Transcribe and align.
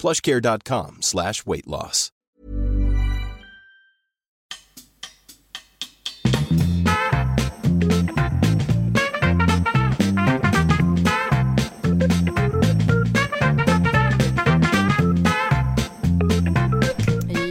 plushcare.com 0.00 0.96
slash 1.00 1.34
weight 1.46 1.66
loss. 1.66 2.12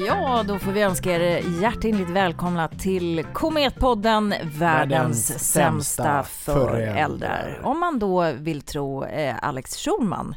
Ja, 0.08 0.44
då 0.48 0.60
får 0.60 0.72
vi 0.72 0.82
önska 0.82 1.12
er 1.12 1.62
hjärtinligt 1.62 2.10
välkomna 2.10 2.68
till 2.68 3.26
Kometpodden, 3.34 4.30
världens, 4.30 4.62
Världens 4.62 5.28
sämsta 5.28 5.44
sämsta 5.44 6.24
föräldrar. 6.24 6.94
föräldrar. 6.94 7.62
Om 7.64 7.80
man 7.80 8.00
då 8.00 8.32
vill 8.32 8.62
tro 8.62 9.04
eh, 9.06 9.36
Alex 9.42 9.76
Schulman, 9.78 10.36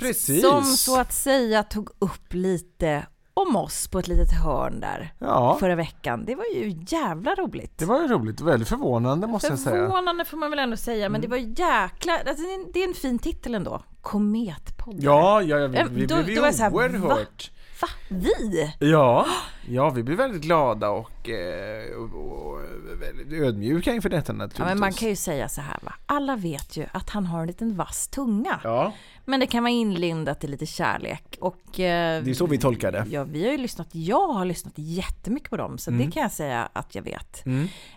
Precis. 0.00 0.42
som 0.42 0.64
så 0.64 1.00
att 1.00 1.12
säga 1.12 1.62
tog 1.62 1.90
upp 1.98 2.34
lite 2.34 3.06
om 3.34 3.56
oss 3.56 3.88
på 3.88 3.98
ett 3.98 4.08
litet 4.08 4.32
hörn 4.44 4.80
där 4.80 5.14
Ja, 5.18 5.56
förra 5.60 5.74
veckan. 5.74 6.24
Det 6.24 6.34
var 6.34 6.44
ju 6.54 6.76
jävla 6.86 7.34
roligt. 7.34 7.78
det 7.78 7.84
var 7.84 8.00
ju 8.00 8.08
roligt 8.08 8.40
och 8.40 8.48
väldigt 8.48 8.68
förvånande 8.68 9.26
måste 9.26 9.48
jag 9.48 9.58
säga. 9.58 9.76
Mm. 9.76 9.90
Förvånande 9.90 10.24
får 10.24 10.36
man 10.36 10.50
väl 10.50 10.58
ändå 10.58 10.76
säga, 10.76 11.08
men 11.08 11.20
det 11.20 11.28
var 11.28 11.36
jäkla... 11.36 12.18
Alltså, 12.18 12.44
det, 12.72 12.80
är 12.82 12.88
en, 12.88 12.94
fin 12.94 13.18
titel 13.18 13.54
ändå. 13.54 13.82
Kometpodden. 14.00 15.02
Ja, 15.02 15.42
ja, 15.42 15.58
ja 15.58 15.66
vi, 15.66 16.00
vi 16.00 16.06
då- 16.06 16.22
blev 16.22 16.28
ju 16.28 16.40
oerhört... 16.40 17.50
Va? 17.80 17.88
Vi? 18.08 18.72
Ja, 18.78 19.26
ja, 19.68 19.90
vi 19.90 20.02
blev 20.02 20.18
väldigt 20.18 20.42
glada 20.42 20.90
och, 20.90 21.28
eh, 21.28 21.96
och, 21.96 22.14
och 22.14 22.60
väldigt 23.00 23.42
ödmjuka 23.42 23.92
inför 23.92 24.08
detta 24.08 24.32
naturligtvis. 24.32 24.58
Ja, 24.58 24.64
men 24.64 24.80
man 24.80 24.92
kan 24.92 25.08
ju 25.08 25.16
säga 25.16 25.48
så 25.48 25.60
här 25.60 25.78
va. 25.82 25.94
Alla 26.06 26.36
vet 26.36 26.76
ju 26.76 26.86
att 26.92 27.10
han 27.10 27.26
har 27.26 27.40
en 27.40 27.46
liten 27.46 27.76
vass 27.76 28.08
tunga. 28.08 28.60
Ja, 28.64 28.92
Men 29.30 29.40
det 29.40 29.46
kan 29.46 29.62
vara 29.62 29.70
inlindat 29.72 30.44
i 30.44 30.46
lite 30.46 30.66
kärlek. 30.66 31.38
Och, 31.40 31.80
eh, 31.80 32.22
det 32.24 32.30
är 32.30 32.34
så 32.34 32.46
vi 32.46 32.58
tolkar 32.58 32.92
det. 32.92 33.06
Ja, 33.10 33.24
vi 33.24 33.44
har 33.44 33.52
ju 33.52 33.58
lyssnat, 33.58 33.88
jag 33.92 34.28
har 34.28 34.44
lyssnat 34.44 34.72
jättemycket 34.76 35.50
på 35.50 35.56
dem, 35.56 35.78
så 35.78 35.90
Mm. 35.90 36.06
det 36.06 36.12
kan 36.12 36.22
jag 36.22 36.32
säga 36.32 36.68
att 36.72 36.94
jag 36.94 37.02
vet. 37.02 37.44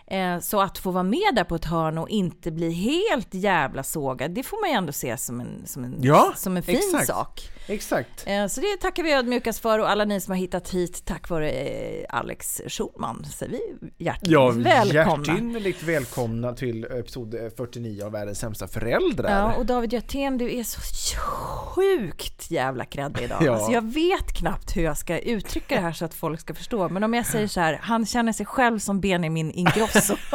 Eh, 0.06 0.38
så 0.40 0.60
att 0.60 0.78
få 0.78 0.90
vara 0.90 1.02
med 1.04 1.34
där 1.34 1.44
på 1.44 1.54
ett 1.54 1.64
hörn 1.64 1.98
och 1.98 2.08
inte 2.08 2.50
bli 2.50 2.70
helt 2.72 3.34
jävla 3.34 3.82
sågad, 3.82 4.30
det 4.30 4.42
får 4.42 4.60
man 4.60 4.70
ju 4.70 4.76
ändå 4.76 4.92
se 4.92 5.16
som 5.16 5.40
en, 5.40 5.62
som 5.66 5.84
en, 5.84 5.96
Ja, 6.02 6.32
som 6.36 6.56
en 6.56 6.62
fin 6.62 6.74
exakt. 6.76 7.06
sak. 7.06 7.40
Exakt. 7.66 8.24
Eh, 8.26 8.46
så 8.46 8.60
det 8.60 8.76
tackar 8.80 9.02
vi 9.02 9.12
ödmjukast 9.12 9.58
för 9.60 9.78
och 9.78 9.90
alla 9.90 10.04
ni 10.04 10.20
som 10.20 10.32
har 10.32 10.38
hittat 10.38 10.70
hit 10.70 11.02
tack 11.04 11.28
vare 11.28 11.50
eh, 11.50 12.04
Alex 12.08 12.60
Schulman 12.68 13.24
är 13.40 13.48
vi 13.48 13.60
hjärtligt 13.98 14.30
Ja, 14.32 14.50
välkomna. 14.50 14.94
hjärtinnerligt 14.94 15.82
välkomna 15.82 16.52
till 16.52 16.84
episod 16.84 17.34
49 17.56 18.04
av 18.04 18.12
Världens 18.12 18.38
sämsta 18.38 18.68
föräldrar. 18.68 19.30
Ja, 19.30 19.54
och 19.54 19.66
David 19.66 19.92
Hjertén, 19.92 20.38
du 20.38 20.54
är 20.58 20.64
så 20.64 20.80
sjukt 21.24 22.50
jävla 22.50 22.84
kreddig 22.84 23.22
idag. 23.24 23.38
Ja. 23.44 23.52
Alltså, 23.52 23.72
jag 23.72 23.92
vet 23.92 24.32
knappt 24.32 24.76
hur 24.76 24.82
jag 24.82 24.98
ska 24.98 25.18
uttrycka 25.18 25.74
det 25.74 25.80
här 25.80 25.92
så 25.92 26.04
att 26.04 26.14
folk 26.14 26.40
ska 26.40 26.54
förstå. 26.54 26.88
Men 26.88 27.04
om 27.04 27.14
jag 27.14 27.26
säger 27.26 27.46
så 27.48 27.60
här, 27.60 27.78
han 27.82 28.06
känner 28.06 28.32
sig 28.32 28.46
själv 28.46 28.78
som 28.78 29.00
Benjamin 29.00 29.50
Ingrosso. 29.50 30.16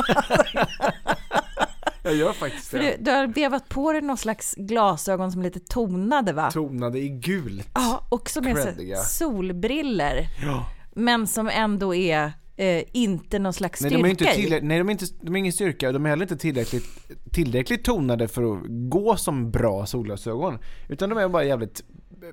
Jag 2.03 2.15
gör 2.15 2.33
faktiskt 2.33 2.71
det. 2.71 2.79
du, 2.79 2.95
du 2.99 3.11
har 3.11 3.27
vevat 3.27 3.69
på 3.69 3.91
dig 3.91 4.01
någon 4.01 4.17
slags 4.17 4.55
glasögon 4.55 5.31
som 5.31 5.41
är 5.41 5.45
lite 5.45 5.59
tonade 5.59 6.33
va? 6.33 6.51
Tonade 6.51 6.99
i 6.99 7.09
gult. 7.09 7.67
Ja, 7.73 8.05
och 8.09 8.29
som 8.29 8.47
är 8.47 8.95
solbriller. 9.03 10.27
Ja. 10.43 10.65
Men 10.95 11.27
som 11.27 11.49
ändå 11.49 11.95
är 11.95 12.33
eh, 12.59 12.83
inte 12.91 13.39
någon 13.39 13.53
slags 13.53 13.81
Nej, 13.81 13.89
styrka 13.89 14.03
de 14.03 14.07
är 14.07 14.11
inte 14.11 14.55
i. 14.55 14.61
nej, 14.61 14.77
de 14.77 14.87
är 14.87 14.91
inte, 14.91 15.05
de 15.21 15.35
är 15.35 15.39
ingen 15.39 15.53
styrka, 15.53 15.91
de 15.91 16.05
är 16.05 16.09
heller 16.09 16.23
inte 16.23 16.37
tillräckligt, 16.37 16.85
tillräckligt 17.31 17.83
tonade 17.83 18.27
för 18.27 18.53
att 18.53 18.63
gå 18.67 19.15
som 19.17 19.51
bra 19.51 19.85
solglasögon. 19.85 20.59
Utan 20.89 21.09
de 21.09 21.17
är 21.17 21.29
bara 21.29 21.43
jävligt 21.43 21.83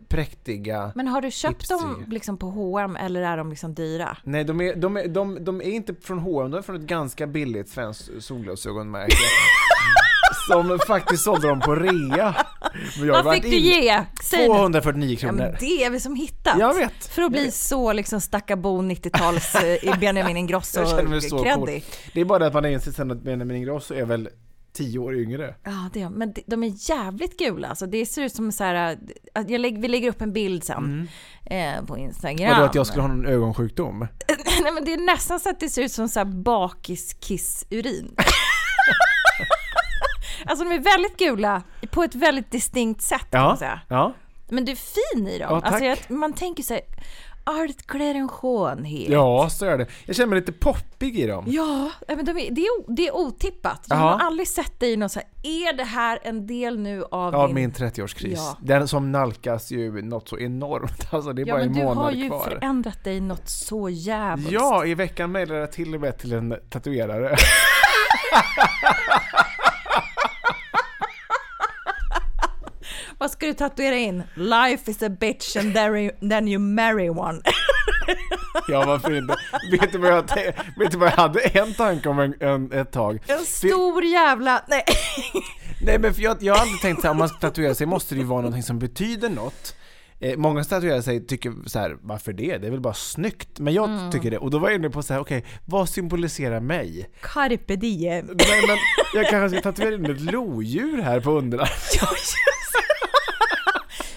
präktiga. 0.09 0.93
Men 0.95 1.09
har 1.09 1.21
du 1.21 1.31
köpt 1.31 1.55
Hipster. 1.55 1.75
dem 1.75 2.05
liksom 2.09 2.39
på 2.39 2.47
H&M 2.47 2.97
eller 2.97 3.23
är 3.23 3.37
de 3.37 3.51
liksom 3.51 3.75
dyra? 3.75 4.17
Nej, 4.25 4.45
de 4.45 4.61
är, 4.61 4.77
de, 4.77 4.97
är, 4.97 5.09
de, 5.09 5.45
de 5.45 5.61
är 5.61 5.71
inte 5.71 5.95
från 5.95 6.19
H&M, 6.19 6.51
de 6.51 6.59
är 6.59 6.63
från 6.63 6.77
ett 6.77 6.83
ganska 6.83 7.27
billigt 7.27 7.69
svenskt 7.69 8.11
solglasögonmärke. 8.19 9.17
som 10.49 10.79
faktiskt 10.87 11.23
sålde 11.25 11.49
dem 11.49 11.61
på 11.61 11.75
rea. 11.75 12.35
Men 12.99 13.07
jag 13.07 13.15
har 13.15 13.23
Vad 13.23 13.25
varit 13.25 13.43
fick 13.43 13.53
du 13.53 13.57
in- 13.59 13.83
ge? 13.83 14.03
Säg 14.25 14.49
nu. 14.49 14.55
249 14.55 15.11
Ja, 15.13 15.19
kronor. 15.21 15.37
men 15.37 15.57
det 15.61 15.85
är 15.85 15.91
vi 15.91 16.01
som 16.01 16.15
hittat. 16.15 16.59
Jag 16.59 16.75
vet. 16.75 17.07
För 17.07 17.23
att 17.23 17.33
bli 17.33 17.51
så 17.51 17.93
liksom 17.93 18.21
stackabo 18.21 18.83
90-tals 18.83 19.55
eh, 19.55 19.85
i 19.85 19.93
Benjamin 20.01 20.37
Ingrosso 20.37 20.81
Jag 20.81 20.89
känner 20.89 21.03
mig 21.03 21.21
så 21.21 21.43
creddig. 21.43 21.57
cool. 21.57 21.81
Det 22.15 22.21
är 22.21 22.25
bara 22.25 22.39
det 22.39 22.47
att 22.47 22.55
man 22.55 22.65
har 22.65 22.71
insett 22.71 22.97
sen 22.97 23.11
att 23.11 23.23
Benjamin 23.23 23.57
Ingrosso 23.57 23.95
är 23.95 24.05
väl 24.05 24.29
10 24.73 24.99
år 24.99 25.17
yngre. 25.17 25.55
Ja, 25.65 25.91
det, 25.93 26.03
är- 26.03 26.11
men 26.11 26.33
de- 26.33 26.43
de 26.47 26.63
är 26.65 26.91
jävligt 26.91 27.39
gula. 27.39 27.69
Alltså, 27.69 27.87
det 27.87 28.07
ser 28.07 28.23
ut 28.23 28.35
som 28.35 28.53
så 28.53 28.65
här, 28.65 28.91
eh, 28.93 28.99
att 29.41 29.51
jag 29.51 29.61
lägger, 29.61 29.81
vi 29.81 29.89
lägger 29.89 30.09
upp 30.09 30.21
en 30.23 30.33
bild 30.33 30.65
sen 30.65 31.09
eh, 31.47 31.85
på 31.87 31.99
Instagram. 31.99 32.51
Vadå 32.53 32.65
att 32.65 32.75
jag 32.75 32.87
skulle 32.87 33.03
ha 33.03 33.09
någon 33.09 33.27
ögonsjukdom? 33.27 33.99
Nej, 34.63 34.73
men 34.73 34.85
det 34.85 34.93
är 34.93 35.07
nästan 35.07 35.41
så 35.41 35.51
att 35.51 35.61
det 35.61 35.69
ser 35.69 35.83
ut 35.83 35.93
som 35.93 36.09
så 36.09 36.21
här 36.21 36.27
bakiskiss-urin. 36.27 38.15
alltså 40.47 40.65
de 40.65 40.75
är 40.75 40.79
väldigt 40.81 41.17
gula 41.19 41.63
på 41.91 42.03
ett 42.03 42.15
väldigt 42.15 42.51
distinkt 42.51 43.03
sätt 43.03 43.31
kan 43.31 43.41
man 43.43 43.51
Ja, 43.51 43.57
säga. 43.57 43.81
ja. 43.89 44.13
Men 44.49 44.65
du 44.65 44.73
är 44.73 44.77
fin 44.77 45.29
i 45.29 45.39
dem. 45.39 45.49
Ja, 45.51 45.61
tack. 45.61 45.71
alltså, 45.73 45.85
jag, 45.85 45.99
man 46.19 46.33
tänker 46.33 46.65
allt 47.49 47.87
klär 47.87 48.15
en 48.15 48.29
skönhet. 48.29 49.09
Ja, 49.09 49.49
så 49.51 49.67
är 49.67 49.79
det. 49.79 49.87
Jag 50.07 50.17
känner 50.17 50.27
mig 50.29 50.39
lite 50.41 50.53
poppig 50.53 51.19
i 51.19 51.27
dem. 51.27 51.45
Ja, 51.49 51.91
men 52.09 52.25
de 52.25 52.31
är, 52.31 52.51
det, 52.51 52.61
är, 52.61 52.95
det 52.97 53.09
är 53.09 53.17
otippat. 53.17 53.87
Jag 53.89 53.99
Ja. 53.99 54.03
har 54.03 54.19
aldrig 54.27 54.49
sett 54.49 54.81
dig 54.81 54.93
i 54.93 54.97
någon 54.97 55.09
så 55.09 55.19
här, 55.21 55.29
är 55.43 55.73
det 55.77 55.85
här 55.85 56.19
en 56.23 56.47
del 56.47 56.79
nu 56.79 57.05
av 57.11 57.35
Av 57.35 57.47
din... 57.49 57.55
min 57.55 57.73
30-årskris. 57.73 58.35
Ja. 58.37 58.57
Den 58.61 58.89
som 58.89 59.13
nalkas 59.13 59.71
ju 59.71 60.03
något 60.03 60.29
så 60.29 60.39
enormt. 60.39 61.07
Alltså 61.13 61.33
det 61.33 61.43
är 61.43 61.47
Ja, 61.47 61.55
bara 61.55 61.59
men 61.59 61.69
en 61.69 61.75
du 61.75 61.85
har 61.87 61.95
månad 61.95 62.15
ju 62.15 62.29
kvar. 62.29 62.45
förändrat 62.45 63.05
dig 63.05 63.21
något 63.21 63.49
så 63.49 63.89
jävligt. 63.89 64.51
Ja, 64.53 64.85
i 64.87 64.95
veckan 64.95 65.33
mejlade 65.33 65.61
jag 65.61 65.73
till 65.73 65.95
och 65.95 66.01
med 66.01 66.19
till 66.19 66.33
en 66.33 66.55
tatuerare. 66.71 67.37
Vad 73.19 73.31
ska 73.31 73.47
du 73.47 73.53
tatuera 73.55 73.97
in? 73.97 74.23
Life 74.35 74.91
is 74.91 75.03
a 75.03 75.09
bitch 75.09 75.57
and 75.57 75.75
then 76.31 76.49
you 76.49 76.59
marry 76.59 77.09
one. 77.09 77.41
Ja, 78.69 78.85
varför 78.87 79.15
inte? 79.17 79.35
Vet 79.71 79.93
du 79.93 79.99
vad 79.99 80.11
jag, 80.13 80.23
vet 80.79 80.91
du 80.91 80.99
vad 80.99 81.09
jag 81.09 81.17
hade 81.17 81.41
en 81.41 81.75
tanke 81.75 82.09
om 82.09 82.19
en, 82.19 82.35
en, 82.41 82.73
ett 82.73 82.93
tag? 82.93 83.19
En 83.27 83.45
stor 83.45 84.05
jävla... 84.05 84.63
Nej. 84.69 84.85
Nej 85.83 85.99
men 85.99 86.15
för 86.15 86.23
jag, 86.23 86.37
jag 86.41 86.55
har 86.55 86.61
aldrig 86.61 86.81
tänkt 86.81 87.01
så 87.01 87.07
här, 87.07 87.11
om 87.11 87.17
man 87.19 87.29
ska 87.29 87.39
tatuera 87.39 87.75
sig 87.75 87.87
måste 87.87 88.15
det 88.15 88.19
ju 88.19 88.27
vara 88.27 88.41
någonting 88.41 88.63
som 88.63 88.79
betyder 88.79 89.29
något. 89.31 89.77
Eh, 90.21 90.37
många 90.37 90.65
som 90.65 90.71
tatuerar 90.71 91.01
sig 91.01 91.27
tycker 91.27 91.53
så 91.67 91.79
här, 91.79 91.97
varför 92.03 92.33
det? 92.33 92.59
Det 92.59 92.67
är 92.67 92.71
väl 92.71 92.81
bara 92.81 92.95
snyggt. 92.95 93.59
Men 93.59 93.75
jag 93.75 93.89
Mm. 93.91 94.11
tycker 94.11 94.31
det. 94.31 94.39
Och 94.39 94.51
då 94.51 94.59
var 94.59 94.69
jag 94.69 94.79
inne 94.79 94.91
på 94.91 95.03
så 95.03 95.15
här, 95.15 95.21
okej, 95.21 95.45
vad 95.65 95.89
symboliserar 95.89 96.61
mig? 96.61 97.11
Carpe 97.23 97.77
diem. 97.77 98.27
Nej 98.27 98.63
men 98.67 98.77
jag 99.15 99.31
kanske 99.31 99.59
ska 99.61 99.73
tatuera 99.73 99.95
in 99.95 100.07
ett 100.11 100.21
lodjur 100.21 101.03
här 101.03 101.21
på 101.21 101.31
underarmen. 101.31 101.69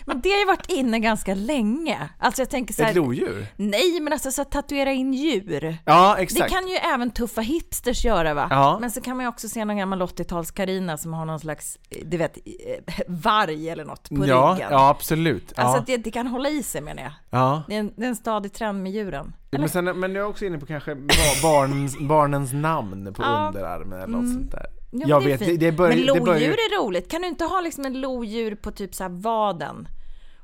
Men 0.09 0.21
det 0.21 0.29
har 0.29 0.39
ju 0.39 0.45
varit 0.45 0.71
inne 0.71 1.00
ganska 1.00 1.35
länge. 1.35 2.09
Alltså 2.19 2.41
jag 2.41 2.50
tänker 2.50 2.73
så 2.73 2.83
här, 2.83 2.89
Ett 2.89 2.95
lodjur? 2.95 3.45
Nej, 3.56 4.00
men 4.00 4.13
alltså 4.13 4.31
så 4.31 4.41
att 4.41 4.51
tatuera 4.51 4.91
in 4.91 5.13
djur. 5.13 5.77
Ja, 5.85 6.13
Det 6.17 6.21
exakt. 6.23 6.51
kan 6.51 6.67
ju 6.67 6.75
även 6.75 7.11
tuffa 7.11 7.41
hipsters 7.41 8.06
göra 8.06 8.33
va? 8.33 8.47
Ja. 8.50 8.77
Men 8.81 8.91
så 8.91 9.01
kan 9.01 9.17
man 9.17 9.23
ju 9.25 9.29
också 9.29 9.50
se 9.50 9.65
någon 9.65 9.77
gammal 9.77 10.01
80-tals 10.01 10.51
Karina 10.51 10.97
som 10.97 11.13
har 11.13 11.25
någon 11.25 11.39
slags, 11.39 11.77
eh, 11.89 12.06
du 12.06 12.17
vet, 12.17 12.38
eh, 12.38 13.03
varg 13.07 13.69
eller 13.69 13.85
något 13.85 14.09
på 14.09 14.25
ja, 14.27 14.53
ryggen. 14.56 14.67
ja, 14.71 14.89
absolut. 14.89 15.53
Ja. 15.56 15.63
Alltså 15.63 15.79
att 15.81 15.88
det, 15.88 15.97
det 15.97 16.12
kan 16.12 16.27
hålla 16.27 16.50
i 16.50 16.63
sig 16.63 16.81
menar 16.81 17.03
jag. 17.03 17.12
ja. 17.29 17.63
Det 17.67 17.75
är 17.75 17.79
en, 17.79 17.94
det 17.95 18.03
är 18.03 18.09
en 18.09 18.15
stadig 18.15 18.53
trend 18.53 18.83
med 18.83 18.91
djuren. 18.91 19.33
Eller? 19.51 19.59
Men, 19.59 19.69
sen, 19.69 19.85
men 20.00 20.15
jag 20.15 20.23
är 20.25 20.29
också 20.29 20.45
inne 20.45 20.57
på 20.59 20.65
kanske 20.65 20.95
ba- 20.95 21.13
barnens, 21.44 22.00
barnens 22.00 22.53
namn 22.53 23.13
på 23.13 23.23
Ja. 23.23 23.38
Mm. 23.38 23.47
underarmen 23.47 24.00
eller 24.01 24.07
något 24.17 24.33
sånt 24.33 24.51
där. 24.51 24.65
Ja, 24.91 24.97
men 25.00 25.09
jag 25.09 25.21
det 25.23 25.27
vet, 25.27 25.39
det, 25.39 25.57
det 25.57 25.71
börjar, 25.71 25.89
men 25.89 26.00
det 26.00 26.05
lodjur 26.07 26.25
börjar, 26.25 26.50
är 26.51 26.83
roligt. 26.83 27.12
Kan 27.12 27.21
du 27.21 27.27
inte 27.27 27.45
ha 27.45 27.62
liksom 27.62 27.85
en 27.85 28.01
lodjur 28.01 28.55
på 28.55 28.71
typ 28.71 28.95
så 28.95 29.07
vaden? 29.09 29.88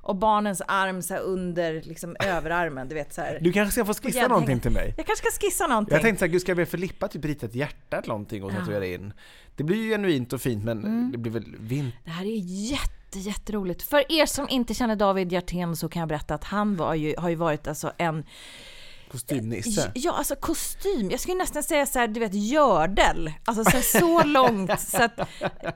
Och 0.06 0.16
barnens 0.16 0.62
arm 0.68 1.02
så 1.02 1.16
under 1.16 1.81
liksom 1.81 2.16
överarmen, 2.19 2.88
du 2.90 2.96
vet 2.96 3.13
så 3.13 3.22
här. 3.22 3.40
Du 3.42 3.52
kanske 3.52 3.72
ska 3.72 3.86
få 3.86 3.94
skissa 3.94 4.07
gäddhängen. 4.07 4.30
någonting 4.30 4.60
till 4.60 4.72
mig? 4.72 4.94
Jag 4.98 5.06
kanske 5.06 5.31
ska 5.31 5.46
skissa 5.46 5.68
någonting. 5.68 5.94
Jag 5.94 6.02
tänkte 6.02 6.19
såhär, 6.19 6.31
gud 6.31 6.42
ska 6.42 6.50
jag 6.50 6.57
be 6.57 6.66
Filippa 6.66 7.07
typ 7.07 7.25
rita 7.25 7.46
ett 7.46 7.56
hjärta 7.56 7.98
eller 7.98 8.07
någonting 8.07 8.44
och 8.44 8.52
tatuera 8.52 8.86
in? 8.86 9.13
Det 9.56 9.63
blir 9.63 9.78
ju 9.78 9.90
genuint 9.90 10.34
och 10.34 10.42
fint 10.42 10.63
men 10.63 10.84
Mm. 10.86 11.12
det 11.12 11.18
blir 11.18 11.31
väl 11.31 11.56
vint... 11.60 11.96
Det 12.04 12.10
här 12.12 12.25
är 12.25 12.40
jätte, 12.72 13.19
jätteroligt. 13.19 13.81
För 13.84 14.12
er 14.12 14.25
som 14.25 14.50
inte 14.50 14.74
känner 14.74 14.96
David 14.96 15.31
Hjertén 15.31 15.75
så 15.75 15.90
kan 15.90 16.00
jag 16.00 16.10
berätta 16.10 16.34
att 16.36 16.44
han 16.44 16.75
var 16.75 16.94
ju, 16.94 17.16
har 17.18 17.30
ju 17.30 17.36
varit 17.36 17.68
alltså 17.68 17.92
en 17.98 18.24
Kostymnisse. 19.15 19.91
Ja, 19.95 20.13
alltså 20.17 20.35
kostym. 20.35 21.12
Jag 21.12 21.19
skulle 21.19 21.35
nästan 21.38 21.63
säga 21.63 21.85
så 21.85 22.00
här, 22.00 22.07
du 22.07 22.19
vet, 22.19 22.33
gördel. 22.33 23.31
Alltså 23.45 23.71
så, 23.71 23.81
så 23.81 24.23
långt 24.25 24.79
så 24.79 25.03
att 25.03 25.19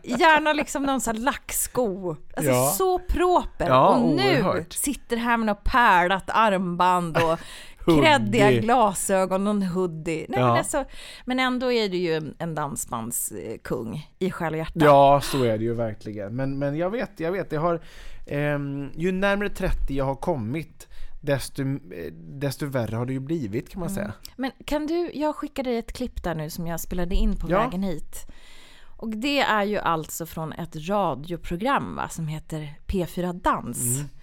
gärna 0.04 0.54
liksom 0.54 0.84
någon 0.84 1.02
sån 1.02 1.16
här 1.16 1.24
lacksko. 1.24 2.16
Alltså 2.38 2.52
Ja. 2.52 2.74
så 2.78 3.00
proper. 3.00 3.68
Ja, 3.68 3.88
och 3.96 4.10
nu 4.16 4.22
oerhört. 4.44 4.74
sitter 4.74 5.18
här 5.18 5.38
med 5.38 5.46
något 5.46 5.64
pärlat 5.64 6.24
armband 6.28 7.18
och 7.18 7.40
Hoodie. 7.86 8.02
kreddiga 8.02 8.52
glasögon 8.52 9.48
och 9.48 9.54
en 9.54 9.64
hoodie. 9.64 10.26
Nej, 10.30 10.40
Ja. 10.40 10.48
men, 10.48 10.58
alltså, 10.58 10.86
men 11.26 11.40
ändå 11.40 11.72
är 11.72 11.90
du 11.90 11.98
ju 11.98 12.34
en- 12.40 12.56
dansbandskung 12.56 14.10
i 14.20 14.32
själ 14.32 14.54
och 14.54 14.60
hjärta. 14.60 14.72
Ja, 14.86 15.22
så 15.24 15.44
är 15.44 15.58
det 15.58 15.64
ju 15.64 15.74
verkligen. 15.74 16.36
Men, 16.36 16.60
men 16.60 16.78
jag 16.78 16.90
vet, 16.90 17.20
jag 17.20 17.32
vet, 17.32 17.52
jag 17.52 17.62
har... 17.62 17.82
ehm, 18.28 18.90
ju 18.96 19.12
närmare 19.12 19.50
30 19.50 19.94
jag 19.94 20.06
har 20.06 20.16
kommit, 20.16 20.88
desto, 21.22 21.62
eh, 21.62 22.14
desto 22.14 22.66
värre 22.66 22.96
har 22.96 23.06
det 23.06 23.14
ju 23.14 23.20
blivit 23.20 23.70
kan 23.70 23.80
man 23.80 23.90
säga. 23.90 24.14
Men 24.36 24.52
kan 24.66 24.88
du, 24.88 25.12
jag 25.14 25.36
skickade 25.36 25.70
dig 25.70 25.80
ett 25.80 25.94
klipp 25.94 26.24
där 26.24 26.36
nu 26.36 26.50
som 26.50 26.68
jag 26.68 26.80
spelade 26.80 27.16
in 27.16 27.36
på 27.36 27.50
Ja. 27.52 27.60
vägen 27.64 27.84
hit. 27.84 28.28
Och 28.98 29.10
det 29.10 29.40
är 29.40 29.64
ju 29.64 29.78
alltså 29.78 30.26
från 30.26 30.54
ett 30.54 30.76
radioprogram 30.90 31.96
va, 31.96 32.10
som 32.10 32.28
heter 32.28 32.74
P4 32.88 33.34
Dans. 33.44 33.78
Det. 34.00 34.19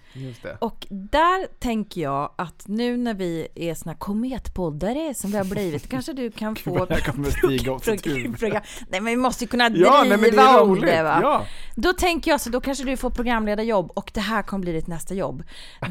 Och 0.59 0.87
där 0.89 1.59
tänker 1.59 2.01
jag 2.01 2.31
att 2.35 2.67
nu 2.67 2.97
när 2.97 3.13
vi 3.13 3.47
är 3.55 3.73
såna 3.75 3.95
kometpoddare 3.95 5.13
som 5.13 5.31
vi 5.31 5.37
har 5.37 5.45
blivit, 5.45 5.89
kanske 5.89 6.13
du 6.13 6.31
kan 6.31 6.55
få 6.55 6.85
det 6.85 6.93
här 6.93 7.01
kommer 7.01 7.29
stiga 7.47 7.79
huvud. 8.15 8.39
program. 8.39 8.61
Nej 8.89 9.01
men 9.01 9.05
vi 9.05 9.17
måste 9.17 9.43
ju 9.43 9.47
kunna 9.47 9.63
Ja, 9.63 9.69
driva 9.69 10.03
nej, 10.03 10.17
men 10.17 10.31
det 10.31 10.41
är 10.41 10.61
om 10.61 10.79
det 10.79 11.03
va. 11.03 11.19
Ja. 11.21 11.45
Då 11.75 11.93
tänker 11.93 12.31
jag 12.31 12.41
så 12.41 12.49
då 12.49 12.61
kanske 12.61 12.83
du 12.83 12.97
får 12.97 13.09
programledarjobb 13.09 13.91
och 13.95 14.11
det 14.13 14.21
här 14.21 14.43
kommer 14.43 14.61
bli 14.61 14.71
ditt 14.71 14.87
nästa 14.87 15.13
jobb. 15.13 15.43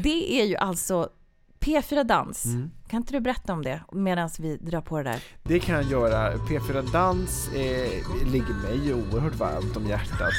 Det 0.03 0.41
är 0.41 0.45
ju 0.45 0.55
alltså 0.55 1.09
P4 1.59 2.03
Dans. 2.03 2.45
Mm. 2.45 2.71
Kan 2.89 2.97
inte 2.97 3.13
du 3.13 3.19
berätta 3.19 3.53
om 3.53 3.63
det 3.63 3.81
medan 3.91 4.29
vi 4.39 4.57
drar 4.57 4.81
på 4.81 4.97
det 4.97 5.03
där? 5.03 5.23
Det 5.43 5.59
kan 5.59 5.75
jag 5.75 5.91
göra. 5.91 6.33
P4 6.35 6.91
Dans 6.91 7.47
eh, 7.47 8.27
ligger 8.31 8.53
mig 8.53 8.93
oerhört 8.93 9.35
varmt 9.35 9.77
om 9.77 9.87
hjärtat. 9.87 10.33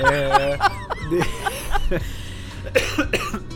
eh, 0.00 0.66
det, 1.10 2.00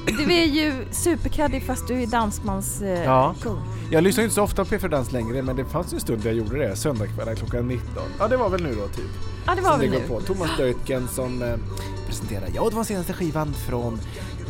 Du 0.07 0.33
är 0.35 0.45
ju 0.45 0.73
superkreddig 0.91 1.63
fast 1.67 1.89
du 1.89 2.03
är 2.03 2.07
dansmans 2.07 2.83
eh, 2.83 3.05
Ja. 3.05 3.35
kung. 3.43 3.59
jag 3.91 4.05
lyssnar 4.05 4.25
inte 4.25 4.35
så 4.35 4.43
ofta 4.43 4.65
på 4.65 4.75
P4 4.75 4.89
Dans 4.89 5.13
längre, 5.13 5.43
men 5.43 5.57
det 5.57 5.65
fanns 5.65 5.93
ju 5.93 5.95
en 5.95 6.01
stund 6.01 6.23
där 6.23 6.31
jag 6.31 6.37
gjorde 6.39 6.59
det. 6.59 6.77
Söndagskvällar 6.77 7.35
klockan 7.35 7.69
19. 7.69 7.87
Ja, 8.19 8.29
det 8.29 8.37
var 8.37 8.49
väl 8.49 8.63
nu 8.63 8.75
då 8.75 8.87
typ. 8.89 9.11
Ja 9.47 9.55
det 9.55 9.61
var 9.63 9.71
som 9.71 9.81
väl 9.81 9.91
det 9.91 9.99
nu. 9.99 10.07
på. 10.09 10.21
Thomas 10.21 10.51
Deutgen 10.57 11.09
som 11.09 11.43
eh, 11.43 11.55
presenterar, 12.07 12.49
ja 12.55 12.69
det 12.71 12.77
var 12.77 12.85
senaste 12.85 13.13
skivan 13.13 13.55
från 13.69 14.01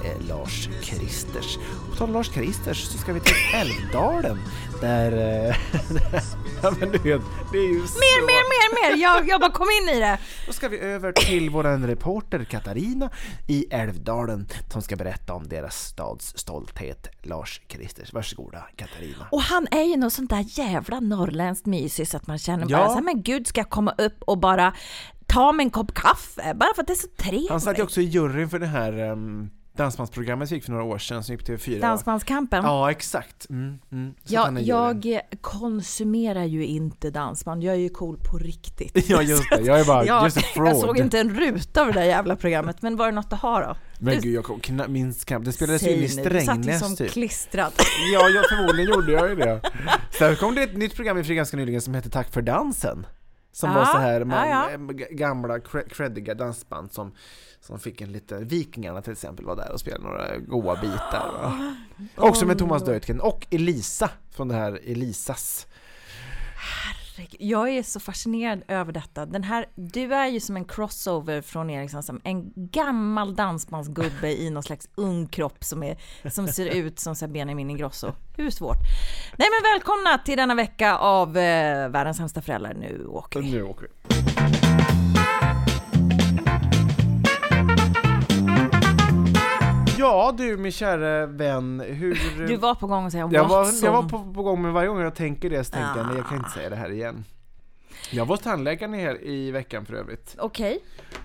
eh, 0.05 0.29
Lars 0.29 0.69
Kristers. 0.83 1.59
På 1.91 1.97
tal 1.97 2.09
om 2.09 2.15
Lars 2.15 2.29
Kristers 2.29 2.79
så 2.85 2.99
ska 2.99 3.13
vi 3.13 3.21
till 3.21 3.35
Älvdalen 3.55 4.39
där, 4.81 5.13
eh, 5.49 5.57
ja 6.63 6.73
men 6.81 6.91
du 6.93 6.99
vet, 6.99 7.23
det 7.53 7.59
är 7.59 7.69
ju 7.69 7.87
så... 7.87 7.99
Mer, 7.99 8.21
mer, 8.27 8.27
mer, 8.27 8.91
mer! 8.97 9.03
Jag, 9.03 9.29
jag 9.29 9.41
bara 9.41 9.53
kom 9.53 9.67
in 9.83 9.97
i 9.97 10.01
det. 10.01 10.19
Då 10.47 10.53
ska 10.53 10.69
vi 10.69 10.79
över 10.79 11.13
till 11.13 11.51
våran 11.51 11.87
reporter 11.87 12.45
Katarina 12.45 13.11
i 13.49 13.67
Älvdalen 13.71 14.47
som 14.73 14.83
ska 14.83 14.97
berätta 14.97 15.33
om 15.35 15.49
deras 15.49 15.87
stads 15.87 16.39
stolthet, 16.39 17.09
Lars 17.23 17.61
Kristers. 17.67 18.13
Varsågoda 18.13 18.65
Katarina. 18.77 19.27
Och 19.31 19.43
han 19.43 19.67
är 19.71 19.83
ju 19.85 19.97
något 19.97 20.13
sånt 20.13 20.31
där 20.31 20.45
jävla 20.59 21.01
norrländskt 21.01 21.67
mysig 21.67 22.09
så 22.09 22.17
att 22.17 22.27
man 22.27 22.39
känner 22.39 22.67
Ja. 22.69 22.79
bara 22.79 22.89
så 22.89 22.95
här, 22.95 23.03
men 23.03 23.23
gud 23.23 23.47
ska 23.47 23.61
jag 23.61 23.71
komma 23.71 23.95
upp 23.99 24.23
och 24.23 24.39
bara 24.39 24.75
ta 25.27 25.53
mig 25.53 25.65
en 25.65 25.71
kopp 25.71 25.95
kaffe 25.95 26.55
bara 26.55 26.75
för 26.75 26.83
att 26.83 26.87
det 26.87 26.93
är 26.93 26.95
så 26.95 27.09
trevligt. 27.19 27.51
Han 27.51 27.61
satt 27.61 27.79
ju 27.79 27.83
också 27.83 28.01
i 28.01 28.05
juryn 28.05 28.51
för 28.51 28.59
det 28.59 28.67
här 28.67 28.99
um, 29.11 29.51
dansbandsprogrammet 29.85 30.51
gick 30.51 30.65
för 30.65 30.71
några 30.73 30.85
år 30.85 30.99
sedan 30.99 31.25
som 31.25 31.35
gick 31.35 31.47
på 31.47 31.53
TV4. 31.53 31.81
Dansbandskampen. 31.81 32.65
Ja, 32.65 32.91
exakt. 32.91 33.51
Mm, 33.51 33.79
mm. 33.93 34.15
Ja, 34.27 34.51
jag 34.61 35.21
konsumerar 35.41 36.45
ju 36.45 36.67
inte 36.67 37.11
dansband, 37.11 37.65
jag 37.65 37.75
är 37.75 37.79
ju 37.79 37.89
cool 37.89 38.17
på 38.31 38.39
riktigt. 38.39 39.09
Ja, 39.11 39.23
just 39.23 39.51
det. 39.51 39.61
Jag 39.61 39.81
är 39.81 39.85
bara, 39.85 40.05
jag, 40.07 40.25
just 40.25 40.37
a 40.39 40.41
fraud. 40.55 40.69
jag 40.69 40.77
såg 40.77 40.99
inte 40.99 41.21
en 41.21 41.35
ruta 41.41 41.81
av 41.81 41.87
det 41.87 41.93
där 41.93 42.05
jävla 42.05 42.37
programmet, 42.37 42.83
men 42.83 42.97
var 42.97 43.07
det 43.07 43.13
något 43.13 43.33
att 43.33 43.41
ha 43.41 43.61
då? 43.67 43.77
Men 43.99 44.15
Du- 44.15 44.21
gud, 44.21 44.45
jag 44.69 44.91
minns 44.91 45.25
knappt. 45.25 45.45
Det 45.45 45.53
spelades 45.53 45.83
ju 45.83 45.91
in 45.91 45.95
i 45.95 46.01
nu, 46.01 46.07
du 46.07 46.13
satt 46.15 46.25
ju 46.25 46.41
Strängnäs 46.41 46.81
som 46.81 46.97
typ. 46.97 47.11
klistrad. 47.11 47.73
Ja, 48.13 48.29
jag, 48.29 48.45
förmodligen 48.49 48.91
gjorde 48.95 49.13
jag 49.13 49.29
ju 49.29 49.35
det. 49.35 49.61
Sen 50.19 50.37
kom 50.37 50.55
det 50.55 50.63
ett 50.63 50.77
nytt 50.77 50.97
program 50.97 51.19
i 51.19 51.23
ganska 51.35 51.57
nyligen 51.57 51.81
som 51.81 51.95
hette 51.95 52.11
Tack 52.11 52.33
för 52.33 52.43
dansen. 52.43 53.07
Som 53.53 53.71
Ja, 53.71 53.77
var 53.79 53.85
så 53.85 53.99
här 53.99 54.25
man, 54.25 54.49
ja, 54.51 54.69
ja. 54.71 54.75
eh, 54.75 54.79
gamla 55.11 55.59
cre- 55.59 55.89
creddiga 55.89 56.35
dansband 56.35 56.93
som, 56.93 57.13
som 57.61 57.79
fick 57.79 58.01
en 58.01 58.13
liten, 58.13 58.49
Vikingarna 58.49 59.03
till 59.03 59.13
exempel 59.13 59.45
var 59.45 59.57
där 59.57 59.73
och 59.73 59.81
spelade 59.81 60.05
några 60.05 60.39
goa 60.39 60.81
bitar. 60.81 61.31
Va? 61.33 61.77
Också 62.29 62.47
med 62.47 62.59
Thomas 62.59 62.85
Deutgen 62.85 63.21
och 63.21 63.47
Elisa 63.51 64.11
från 64.31 64.49
det 64.49 64.55
här 64.55 64.81
Elisas. 64.85 65.67
Jag 67.39 67.69
är 67.69 67.83
så 67.83 68.01
fascinerad 68.01 68.63
över 68.69 68.93
detta. 68.93 69.27
Den 69.27 69.45
här, 69.45 69.67
du 69.75 70.15
är 70.15 70.27
ju 70.27 70.41
som 70.41 70.57
en 70.57 70.65
crossover 70.65 71.43
från 71.43 71.71
Eriksson, 71.71 72.03
som 72.03 72.21
en 72.25 72.53
gammal 72.55 73.37
dansbandsgubbe 73.37 74.33
i 74.33 74.51
någon 74.51 74.63
slags 74.63 74.89
ung 74.95 75.27
kropp 75.27 75.65
som, 75.65 75.83
är, 75.83 75.99
som 76.31 76.49
ser 76.49 76.67
ut 76.67 76.99
som 76.99 77.17
så 77.17 77.29
Benjamin 77.29 77.71
Ingrosso. 77.71 78.13
Hur 78.37 78.51
svårt? 78.51 78.79
Nej 79.39 79.49
men 79.51 79.73
välkomna 79.73 80.19
till 80.19 80.37
denna 80.37 80.55
vecka 80.55 80.97
av 80.97 81.29
eh, 81.29 81.89
Världens 81.89 82.17
sämsta 82.17 82.43
föräldrar. 82.43 82.75
Nu 82.75 83.07
åker 83.07 83.41
vi. 83.41 83.53
Nu 83.53 83.63
åker 83.63 83.87
vi. 83.87 84.40
Ja 90.01 90.35
du 90.39 90.57
min 90.57 90.73
kära 90.73 91.27
vän, 91.27 91.81
hur... 91.87 92.47
Du 92.49 92.57
var 92.57 92.75
på 92.75 92.87
gång 92.87 93.07
att 93.07 93.13
säga 93.13 93.29
jag 93.33 93.49
var, 93.49 93.65
Watson. 93.65 93.81
jag 93.85 93.93
var 94.03 94.09
på, 94.09 94.33
på 94.35 94.43
gång 94.43 94.63
med 94.63 94.73
varje 94.73 94.89
gång 94.89 95.01
jag 95.01 95.15
tänker 95.15 95.51
det 95.51 95.65
så 95.65 95.73
tänker 95.73 95.97
jag 95.97 96.07
nej 96.07 96.17
jag 96.17 96.27
kan 96.27 96.37
inte 96.37 96.49
Ah. 96.51 96.55
säga 96.55 96.71
det 96.71 96.77
här 96.77 96.91
igen. 96.93 97.25
Jag 98.11 98.27
var 98.27 98.37
hos 98.37 98.45
tandläkaren 98.45 98.95
här 98.95 99.25
i 99.25 99.51
veckan 99.51 99.87
för 99.87 99.95
övrigt. 99.95 100.37
Okej. 100.39 100.79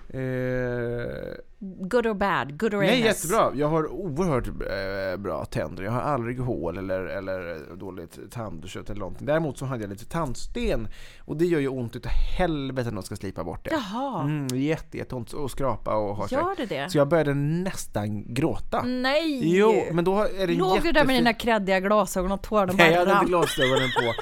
Eh, 0.08 1.34
Good 1.58 2.06
or 2.06 2.14
bad? 2.14 2.58
Good 2.58 2.74
or 2.74 2.78
nej 2.78 2.98
illness? 2.98 3.24
jättebra, 3.24 3.52
jag 3.54 3.68
har 3.68 3.86
oerhört 3.92 4.46
eh, 4.48 5.16
bra 5.22 5.44
tänder. 5.44 5.82
Jag 5.84 5.92
har 5.92 6.00
aldrig 6.00 6.40
hål 6.40 6.78
eller, 6.78 7.00
eller 7.00 7.58
dåligt 7.76 8.18
tandkött 8.30 8.90
eller 8.90 9.00
någonting. 9.00 9.26
Däremot 9.26 9.58
så 9.58 9.64
hade 9.64 9.82
jag 9.82 9.90
lite 9.90 10.04
tandsten 10.04 10.88
och 11.20 11.36
det 11.36 11.44
gör 11.46 11.60
ju 11.60 11.68
ont 11.68 11.96
utav 11.96 12.12
helvete 12.38 12.88
när 12.90 12.94
de 12.94 13.02
ska 13.02 13.16
slipa 13.16 13.44
bort 13.44 13.64
det. 13.64 13.70
Jaha, 13.70 14.22
Mm, 14.22 14.46
jätte, 14.60 14.98
jätteont 14.98 15.34
att 15.34 15.50
skrapa 15.50 15.96
och 15.96 16.16
ha 16.16 16.28
gör 16.30 16.56
det 16.56 16.66
det? 16.66 16.90
Så 16.90 16.98
jag 16.98 17.08
började 17.08 17.34
nästan 17.34 18.34
gråta. 18.34 18.82
Nej! 18.82 19.56
Jo, 19.58 19.84
men 19.92 20.04
då 20.04 20.20
är 20.22 20.46
det 20.46 20.54
Låg 20.54 20.82
du 20.82 20.92
där 20.92 21.04
med 21.04 21.16
dina 21.16 21.32
kreddiga 21.34 21.80
glasögon 21.80 22.32
och 22.32 22.42
tårarna 22.42 22.72
Nej, 22.76 22.92
jag 22.92 23.06
bara 23.06 23.14
hade 23.14 23.24
inte 23.24 23.30
glasögonen 23.30 23.88
på. 23.96 24.12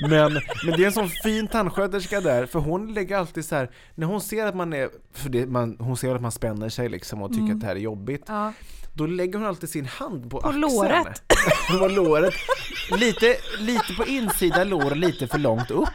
Men, 0.00 0.32
men 0.66 0.76
det 0.76 0.82
är 0.82 0.86
en 0.86 0.92
sån 0.92 1.08
fin 1.08 1.48
tandsköterska 1.48 2.20
där, 2.20 2.46
för 2.46 2.58
hon 2.58 2.94
lägger 2.94 3.16
alltid 3.16 3.44
så 3.44 3.54
här 3.54 3.70
när 3.94 4.06
hon 4.06 4.20
ser 4.20 4.46
att 4.46 4.54
man 4.54 4.72
är, 4.72 4.88
för 5.14 5.28
det, 5.28 5.46
man, 5.46 5.76
hon 5.80 5.96
ser 5.96 6.14
att 6.14 6.22
man 6.22 6.32
spänner 6.32 6.68
sig 6.68 6.88
liksom 6.88 7.22
och 7.22 7.32
tycker 7.32 7.52
att 7.52 7.60
det 7.60 7.66
här 7.66 7.76
är 7.76 7.80
jobbigt. 7.80 8.24
Ja. 8.26 8.52
Då 8.96 9.06
lägger 9.06 9.38
hon 9.38 9.48
alltid 9.48 9.68
sin 9.68 9.86
hand 9.86 10.30
på, 10.30 10.40
På 10.40 10.46
axeln. 10.48 10.60
låret. 10.60 11.22
på 11.80 11.88
låret. 11.88 12.34
Lite, 12.98 13.36
lite 13.58 13.94
på 13.96 14.04
insida 14.06 14.64
lår, 14.64 14.94
lite 14.94 15.26
för 15.28 15.38
långt 15.38 15.70
upp. 15.70 15.88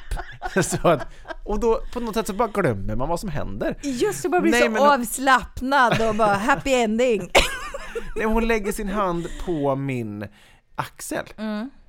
Så 0.63 0.87
att, 0.87 1.07
och 1.45 1.59
då 1.59 1.81
på 1.93 1.99
något 1.99 2.13
sätt 2.15 2.27
så 2.27 2.33
bara 2.33 2.47
glömmer 2.47 2.95
man 2.95 3.09
vad 3.09 3.19
som 3.19 3.29
händer. 3.29 3.77
Just 3.83 4.23
det, 4.23 4.29
bara 4.29 4.41
blir 4.41 4.51
Nej, 4.51 4.61
så 4.61 4.69
men- 4.69 4.81
avslappnad 4.81 6.01
och 6.09 6.15
bara 6.15 6.33
happy 6.33 6.73
ending. 6.73 7.29
Nej, 8.15 8.25
hon 8.25 8.47
lägger 8.47 8.71
sin 8.71 8.89
hand 8.89 9.27
på 9.45 9.75
min 9.75 10.27
axel. 10.75 11.25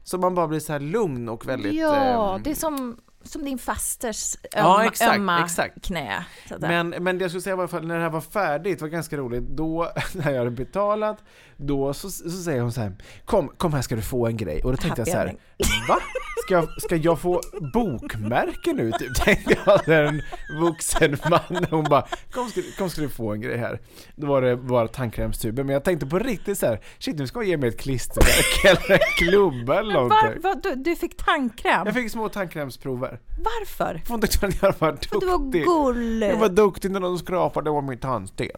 Så 0.04 0.18
man 0.18 0.34
bara 0.34 0.48
blir 0.48 0.60
så 0.60 0.72
här 0.72 0.80
lugn 0.80 1.28
och 1.28 1.48
väldigt... 1.48 1.74
Ja, 1.74 2.34
ehm, 2.36 2.42
det 2.42 2.50
är 2.50 2.54
som 2.54 2.96
som 3.22 3.44
din 3.44 3.58
fasters 3.58 4.36
ömma, 4.56 4.68
Ja, 4.68 4.84
exakt, 4.84 5.16
ömma 5.16 5.44
exakt. 5.44 5.82
knä. 5.86 6.24
Så 6.48 6.54
att. 6.54 6.60
Men, 6.60 6.88
men 6.88 7.18
det 7.18 7.24
jag 7.24 7.30
skulle 7.30 7.42
säga 7.42 7.56
var 7.56 7.66
fall, 7.66 7.86
när 7.86 7.94
det 7.96 8.02
här 8.02 8.10
var 8.10 8.20
färdigt, 8.20 8.78
det 8.78 8.82
var 8.84 8.88
ganska 8.88 9.16
roligt, 9.16 9.42
då, 9.48 9.92
när 10.14 10.30
jag 10.30 10.38
hade 10.38 10.50
betalat, 10.50 11.18
då 11.56 11.94
så, 11.94 12.10
så 12.10 12.30
säger 12.30 12.60
hon 12.60 12.72
så 12.72 12.80
här, 12.80 12.92
kom, 13.24 13.48
kom 13.48 13.72
här 13.72 13.82
ska 13.82 13.96
du 13.96 14.02
få 14.02 14.26
en 14.26 14.36
grej. 14.36 14.62
Och 14.64 14.70
då 14.70 14.76
tänkte 14.76 15.00
jag 15.00 15.06
Happy 15.06 15.10
så 15.10 15.16
här, 15.18 15.26
ending. 15.26 15.88
va? 15.88 15.96
Ska 16.44 16.54
jag, 16.54 16.82
ska 16.82 16.96
jag 16.96 17.20
få 17.20 17.40
bokmärken 17.72 18.76
nu? 18.76 18.92
Typ, 18.92 19.14
tänkte 19.24 19.56
jag, 19.66 19.88
är 19.88 20.02
en 20.02 20.22
vuxen 20.60 21.16
man. 21.30 21.66
Hon 21.70 21.84
bara, 21.84 22.06
kom 22.30 22.48
ska, 22.48 22.60
kom 22.78 22.90
ska 22.90 23.00
du 23.00 23.08
få 23.08 23.32
en 23.32 23.40
grej 23.40 23.56
här. 23.58 23.80
Då 24.16 24.26
var 24.26 24.42
det 24.42 24.56
bara 24.56 24.88
tandkrämstuber, 24.88 25.64
men 25.64 25.72
jag 25.72 25.84
tänkte 25.84 26.06
på 26.06 26.18
riktigt 26.18 26.58
så 26.58 26.66
här, 26.66 26.80
shit 26.98 27.18
nu 27.18 27.26
ska 27.26 27.38
hon 27.38 27.48
ge 27.48 27.56
mig 27.56 27.68
ett 27.68 27.80
klisterverk 27.80 28.64
eller 28.86 28.92
en 28.92 28.98
klubba 29.16 29.78
eller 29.78 29.94
Var, 29.94 30.02
någonting. 30.08 30.42
var, 30.42 30.54
du, 30.54 30.74
du 30.74 30.96
fick 30.96 31.16
tandkräm? 31.24 31.86
Jag 31.86 31.94
fick 31.94 32.10
små 32.10 32.28
tandkrämsprover. 32.28 33.09
Varför? 33.38 34.02
Hon 34.08 34.20
tyckte 34.20 34.46
att 34.46 34.62
jag 34.62 34.74
var 34.78 34.92
För 35.08 35.20
du 35.20 35.26
var 35.26 35.38
duktig. 35.38 35.64
gullig. 35.64 36.30
Jag 36.30 36.36
var 36.36 36.48
duktig 36.48 36.90
när 36.90 37.00
de 37.00 37.18
skrapade 37.18 37.70
om 37.70 37.86
min 37.86 37.98
tandsten. 37.98 38.48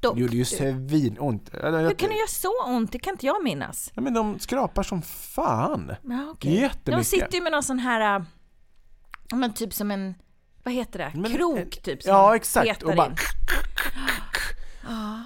Dock. 0.00 0.14
Det 0.14 0.20
gjorde 0.20 0.36
ju 0.36 0.44
svinont. 0.44 1.50
Hur 1.52 1.94
kan 1.94 2.08
det 2.08 2.14
göra 2.16 2.26
så 2.28 2.64
ont? 2.66 2.92
Det 2.92 2.98
kan 2.98 3.14
inte 3.14 3.26
jag 3.26 3.44
minnas. 3.44 3.92
Ja, 3.94 4.02
men 4.02 4.14
de 4.14 4.38
skrapar 4.38 4.82
som 4.82 5.02
fan. 5.02 5.92
Ja, 6.02 6.28
okej. 6.30 6.60
Jättemycket. 6.60 6.98
De 6.98 7.04
sitter 7.04 7.34
ju 7.34 7.40
med 7.42 7.52
någon 7.52 7.62
sån 7.62 7.78
här, 7.78 8.16
äh, 8.16 8.24
men 9.34 9.52
typ 9.52 9.74
som 9.74 9.90
en, 9.90 10.14
vad 10.64 10.74
heter 10.74 10.98
det? 10.98 11.12
Men- 11.14 11.30
Krok 11.32 11.82
typ. 11.82 12.02
Som 12.02 12.12
Ja, 12.12 12.36
exakt. 12.36 12.82
Och 12.82 12.96
bara... 12.96 13.06
in. 13.06 13.14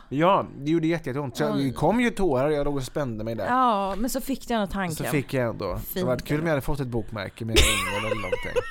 Ja, 0.09 0.47
det 0.59 0.71
gjorde 0.71 0.87
jätte- 0.87 1.09
jätteont. 1.11 1.37
Så 1.37 1.53
det 1.53 1.71
kom 1.73 2.01
ju 2.01 2.11
tårar 2.11 2.51
jag 2.51 2.65
låg 2.65 2.77
och 2.77 2.83
spände 2.83 3.25
mig 3.25 3.35
där. 3.35 3.47
Ja, 3.47 3.95
men 3.99 4.11
så 4.11 4.21
fick 4.21 4.49
du 4.49 4.55
någon 4.55 4.67
Så 4.67 4.73
tandkräm. 4.73 5.11
fick 5.11 5.35
jag 5.35 5.49
ändå. 5.49 5.75
Det 5.75 5.81
Fint. 5.81 6.07
var 6.07 6.17
kul 6.17 6.41
om 6.41 6.47
jag 6.47 6.51
hade 6.53 6.63
fått 6.63 6.81
ett 6.81 6.87
bokmärke 6.89 7.45
med 7.45 7.59
en 7.59 7.65
ängel 7.65 8.13
eller 8.13 8.23
någonting. 8.23 8.63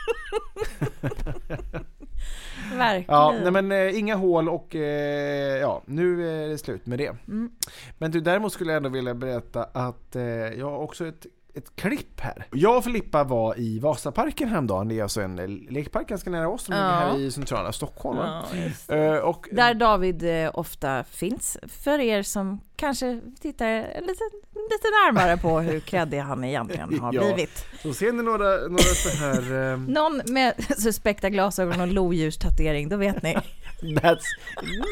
Verkligen. 2.78 3.06
Ja, 3.08 3.34
nej 3.44 3.52
men 3.52 3.72
eh, 3.72 4.00
inga 4.00 4.16
hål 4.16 4.50
och 4.50 4.76
eh, 4.76 5.58
ja, 5.58 5.82
nu 5.86 6.30
är 6.46 6.50
det 6.50 6.58
slut 6.58 6.86
med 6.86 7.00
det. 7.00 7.16
Mm. 7.28 7.52
Men 7.98 8.12
du, 8.12 8.22
däremot 8.22 8.54
skulle 8.54 8.72
jag 8.72 8.78
ändå 8.78 8.90
vilja 8.90 9.14
berätta 9.14 9.64
att 9.64 10.16
eh, 10.16 10.24
jag 10.24 10.70
har 10.72 10.78
också 10.78 11.08
ett, 11.08 11.26
ett 11.56 11.76
klipp 11.76 12.20
här. 12.20 12.46
Jag 12.52 12.78
och 12.78 12.84
Filippa 12.84 13.24
var 13.24 13.60
i 13.60 13.80
Vasaparken 13.80 14.50
häromdagen. 14.50 14.88
Det 14.88 15.00
är 15.00 15.04
alltså 15.04 15.22
en 15.22 15.40
eh, 15.40 15.48
lekpark 15.48 16.08
ganska 16.08 16.30
nära 16.30 16.48
oss 16.50 16.64
som 16.64 16.74
ligger 16.74 16.86
Ja. 16.86 16.92
här 16.92 17.20
i 17.20 17.32
centrala 17.32 17.72
Stockholm. 17.72 18.18
Ja. 18.20 18.96
Eh, 18.96 19.16
och, 19.18 19.48
Där 19.52 19.74
David 19.74 20.24
eh, 20.46 20.52
ofta 20.54 21.04
finns, 21.04 21.58
för 21.68 22.00
er 22.00 22.24
som 22.24 22.60
kanske 22.76 23.22
tittar 23.42 23.78
lite, 24.02 24.24
lite 24.54 24.88
närmare 25.06 25.38
på 25.38 25.60
hur 25.60 25.80
kreddig 25.80 26.20
han 26.20 26.44
egentligen 26.44 27.00
har 27.00 27.14
Ja. 27.14 27.22
blivit. 27.34 27.66
så 27.82 27.94
ser 27.94 28.12
ni 28.12 28.24
några, 28.24 28.46
några 28.68 28.80
så 28.84 29.10
här... 29.10 29.78
Någon 29.92 30.22
med 30.34 30.54
suspekta 30.78 31.30
glasögon 31.30 31.82
och 31.82 31.88
lodjurstatuering, 31.88 32.90
då 32.90 32.98
vet 32.98 33.24
ni. 33.24 33.38
that's 33.82 34.20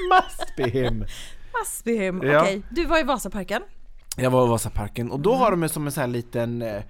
must 0.09 0.55
be 0.57 0.69
him. 0.69 1.05
Massbehim. 1.59 2.21
Ja. 2.23 2.41
Okej, 2.41 2.61
du 2.69 2.85
var 2.85 2.99
i 2.99 3.03
Vasaparken. 3.03 3.61
Jag 4.17 4.29
var 4.31 4.45
i 4.45 4.49
Vasaparken 4.49 5.11
och 5.11 5.19
då 5.19 5.29
Mm. 5.29 5.39
har 5.41 5.51
de 5.51 5.69
som 5.69 5.85
en 5.85 5.91
sån 5.91 6.01
här 6.01 6.07
liten 6.07 6.61
eh, 6.61 6.81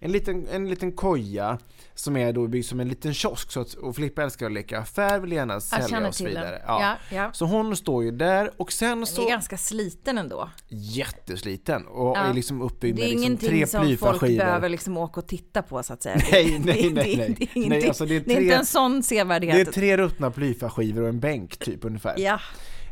en 0.00 0.12
liten, 0.12 0.48
en 0.52 0.68
liten 0.70 0.92
koja 0.92 1.58
som 1.94 2.16
är 2.16 2.32
då 2.32 2.46
byggd 2.46 2.64
som 2.66 2.80
en 2.80 2.88
liten 2.88 3.14
kiosk 3.14 3.52
så 3.52 3.60
att, 3.60 3.74
och 3.74 3.96
Filippa 3.96 4.22
älskar 4.22 4.46
att 4.46 4.52
leka 4.52 4.78
affär, 4.78 5.18
vill 5.18 5.32
gärna 5.32 5.60
sälja 5.60 6.08
och 6.08 6.14
så 6.14 6.24
vidare. 6.24 6.62
Ja. 6.66 6.80
Ja, 7.10 7.16
ja. 7.16 7.30
Så 7.32 7.44
hon 7.44 7.76
står 7.76 8.04
ju 8.04 8.10
där 8.10 8.50
och 8.56 8.72
sen 8.72 8.88
Den 8.90 9.00
är 9.02 9.04
så 9.06 9.28
ganska 9.28 9.56
sliten 9.58 10.18
ändå. 10.18 10.50
jättesliten 10.68 11.86
och 11.86 12.16
är 12.16 12.34
liksom 12.34 12.62
uppbyggd 12.62 12.96
Det 12.96 13.02
med 13.02 13.08
är 13.10 13.14
liksom 13.14 13.36
tre 13.36 13.48
ingenting 13.48 13.66
som 13.66 13.80
folk 13.80 13.88
plyfaskivor. 13.88 14.44
behöver 14.44 14.68
liksom 14.68 14.96
åka 14.96 15.20
och 15.20 15.26
titta 15.26 15.62
på 15.62 15.82
så 15.82 15.92
att 15.92 16.02
säga. 16.02 16.20
Nej, 16.32 16.58
nej, 16.64 16.82
Det- 16.82 16.94
nej, 16.94 17.16
det-. 17.16 17.16
Det 17.16 17.22
är, 17.22 17.26
Nej, 17.38 17.48
ingenting- 17.54 17.88
alltså 17.88 18.06
det 18.06 18.16
är 18.16 18.20
det 18.20 18.32
är 18.32 18.36
tre- 18.36 18.44
inte 18.44 18.56
en 18.56 18.66
sån 18.66 18.96
Det 18.96 19.02
sevärdhet. 19.02 19.68
är 19.68 19.72
tre 19.72 19.96
ruttna 19.96 20.30
plyfaskivor 20.30 21.02
och 21.02 21.08
en 21.08 21.20
bänk 21.20 21.56
typ 21.56 21.84
ungefär. 21.84 22.14
Ja, 22.18 22.40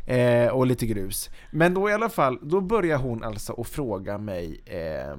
Eh, 0.05 0.47
och 0.47 0.67
lite 0.67 0.85
grus. 0.85 1.29
Men 1.51 1.73
då 1.73 1.89
i 1.89 1.93
alla 1.93 2.09
fall, 2.09 2.39
då 2.41 2.61
börjar 2.61 2.97
hon 2.97 3.23
alltså 3.23 3.61
att 3.61 3.67
fråga 3.67 4.17
mig 4.17 4.61
eh, 4.65 5.17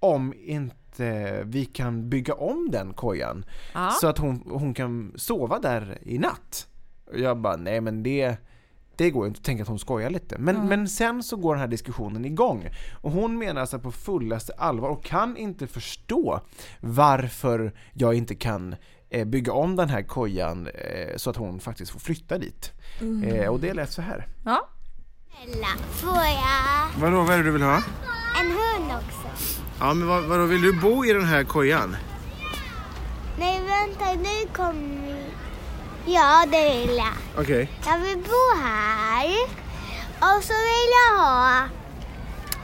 om 0.00 0.34
inte 0.36 1.42
vi 1.44 1.64
kan 1.64 2.08
bygga 2.08 2.34
om 2.34 2.70
den 2.70 2.94
kojan 2.94 3.44
ja. 3.74 3.90
så 3.90 4.06
att 4.06 4.18
hon, 4.18 4.42
hon 4.50 4.74
kan 4.74 5.12
sova 5.16 5.58
där 5.58 5.98
i 6.02 6.18
natt. 6.18 6.68
Och 7.04 7.18
jag 7.18 7.38
bara, 7.38 7.56
nej 7.56 7.80
men 7.80 8.02
det, 8.02 8.36
det 8.96 9.10
går 9.10 9.24
ju 9.24 9.28
inte. 9.28 9.42
Tänk 9.42 9.60
att 9.60 9.68
hon 9.68 9.78
skojar 9.78 10.10
lite. 10.10 10.38
Men, 10.38 10.68
men 10.68 10.88
sen 10.88 11.22
så 11.22 11.36
går 11.36 11.54
den 11.54 11.60
här 11.60 11.68
diskussionen 11.68 12.24
igång. 12.24 12.68
Och 13.00 13.10
hon 13.10 13.38
menar 13.38 13.60
alltså 13.60 13.78
på 13.78 13.92
fullaste 13.92 14.52
allvar 14.52 14.88
och 14.88 15.04
kan 15.04 15.36
inte 15.36 15.66
förstå 15.66 16.40
varför 16.80 17.72
jag 17.92 18.14
inte 18.14 18.34
kan 18.34 18.74
bygga 19.26 19.52
om 19.52 19.76
den 19.76 19.88
här 19.88 20.02
kojan 20.02 20.66
eh, 20.74 21.16
så 21.16 21.30
att 21.30 21.36
hon 21.36 21.60
faktiskt 21.60 21.92
får 21.92 21.98
flytta 22.00 22.38
dit. 22.38 22.72
Eh, 23.24 23.46
och 23.48 23.60
det 23.60 23.74
lät 23.74 23.92
så 23.92 24.02
här. 24.02 24.26
ja. 24.44 24.68
Snälla, 25.44 25.66
får 25.92 26.16
jag 26.24 27.00
Vadå, 27.00 27.22
vad 27.22 27.30
är 27.34 27.38
det 27.38 27.44
du 27.44 27.50
vill 27.50 27.62
ha? 27.62 27.76
en 28.40 28.46
hund 28.50 28.92
också? 28.96 29.52
Ja, 29.80 29.94
men 29.94 30.08
vad, 30.08 30.24
vadå, 30.24 30.44
vill 30.44 30.62
du 30.62 30.72
bo 30.80 31.04
i 31.04 31.12
den 31.12 31.24
här 31.24 31.44
kojan? 31.44 31.96
Nej, 33.38 33.60
vänta, 33.60 34.12
nu 34.14 34.48
kommer... 34.52 35.24
Ja, 36.06 36.44
det 36.50 36.86
vill 36.86 36.96
jag. 36.96 37.42
Okej. 37.42 37.70
Jag 37.86 37.98
vill 37.98 38.18
bo 38.18 38.62
här. 38.62 39.26
Och 40.18 40.44
så 40.44 40.52
vill 40.52 40.90
jag 41.08 41.18
ha... 41.24 41.62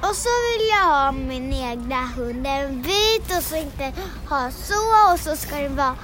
Och 0.01 0.17
så 0.17 0.29
vill 0.29 0.69
jag 0.71 0.85
ha 0.85 1.13
min 1.13 1.53
egna 1.53 2.07
hund, 2.07 2.47
en 2.47 2.83
vit 2.83 3.37
och 3.39 3.43
så 3.43 3.57
inte 3.57 3.93
ha 4.29 4.51
så 4.51 5.13
och 5.13 5.21
så 5.21 5.37
ska 5.37 5.57
den 5.57 5.77
vara 5.77 5.95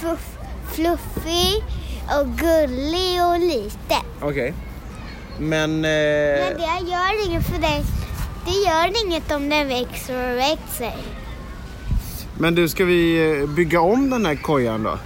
fluff, 0.00 0.38
fluffig 0.72 1.64
och 2.20 2.26
gullig 2.26 3.22
och 3.24 3.38
liten. 3.40 4.04
Okej. 4.20 4.54
Men... 5.38 5.80
Men 5.80 6.58
det 6.58 6.90
gör 6.90 7.26
inget 7.26 7.46
för 7.46 7.58
den. 7.60 7.82
Det 8.44 8.68
gör 8.68 9.06
inget 9.06 9.32
om 9.32 9.48
den 9.48 9.68
växer 9.68 10.32
och 10.32 10.38
växer. 10.38 10.94
Men 12.38 12.54
du, 12.54 12.68
ska 12.68 12.84
vi 12.84 13.32
eh, 13.40 13.48
bygga 13.48 13.80
om 13.80 14.10
den 14.10 14.26
här 14.26 14.34
kojan 14.34 14.82
då? 14.82 14.98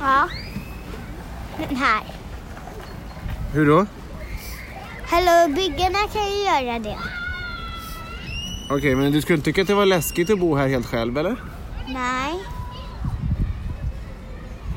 Ja. 0.00 0.28
Den 1.68 1.76
här. 1.76 2.02
Hur 3.52 3.66
då? 3.66 3.86
Hallå, 5.08 5.54
byggarna 5.54 5.98
kan 6.12 6.30
ju 6.30 6.44
göra 6.44 6.78
det. 6.78 6.96
Okej, 8.70 8.94
men 8.94 9.12
du 9.12 9.22
skulle 9.22 9.36
inte 9.36 9.44
tycka 9.44 9.62
att 9.62 9.68
det 9.68 9.74
var 9.74 9.86
läskigt 9.86 10.30
att 10.30 10.38
bo 10.38 10.56
här 10.56 10.68
helt 10.68 10.86
själv, 10.86 11.18
eller? 11.18 11.36
Nej. 11.88 12.55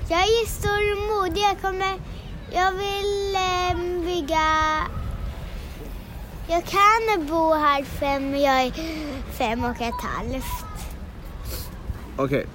Jag 0.09 0.19
är 0.21 0.45
stor 0.47 0.91
och 0.91 1.15
modig. 1.15 1.41
Jag 1.41 1.61
kommer... 1.61 1.99
Jag 2.51 2.71
vill 2.71 3.35
ehm, 3.35 4.05
bygga... 4.05 4.47
Jag 6.47 6.63
kan 6.65 7.27
bo 7.27 7.53
här 7.53 7.83
fem, 7.83 8.35
jag 8.35 8.61
är 8.61 8.71
fem 9.37 9.63
och 9.63 9.81
ett 9.81 10.01
halvt. 10.03 10.45
Okej. 12.17 12.45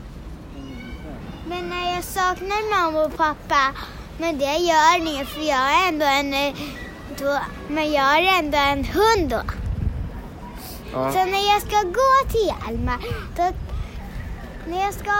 Men 1.49 1.69
när 1.69 1.95
jag 1.95 2.05
saknar 2.05 2.71
mamma 2.83 3.05
och 3.05 3.17
pappa, 3.17 3.73
men 4.19 4.39
det 4.39 4.57
gör 4.57 4.97
inget 4.99 5.29
för 5.29 5.41
jag 5.41 5.85
är 5.85 5.89
ändå 5.89 6.05
en... 6.07 6.35
eh, 6.35 6.55
Då, 7.19 7.39
men 7.69 7.93
jag 7.93 8.19
är 8.19 8.39
ändå 8.39 8.59
en 8.59 8.85
hund 8.85 9.31
då. 9.31 9.41
Ja. 10.93 11.13
Så 11.13 11.19
när 11.25 11.53
jag 11.53 11.63
ska 11.63 11.83
gå 11.83 12.31
till 12.31 12.47
Hjalmar, 12.47 12.99
då, 13.37 13.53
när 14.67 14.81
jag 14.85 14.95
ska 14.95 15.11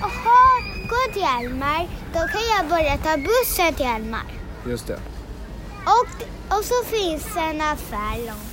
ha, 0.00 0.62
gå 0.92 1.12
till 1.12 1.22
Hjalmar, 1.22 1.88
då 2.12 2.20
kan 2.32 2.44
jag 2.56 2.68
börja 2.68 2.96
ta 2.96 3.16
bussen 3.16 3.74
till 3.74 3.86
Hjalmar. 3.86 4.26
Just 4.66 4.86
det. 4.86 4.98
Och, 5.98 6.14
och 6.56 6.64
så 6.64 6.84
finns 6.84 7.36
en 7.36 7.60
affär 7.60 8.16
långt. 8.26 8.51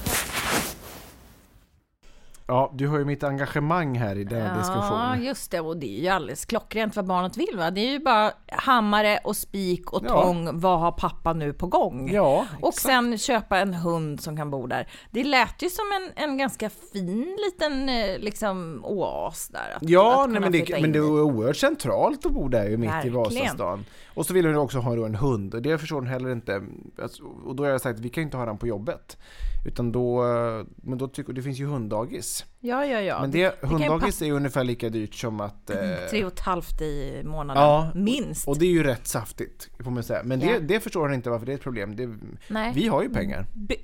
Ja, 2.50 2.72
du 2.76 2.88
har 2.88 2.98
ju 3.00 3.06
mitt 3.06 3.24
engagemang 3.24 3.96
här 3.98 4.16
i 4.18 4.24
den 4.24 4.42
här 4.42 4.50
Ja, 4.54 4.58
diskussionen. 4.60 5.24
just 5.24 5.52
det. 5.52 5.60
Och 5.60 5.78
det 5.78 5.98
är 6.00 6.02
ju 6.02 6.08
alldeles 6.08 6.46
klockrent 6.46 6.96
vad 6.96 7.06
barnet 7.08 7.38
vill. 7.38 7.58
Va? 7.58 7.72
Det 7.72 7.82
är 7.82 7.92
ju 7.92 8.00
bara 8.00 8.32
hammare 8.52 9.20
och 9.24 9.36
spik 9.36 9.94
och 9.94 10.02
Ja. 10.06 10.24
tång. 10.24 10.60
Vad 10.60 10.80
har 10.80 10.92
pappa 10.92 11.34
nu 11.34 11.54
på 11.54 11.68
gång? 11.68 12.10
Ja, 12.14 12.46
och 12.62 12.70
exakt. 12.70 12.86
sen 12.86 13.18
köpa 13.18 13.58
en 13.60 13.74
hund 13.74 14.22
som 14.22 14.38
kan 14.38 14.52
bo 14.52 14.68
där. 14.68 14.88
Det 15.12 15.24
lät 15.24 15.62
ju 15.62 15.70
som 15.70 15.86
en, 16.16 16.24
en 16.30 16.38
ganska 16.38 16.70
fin 16.70 17.38
liten 17.46 17.90
eh, 17.90 18.18
liksom, 18.20 18.82
oas 18.86 19.48
där. 19.48 19.76
Att, 19.76 19.90
Ja, 19.90 20.24
att 20.24 20.30
nej, 20.30 20.42
men, 20.42 20.52
det, 20.52 20.82
men 20.82 20.92
det 20.92 21.00
i. 21.00 21.02
är 21.02 21.22
oerhört 21.22 21.58
centralt 21.58 22.26
att 22.26 22.32
bo 22.32 22.48
där 22.48 22.66
ju 22.70 22.78
mitt 22.78 22.90
i 22.90 22.92
Verkligen. 23.10 23.14
Vasastan. 23.16 23.86
Och 24.14 24.26
så 24.26 24.34
vill 24.34 24.46
hon 24.46 24.56
också 24.56 24.80
ha 24.80 25.06
en 25.06 25.16
hund 25.16 25.54
och 25.56 25.62
det 25.62 25.78
förstår 25.78 25.96
hon 25.96 26.08
heller 26.08 26.32
inte. 26.32 26.64
Alltså, 27.02 27.24
och 27.24 27.56
då 27.56 27.64
har 27.64 27.72
jag 27.72 27.82
sagt 27.82 28.00
att 28.00 28.06
vi 28.06 28.10
kan 28.10 28.24
inte 28.24 28.38
ha 28.38 28.46
den 28.46 28.58
på 28.58 28.68
jobbet. 28.68 29.18
Utan 29.66 29.92
då, 29.92 30.26
eh, 30.26 30.66
men 30.76 30.98
då 30.98 31.08
tycker 31.08 31.34
det 31.34 31.42
finns 31.42 31.60
ju 31.60 31.66
hunddagis. 31.66 32.46
Ja, 32.62 32.86
ja, 32.86 33.02
ja. 33.02 33.22
Men 33.22 33.32
det, 33.32 33.56
hundagis 33.64 34.22
är 34.22 34.32
ungefär 34.32 34.64
lika 34.64 34.90
dyrt 34.90 35.14
som 35.16 35.40
att... 35.40 35.70
Eh, 35.80 36.10
Tre 36.10 36.26
och 36.26 36.34
ett 36.34 36.40
halvt 36.40 36.82
i 36.82 37.22
månaden, 37.26 37.64
Ja, 37.64 37.92
minst. 37.96 38.48
och 38.48 38.60
det 38.60 38.66
är 38.66 38.70
ju 38.72 38.84
rätt 38.84 39.08
saftigt, 39.08 39.70
får 39.84 39.92
man 39.92 40.04
säga. 40.04 40.22
Men 40.24 40.40
det, 40.40 40.46
Ja. 40.46 40.60
det 40.60 40.80
förstår 40.80 41.06
han 41.06 41.14
inte 41.14 41.30
varför 41.30 41.46
det 41.46 41.52
är 41.52 41.56
ett 41.56 41.62
problem. 41.62 41.96
Det, 41.96 42.10
Nej. 42.48 42.72
vi 42.76 42.88
har 42.88 43.04
ju 43.04 43.10
pengar. 43.10 43.46
By- 43.54 43.76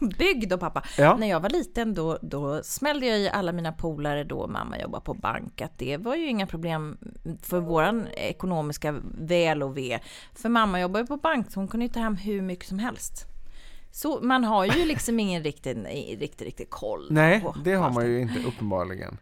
Bygg 0.18 0.48
då 0.48 0.58
pappa. 0.58 0.82
Ja. 0.98 1.16
När 1.16 1.26
jag 1.26 1.40
var 1.40 1.50
liten 1.50 1.94
då, 1.94 2.18
då 2.22 2.62
smällde 2.62 3.06
jag 3.06 3.18
i 3.20 3.28
alla 3.28 3.52
mina 3.52 3.72
polare 3.72 4.24
då 4.24 4.46
mamma 4.46 4.78
jobbade 4.80 5.04
på 5.04 5.14
bank 5.14 5.60
att 5.60 5.78
det 5.78 5.96
var 5.96 6.16
ju 6.16 6.26
inga 6.28 6.46
problem 6.46 6.98
för 7.42 7.60
våran 7.60 8.06
ekonomiska 8.16 8.94
väl 9.20 9.62
och 9.62 9.76
ve. 9.76 9.98
För 10.34 10.48
mamma 10.48 10.80
jobbar 10.80 11.00
ju 11.00 11.06
på 11.06 11.16
bank 11.16 11.50
så 11.50 11.60
hon 11.60 11.68
kunde 11.68 11.86
ju 11.86 11.92
ta 11.92 12.00
hem 12.00 12.16
hur 12.16 12.42
mycket 12.42 12.68
som 12.68 12.78
helst. 12.78 13.26
Så 13.92 14.20
man 14.20 14.44
har 14.44 14.64
ju 14.64 14.84
liksom 14.84 15.20
ingen 15.20 15.42
riktig, 15.42 15.76
riktig, 16.20 16.46
riktig 16.46 16.70
koll. 16.70 17.06
Nej, 17.10 17.40
på- 17.40 17.54
det 17.64 17.74
har 17.74 17.90
man 17.90 18.06
ju 18.06 18.20
inte 18.20 18.38
uppenbarligen. 18.48 19.18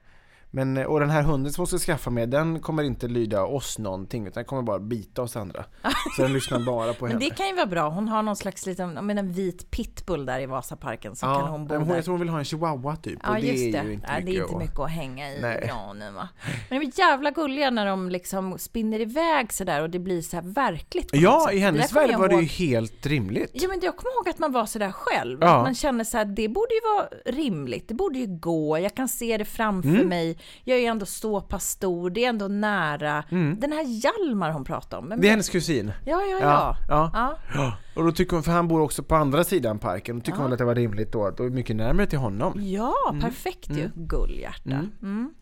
Men, 0.50 0.76
eh, 0.76 0.84
och 0.86 1.00
den 1.00 1.10
här 1.10 1.22
hunden 1.22 1.52
som 1.52 1.60
hon 1.62 1.66
ska 1.66 1.78
skaffa 1.78 2.10
med, 2.10 2.28
den 2.28 2.60
kommer 2.60 2.82
inte 2.82 3.08
lyda 3.08 3.44
oss 3.44 3.78
någonting, 3.78 4.26
utan 4.26 4.40
den 4.40 4.44
kommer 4.44 4.62
bara 4.62 4.78
bita 4.78 5.22
oss 5.22 5.36
andra. 5.36 5.64
Så 6.16 6.22
den 6.22 6.32
lyssnar 6.32 6.60
bara 6.66 6.94
på 6.94 7.04
Men 7.04 7.12
henne. 7.12 7.24
det 7.24 7.30
kan 7.36 7.46
ju 7.48 7.54
vara 7.54 7.66
bra. 7.66 7.88
Hon 7.88 8.08
har 8.08 8.22
någon 8.22 8.36
slags 8.36 8.66
liten, 8.66 9.06
men 9.06 9.18
en 9.18 9.32
vit 9.32 9.70
pitbull 9.70 10.26
där 10.26 10.40
i 10.40 10.46
Vasaparken 10.46 11.16
så 11.16 11.26
ja, 11.26 11.40
kan 11.40 11.48
hon 11.48 11.66
bo 11.66 11.72
men 11.74 11.80
hon, 11.82 11.88
där. 11.88 11.94
jag 11.96 12.04
tror 12.04 12.12
hon 12.12 12.20
vill 12.20 12.28
ha 12.28 12.38
en 12.38 12.44
chihuahua 12.44 12.96
typ, 12.96 13.18
Ja 13.22 13.28
och 13.28 13.34
det 13.34 13.40
just 13.40 13.72
det. 13.72 13.78
är 13.78 13.84
ju 13.84 13.92
inte 13.92 14.06
Nej, 14.06 14.16
mycket. 14.24 14.26
det 14.34 14.38
är 14.38 14.42
inte 14.42 14.54
att- 14.56 14.62
mycket 14.62 14.78
att 14.78 14.90
hänga 14.90 15.32
i 15.32 15.40
Nej. 15.40 15.64
granen 15.66 16.14
va. 16.14 16.28
Men 16.70 16.80
de 16.80 16.86
är 16.86 16.98
jävla 16.98 17.30
gulliga 17.30 17.70
när 17.70 17.86
de 17.86 18.10
liksom 18.10 18.58
spinner 18.58 19.00
iväg 19.00 19.52
sådär 19.52 19.82
och 19.82 19.90
det 19.90 19.98
blir 19.98 20.22
så 20.22 20.36
här 20.36 20.42
verkligt 20.42 21.08
Ja, 21.12 21.52
i 21.52 21.58
hennes 21.58 21.92
värld 21.92 22.18
var 22.18 22.28
det 22.28 22.36
ju 22.36 22.44
helt 22.46 23.06
rimligt. 23.06 23.50
Ja 23.54 23.68
men 23.68 23.80
jag 23.82 23.96
kommer 23.96 24.14
ihåg 24.16 24.28
att 24.28 24.38
man 24.38 24.52
var 24.52 24.66
sådär 24.66 24.92
själv. 24.92 25.38
Ja. 25.40 25.56
Att 25.56 25.62
man 25.62 25.74
kände 25.74 26.04
så 26.04 26.16
här, 26.16 26.24
det 26.24 26.48
borde 26.48 26.74
ju 26.74 26.80
vara 26.96 27.08
rimligt. 27.42 27.88
Det 27.88 27.94
borde 27.94 28.18
ju 28.18 28.26
gå. 28.26 28.78
Jag 28.78 28.94
kan 28.94 29.08
se 29.08 29.36
det 29.38 29.44
framför 29.44 29.88
Mm. 29.88 30.08
mig. 30.08 30.37
Jag 30.64 30.78
är 30.78 30.90
ändå 30.90 31.06
så 31.06 31.40
pass 31.40 31.68
stor. 31.70 32.10
Det 32.10 32.24
är 32.24 32.28
ändå 32.28 32.48
nära. 32.48 33.24
Den 33.58 33.72
här 33.72 33.84
Hjalmar 33.84 34.50
hon 34.50 34.64
pratade 34.64 35.00
om. 35.02 35.04
Men 35.08 35.12
Mm. 35.12 35.22
Det 35.22 35.28
är 35.28 35.30
hennes 35.30 35.48
kusin. 35.48 35.92
Ja, 36.06 36.22
ja, 36.22 36.38
Ja, 36.40 36.40
ja. 36.40 36.76
ja. 36.88 37.10
ja. 37.14 37.38
Ja, 37.54 37.72
och 37.94 38.04
då 38.04 38.12
tycker 38.12 38.32
hon, 38.36 38.42
för 38.42 38.52
han 38.52 38.68
bor 38.68 38.80
också 38.80 39.02
på 39.02 39.14
andra 39.14 39.44
sidan 39.44 39.78
parken, 39.78 40.18
då 40.18 40.24
tycker 40.24 40.38
hon 40.38 40.52
att 40.52 40.58
det 40.58 40.64
var 40.64 40.74
rimligt 40.74 41.12
då 41.12 41.30
då 41.30 41.44
är 41.44 41.50
mycket 41.50 41.76
närmare 41.76 42.06
till 42.06 42.18
honom. 42.18 42.52
Ja, 42.64 42.94
perfekt 43.20 43.70
ju. 43.70 43.90
Gullhjärta. 43.94 44.86
Mm. 45.02 45.34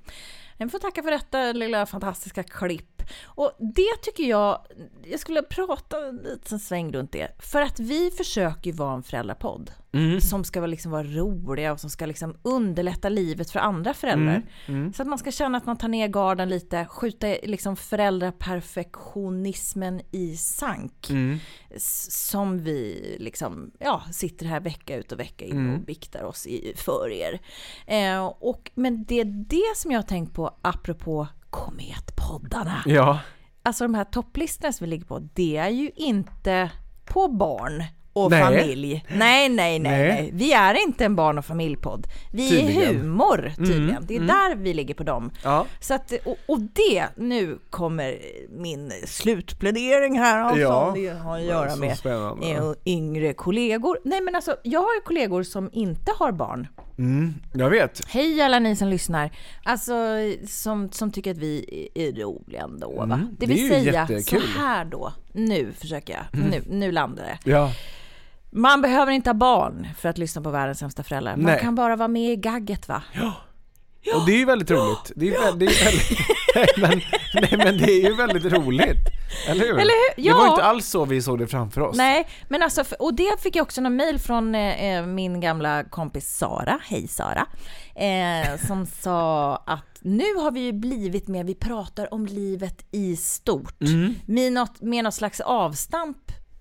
Jag 0.57 0.71
får 0.71 0.79
tacka 0.79 1.03
för 1.03 1.11
detta 1.11 1.53
lilla 1.53 1.87
fantastiska 1.87 2.43
klipp. 2.43 2.96
Och 3.25 3.53
det 3.59 3.97
tycker 4.03 4.25
jag, 4.25 4.61
jag 5.05 5.21
skulle 5.21 5.43
prata 5.43 6.07
en 6.09 6.17
liten 6.17 6.59
sväng 6.59 6.93
runt 6.93 7.13
det. 7.13 7.29
För 7.39 7.63
att 7.63 7.81
vi 7.81 8.11
försöker 8.11 8.71
ju 8.71 8.77
vara 8.77 8.95
en 8.95 9.03
föräldrapodd. 9.03 9.71
Som 10.21 10.45
ska 10.45 10.61
vara, 10.61 10.67
liksom 10.71 10.93
vara 10.93 11.03
roliga 11.05 11.73
och 11.73 11.81
som 11.81 11.91
ska 11.91 12.07
liksom 12.07 12.37
underlätta 12.43 13.09
livet 13.09 13.51
för 13.51 13.61
andra 13.61 13.95
föräldrar. 13.95 14.43
Så 14.93 15.03
att 15.03 15.09
man 15.09 15.19
ska 15.19 15.31
känna 15.33 15.59
att 15.59 15.67
man 15.67 15.77
tar 15.77 15.89
ner 15.89 16.09
garden 16.09 16.49
lite, 16.49 16.87
skjuta 16.87 17.27
liksom 17.43 17.77
föräldraperfektionismen 17.77 20.01
i 20.11 20.37
sank. 20.37 21.11
S- 21.71 22.29
Som 22.31 22.59
vi 22.59 23.17
liksom, 23.21 23.71
ja, 23.79 24.03
sitter 24.13 24.47
här 24.47 24.61
vecka 24.61 24.97
ut 24.97 25.13
och 25.13 25.21
vecka 25.21 25.45
in 25.45 25.75
och 25.75 25.81
biktar 25.81 26.25
oss 26.25 26.47
i, 26.47 26.73
för 26.77 27.11
er. 27.13 27.41
Eh, 27.87 28.27
och, 28.27 28.71
men 28.75 29.05
det 29.05 29.21
är 29.21 29.25
det 29.49 29.77
som 29.77 29.91
jag 29.93 29.99
har 29.99 30.07
tänkt 30.07 30.35
på 30.35 30.57
apropå 30.63 31.27
Kometpoddarna. 31.57 32.83
Ja. 32.87 33.19
Alltså 33.63 33.85
de 33.85 33.95
här 33.95 34.05
topplistorna 34.05 34.73
som 34.73 34.85
vi 34.85 34.91
ligger 34.91 35.05
på, 35.07 35.19
det 35.35 35.57
är 35.57 35.69
ju 35.69 35.91
inte 35.97 36.71
på 37.05 37.29
barn 37.29 37.85
och 38.13 38.31
Nej. 38.31 38.43
familj. 38.43 39.05
Nej, 39.09 39.49
nej, 39.49 39.79
nej, 39.79 39.79
Nej. 39.79 40.09
nej. 40.13 40.31
Vi 40.33 40.53
är 40.53 40.75
inte 40.87 41.05
en 41.05 41.17
barn 41.17 41.39
och 41.39 41.45
familjpodd. 41.45 42.07
Vi 42.33 42.49
Tydligen. 42.51 42.83
är 42.83 42.87
humor 43.01 43.53
tydligen. 43.57 44.05
det 44.07 44.17
är 44.17 44.21
där 44.21 44.57
vi 44.57 44.75
ligger 44.75 44.95
på 44.95 45.03
dem. 45.03 45.31
Ja. 45.45 45.67
Så 45.81 45.95
att, 45.95 46.13
och, 46.25 46.37
och 46.49 46.61
det, 46.61 47.07
nu 47.17 47.59
kommer 47.71 48.19
min 48.51 48.93
slutplädering 49.07 50.19
här 50.19 50.39
alltså. 50.39 50.61
Ja. 50.61 50.93
Det 50.95 51.09
har 51.09 51.37
att 51.37 51.43
göra 51.45 51.77
med 51.77 51.99
spännande. 51.99 52.51
eh, 52.51 52.73
yngre 52.85 53.33
kollegor. 53.35 53.99
Nej 54.05 54.21
men 54.21 54.35
alltså, 54.35 54.57
jag 54.63 54.81
har 54.81 54.95
ju 54.95 55.01
kollegor 55.01 55.43
som 55.43 55.71
inte 55.73 56.13
har 56.19 56.33
barn. 56.33 56.67
Mm, 56.99 57.35
jag 57.53 57.71
vet. 57.71 58.03
Hej 58.09 58.41
alla 58.43 58.59
ni 58.59 58.77
som 58.77 58.89
lyssnar. 58.89 59.31
Alltså 59.65 59.95
som, 60.47 60.91
som 60.93 61.13
tycker 61.13 61.31
att 61.31 61.39
vi 61.39 61.89
är 61.95 62.13
roliga 62.13 62.63
ändå 62.63 62.91
va? 62.97 63.05
Mm, 63.05 63.29
det 63.39 63.47
det 63.47 63.53
vill 63.53 63.69
säga 63.69 63.93
jättekul. 63.93 64.43
så 64.43 64.59
här 64.59 64.85
då. 64.85 65.13
Nu 65.33 65.73
försöker 65.73 66.13
jag. 66.13 66.41
Nu, 66.51 66.63
nu 66.71 66.93
landar 66.93 67.25
det. 67.25 67.51
Ja. 67.51 67.73
Man 68.51 68.83
behöver 68.83 69.13
inte 69.13 69.31
ha 69.31 69.35
barn 69.35 69.89
för 69.99 70.09
att 70.09 70.19
lyssna 70.19 70.43
på 70.43 70.51
världens 70.51 70.79
sämsta 70.79 71.03
föräldrar. 71.03 71.37
Man 71.37 71.45
Nej. 71.45 71.61
kan 71.61 71.75
bara 71.75 71.97
vara 71.97 72.09
med 72.09 72.33
i 72.33 72.37
gagget 72.37 72.89
va? 72.89 73.03
Och 74.15 74.27
det 74.27 74.33
är 74.33 74.39
ju 74.39 74.45
väldigt 74.45 74.71
roligt. 74.71 75.13
Det 75.17 75.27
är 75.29 75.31
ju 75.31 75.39
väldigt, 75.41 75.69
det 75.69 75.77
är 75.81 75.85
väldigt 75.85 76.19
nej, 76.55 76.67
men, 76.77 77.01
nej 77.35 77.55
men 77.65 77.79
det 77.79 77.93
är 77.93 78.09
ju 78.09 78.15
väldigt 78.15 78.53
roligt. 78.53 78.99
Eller 79.49 79.61
hur? 79.65 79.71
Eller 79.73 80.15
hur? 80.17 80.23
Det 80.25 80.33
var 80.33 80.45
Ja. 80.47 80.51
inte 80.51 80.63
alls 80.65 80.87
så 80.89 81.05
vi 81.05 81.23
såg 81.23 81.39
det 81.39 81.47
framför 81.47 81.81
oss. 81.81 81.97
Nej, 81.97 82.29
men 82.49 82.63
alltså, 82.63 82.85
och 82.99 83.15
det 83.15 83.41
fick 83.43 83.57
jag 83.57 83.63
också 83.63 83.81
någon 83.81 83.97
mail 83.97 84.19
från 84.19 84.55
eh, 84.55 85.07
min 85.07 85.41
gamla 85.41 85.85
kompis 85.85 86.37
Sara, 86.39 86.79
hej 86.85 87.09
Sara, 87.09 87.47
eh, 87.97 88.67
som 88.67 88.87
sa 89.03 89.57
att 89.67 89.99
nu 90.01 90.35
har 90.35 90.51
vi 90.51 90.61
ju 90.61 90.73
blivit 90.73 91.29
med, 91.29 91.47
vi 91.47 91.55
pratar 91.55 92.15
om 92.15 92.27
livet 92.27 92.87
i 92.93 93.17
stort, 93.17 93.75
med, 94.27 94.53
något, 94.53 94.81
med 94.81 95.05
något 95.05 95.15
slags 95.15 95.41
avstamp 95.41 96.17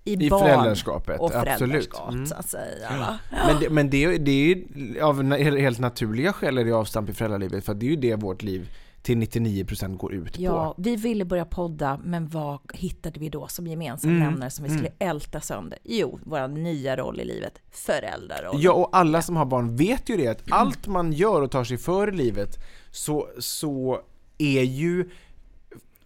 i, 0.06 0.14
Mm. 0.14 0.26
I 0.26 0.30
barn 0.30 0.40
föräldraskapet, 0.42 1.20
och 1.20 1.34
absolut. 1.34 1.58
föräldraskap 1.58 2.12
Mm. 2.12 2.26
så 2.26 2.34
att 2.34 2.48
säga. 2.48 2.88
Va? 2.98 3.18
Men, 3.46 3.60
det, 3.60 3.70
men 3.70 3.90
det, 3.90 4.04
är 4.04 4.10
ju- 4.12 4.18
det 4.18 4.30
är 4.30 4.44
ju 4.56 5.00
av 5.00 5.32
helt 5.56 5.78
naturliga 5.78 6.32
skäl 6.32 6.58
är 6.58 6.64
det 6.64 6.72
avstamp 6.72 7.10
i 7.10 7.12
föräldralivet 7.12 7.64
för 7.64 7.74
det 7.74 7.86
är 7.86 7.90
ju 7.90 7.96
det 7.96 8.14
vårt 8.14 8.42
liv 8.42 8.68
till 9.02 9.16
99% 9.18 9.96
går 9.96 10.14
ut 10.14 10.38
Ja, 10.38 10.74
på. 10.76 10.82
vi 10.82 10.96
ville 10.96 11.24
börja 11.24 11.44
podda, 11.44 12.00
men 12.04 12.28
vad 12.28 12.58
hittade 12.74 13.20
vi 13.20 13.28
då 13.28 13.46
som 13.48 13.66
gemensam 13.66 14.10
Mm. 14.10 14.22
nämnare 14.22 14.50
som 14.50 14.64
vi 14.64 14.70
skulle 14.70 14.92
älta 14.98 15.40
sönder? 15.40 15.78
Jo, 15.84 16.18
vår 16.24 16.48
nya 16.48 16.96
roll 16.96 17.20
i 17.20 17.24
livet, 17.24 17.52
föräldraroll. 17.70 18.56
Ja, 18.62 18.72
och 18.72 18.96
alla 18.96 19.22
som 19.22 19.36
har 19.36 19.44
barn 19.46 19.76
vet 19.76 20.08
ju 20.08 20.16
det 20.16 20.28
att 20.28 20.42
allt 20.52 20.86
man 20.86 21.12
gör 21.12 21.42
och 21.42 21.50
tar 21.50 21.64
sig 21.64 21.78
för 21.78 22.08
i 22.08 22.16
livet 22.16 22.56
så, 22.90 23.28
så 23.38 24.00
är 24.38 24.62
ju 24.62 25.10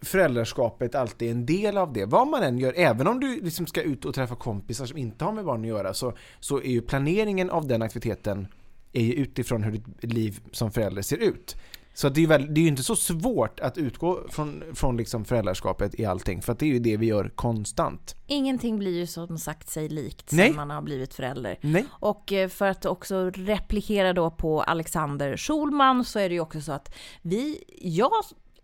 föräldraskapet 0.01 0.95
alltid 0.95 1.31
en 1.31 1.45
del 1.45 1.77
av 1.77 1.93
det. 1.93 2.05
Vad 2.05 2.27
man 2.27 2.43
än 2.43 2.57
gör, 2.57 2.73
även 2.77 3.07
om 3.07 3.19
du 3.19 3.41
liksom 3.41 3.67
ska 3.67 3.81
ut 3.81 4.05
och 4.05 4.15
träffa 4.15 4.35
kompisar 4.35 4.85
som 4.85 4.97
inte 4.97 5.25
har 5.25 5.31
med 5.31 5.45
barn 5.45 5.61
att 5.61 5.67
göra, 5.67 5.93
så, 5.93 6.13
så 6.39 6.57
är 6.57 6.71
ju 6.71 6.81
planeringen 6.81 7.49
av 7.49 7.67
den 7.67 7.81
aktiviteten 7.81 8.47
är 8.93 9.03
ju 9.03 9.13
utifrån 9.13 9.63
hur 9.63 9.71
ditt 9.71 10.13
liv 10.13 10.39
som 10.51 10.71
förälder 10.71 11.01
ser 11.01 11.17
ut. 11.17 11.55
Så 11.93 12.09
det 12.09 12.23
är 12.23 12.27
väl, 12.27 12.53
det 12.53 12.59
är 12.59 12.61
ju 12.61 12.67
inte 12.67 12.83
så 12.83 12.95
svårt 12.95 13.59
att 13.59 13.77
utgå 13.77 14.19
från, 14.29 14.63
från 14.73 14.97
liksom 14.97 15.25
föräldraskapet 15.25 15.99
i 15.99 16.05
allting, 16.05 16.41
för 16.41 16.51
att 16.51 16.59
det 16.59 16.65
är 16.65 16.73
ju 16.73 16.79
det 16.79 16.97
vi 16.97 17.05
gör 17.05 17.31
konstant. 17.35 18.15
Ingenting 18.27 18.79
blir 18.79 18.91
ju 18.91 19.07
som 19.07 19.37
sagt 19.37 19.69
sig 19.69 19.89
likt 19.89 20.31
Nej. 20.31 20.47
sen 20.47 20.55
man 20.55 20.69
har 20.69 20.81
blivit 20.81 21.13
förälder. 21.13 21.57
Nej. 21.61 21.85
Och 21.89 22.33
eh, 22.33 22.49
för 22.49 22.67
att 22.67 22.85
också 22.85 23.29
replikera 23.29 24.13
då 24.13 24.31
på 24.31 24.61
Alexander 24.61 25.37
Schulman 25.37 26.05
så 26.05 26.19
är 26.19 26.29
det 26.29 26.35
ju 26.35 26.41
också 26.41 26.61
så 26.61 26.71
att 26.71 26.95
vi, 27.21 27.63
jag 27.81 28.11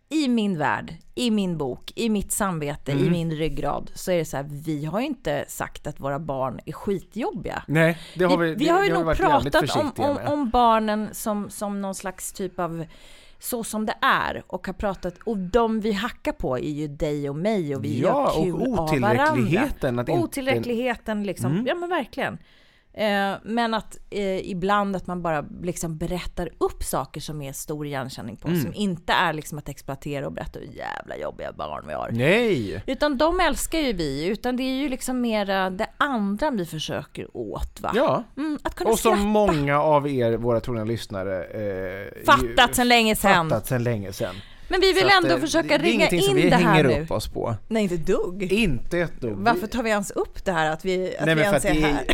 i 0.10 0.28
min 0.28 0.58
värld, 0.58 0.94
i 1.16 1.32
min 1.32 1.58
bok, 1.58 1.92
i 1.96 2.10
mitt 2.10 2.32
samvete, 2.32 2.92
Mm. 2.92 3.06
i 3.06 3.10
min 3.10 3.32
ryggrad 3.32 3.92
så 3.94 4.12
är 4.12 4.18
det 4.18 4.26
så 4.26 4.38
här, 4.38 4.46
vi 4.50 4.86
har 4.86 5.00
ju 5.00 5.06
inte 5.06 5.46
sagt 5.48 5.88
att 5.88 6.00
våra 6.00 6.20
barn 6.20 6.60
är 6.66 6.72
skitjobbiga. 6.72 7.64
Nej, 7.68 7.98
det 8.16 8.24
har 8.26 8.38
vi, 8.38 8.56
vi, 8.56 8.66
det, 8.66 8.72
har 8.72 8.84
ju 8.84 8.90
det 8.90 8.96
har 8.96 9.04
vi 9.04 9.08
nog 9.10 9.20
jävligt 9.20 9.54
pratat 9.54 9.98
om, 10.00 10.06
om, 10.06 10.18
om 10.34 10.50
barnen 10.50 11.10
som, 11.14 11.50
som 11.50 11.82
någon 11.82 11.96
slags 11.96 12.32
typ 12.34 12.60
av 12.60 12.86
så 13.40 13.64
som 13.64 13.86
det 13.86 13.96
är 14.02 14.44
och 14.48 14.68
har 14.68 14.74
pratat 14.74 15.14
och 15.26 15.38
de 15.38 15.80
vi 15.82 15.92
hackar 15.92 16.32
på 16.32 16.58
är 16.58 16.72
ju 16.72 16.88
dig 16.88 17.30
och 17.30 17.36
mig 17.36 17.76
och 17.76 17.84
vi 17.86 18.00
Ja, 18.02 18.34
gör 18.38 18.44
kul 18.44 18.54
och 18.54 18.62
av 18.80 19.00
varandra. 19.00 19.24
otillräckligheten. 19.34 20.00
Att 20.00 20.10
inte, 20.10 20.22
Otillräckligheten 20.24 21.24
liksom, 21.24 21.52
Mm. 21.52 21.66
ja 21.68 21.76
men 21.76 21.90
verkligen. 21.90 22.38
Eh, 22.98 23.34
men 23.44 23.74
att 23.74 23.98
eh, 24.10 24.50
ibland 24.50 24.96
att 24.96 25.08
man 25.08 25.22
bara 25.22 25.46
liksom 25.62 25.98
berättar 25.98 26.50
upp 26.58 26.84
saker 26.84 27.22
som 27.22 27.42
är 27.42 27.54
stor 27.54 27.86
igenkänning 27.88 28.36
på, 28.36 28.48
Mm. 28.48 28.62
som 28.62 28.74
inte 28.74 29.14
är 29.14 29.34
liksom 29.34 29.58
att 29.58 29.70
exploatera 29.70 30.26
och 30.26 30.32
berätta 30.32 30.60
hur 30.60 30.66
jävla 30.68 31.18
jobbiga 31.18 31.52
barn 31.52 31.84
vi 31.88 31.94
har. 31.94 32.10
Nej! 32.12 32.84
Utan 32.88 33.18
de 33.18 33.40
älskar 33.40 33.80
ju 33.80 33.94
vi, 33.94 34.28
utan 34.28 34.58
det 34.58 34.64
är 34.64 34.76
ju 34.76 34.90
liksom 34.90 35.22
mera 35.22 35.70
det 35.70 35.88
andra 35.98 36.52
vi 36.52 36.66
försöker 36.66 37.38
åt 37.38 37.82
va? 37.82 37.92
Ja, 37.96 38.24
Mm, 38.38 38.60
att 38.64 38.76
kunna 38.76 38.90
och 38.90 39.00
som 39.00 39.12
skratta. 39.14 39.28
många 39.28 39.82
av 39.82 40.08
er, 40.10 40.38
våra 40.38 40.60
trogna 40.60 40.84
lyssnare, 40.84 41.44
eh, 41.44 42.26
Fattat 42.26 42.70
ju- 42.70 42.74
sen 42.74 42.88
länge 42.88 43.16
sen. 43.16 43.50
fattat 43.50 43.68
sedan 43.68 43.84
länge 43.84 44.14
sedan. 44.14 44.36
Men 44.68 44.82
vi 44.82 44.94
vill 44.94 45.10
ändå 45.24 45.36
eh, 45.36 45.40
försöka 45.42 45.68
det 45.68 45.74
är 45.74 45.80
ringa 45.80 45.94
ingenting 45.94 46.22
som 46.22 46.38
in 46.38 46.44
vi 46.44 46.50
det 46.50 46.56
här 46.56 46.64
hänger 46.64 46.84
nu. 46.84 47.04
upp 47.04 47.12
oss 47.12 47.28
på. 47.28 47.56
Nej, 47.68 47.84
inte 47.84 47.98
dugg. 47.98 48.44
Inte 48.44 49.00
ett 49.00 49.22
dugg. 49.22 49.38
Varför 49.38 49.68
tar 49.68 49.84
vi 49.84 49.90
ens 49.90 50.12
upp 50.12 50.46
det 50.46 50.52
här 50.52 50.72
att 50.72 50.86
vi, 50.86 51.16
att 51.20 51.26
Nej 51.26 51.36
vi 51.36 51.42
ens 51.42 51.58
att 51.58 51.66
är 51.66 51.74
det 51.74 51.82
här? 51.88 52.06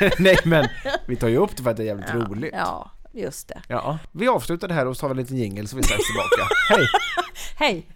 är... 0.00 0.14
Nej 0.22 0.38
men, 0.44 0.68
vi 1.06 1.16
tar 1.16 1.28
ju 1.28 1.36
upp 1.36 1.56
det 1.56 1.62
för 1.62 1.70
att 1.70 1.76
det 1.76 1.82
är 1.82 1.86
jävligt 1.86 2.06
Ja, 2.12 2.14
roligt. 2.30 2.54
Ja, 2.56 2.90
just 3.12 3.48
det. 3.48 3.62
Ja, 3.68 3.98
vi 4.12 4.28
avslutar 4.28 4.68
det 4.68 4.74
här 4.74 4.86
och 4.86 4.96
så 4.96 5.06
har 5.06 5.14
vi 5.14 5.20
en 5.20 5.24
liten 5.24 5.36
jingel 5.36 5.68
så 5.68 5.76
vi 5.76 5.80
är 5.82 5.86
strax 5.86 6.02
tillbaka. 6.06 6.48
Hej! 6.68 6.86
Hej! 7.56 7.86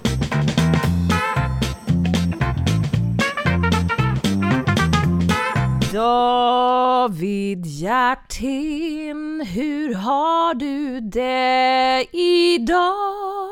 David 5.92 7.66
Hjertén 7.66 9.46
hur 9.54 9.94
har 9.94 10.54
du 10.54 11.00
det 11.00 12.06
idag? 12.16 13.51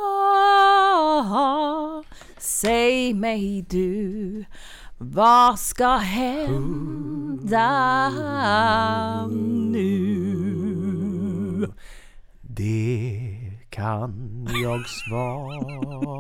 Säg 2.39 3.15
mig 3.15 3.63
du, 3.63 4.45
vad 4.99 5.59
ska 5.59 5.97
hända 5.97 7.81
nu? 9.51 10.11
Det 12.41 13.53
kan 13.71 14.47
jag 14.63 14.87
svara 14.89 16.19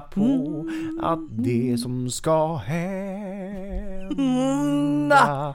på 0.00 0.64
att 1.02 1.28
det 1.30 1.78
som 1.78 2.10
ska 2.10 2.56
hända 2.56 4.12
mm, 4.18 5.12
ah. 5.12 5.54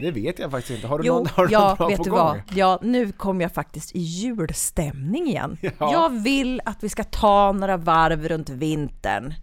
Det 0.00 0.10
vet 0.10 0.38
jag 0.38 0.50
faktiskt 0.50 0.74
inte. 0.76 0.86
Har 0.86 0.98
du 0.98 1.06
Jo, 1.06 1.14
någon, 1.14 1.26
har 1.26 1.46
du 1.46 1.52
ja, 1.52 1.68
någon 1.68 1.76
bra 1.76 1.88
vet 1.88 1.96
på 1.98 2.04
du 2.04 2.10
gång? 2.10 2.18
vad? 2.18 2.40
Ja, 2.54 2.78
nu 2.82 3.12
kommer 3.12 3.42
jag 3.42 3.52
faktiskt 3.54 3.94
i 3.94 3.98
julstämning 3.98 5.26
igen. 5.26 5.56
Ja. 5.60 5.92
Jag 5.92 6.22
vill 6.22 6.60
att 6.64 6.82
vi 6.82 6.88
ska 6.88 7.04
ta 7.04 7.52
några 7.52 7.76
varv 7.76 8.28
runt 8.28 8.50
vintern. 8.50 9.34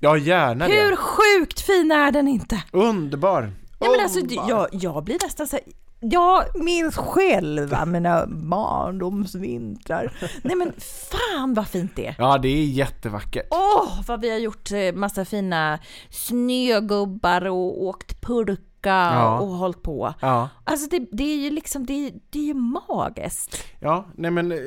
Ja, 0.00 0.16
gärna 0.16 0.64
Hur 0.66 0.90
det. 0.90 0.96
sjukt 0.96 1.60
fin 1.60 1.90
är 1.92 2.12
den 2.12 2.28
inte? 2.28 2.62
Underbar. 2.70 3.52
Ja, 3.78 3.90
men 3.90 4.00
alltså, 4.00 4.20
jag, 4.48 4.68
jag 4.72 5.04
blir 5.04 5.18
nästan 5.24 5.46
så 5.46 5.56
här, 5.56 5.64
jag 6.00 6.44
minns 6.54 6.96
själv 6.96 7.76
mina 7.86 8.26
barndomsvintrar. 8.26 10.12
Nej 10.42 10.56
men 10.56 10.72
fan 11.10 11.54
vad 11.54 11.66
fint 11.68 11.92
det 11.96 12.06
är. 12.06 12.14
Ja, 12.18 12.38
det 12.38 12.48
är 12.48 12.64
jättevackert. 12.64 13.46
Åh, 13.50 14.00
vad 14.06 14.20
vi 14.20 14.30
har 14.30 14.38
gjort 14.38 14.72
eh, 14.72 14.92
massa 14.94 15.24
fina 15.24 15.78
snögubbar 16.10 17.46
och 17.48 17.82
åkt 17.82 18.20
pulka 18.20 18.62
Ja. 18.90 19.38
och 19.40 19.48
hållit 19.48 19.82
på. 19.82 20.14
Ja. 20.20 20.48
Alltså 20.64 20.88
det, 20.90 21.06
det 21.12 21.24
är 21.24 21.36
ju 21.36 21.50
liksom, 21.50 21.86
det, 21.86 22.06
är- 22.06 22.12
det 22.30 22.38
är 22.38 22.42
ju 22.44 22.54
magiskt. 22.54 23.64
Ja, 23.80 24.04
nej 24.16 24.30
men 24.30 24.52
eh, 24.52 24.58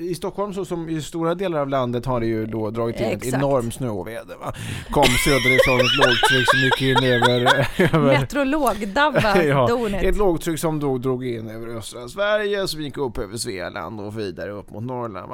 i 0.00 0.14
Stockholm 0.16 0.54
så 0.54 0.64
som 0.64 0.88
i 0.88 1.02
stora 1.02 1.34
delar 1.34 1.60
av 1.60 1.68
landet 1.68 2.06
har 2.06 2.20
det 2.20 2.26
ju 2.26 2.46
då 2.46 2.70
dragit 2.70 3.00
in 3.00 3.06
ett 3.06 3.34
enormt 3.34 3.74
snöoväder 3.74 4.36
va. 4.36 4.52
Kom 4.90 5.04
söderifrån 5.04 5.80
ett 5.80 5.96
lågtryck 6.06 6.50
som 6.50 6.60
gick 6.60 6.82
in 6.82 7.04
över... 7.12 7.68
över 7.96 8.20
Meteorologdabba 8.20 9.42
ja, 9.44 9.66
donet. 9.66 10.02
ett 10.04 10.16
lågtryck 10.16 10.58
som 10.58 10.80
då 10.80 10.98
drog 10.98 11.26
in 11.26 11.50
över 11.50 11.76
östra 11.78 12.08
Sverige, 12.08 12.68
som 12.68 12.82
gick 12.82 12.96
upp 12.98 13.18
över 13.18 13.36
Svealand 13.36 14.00
och 14.00 14.18
vidare 14.18 14.50
upp 14.50 14.70
mot 14.70 14.82
Norrland. 14.82 15.32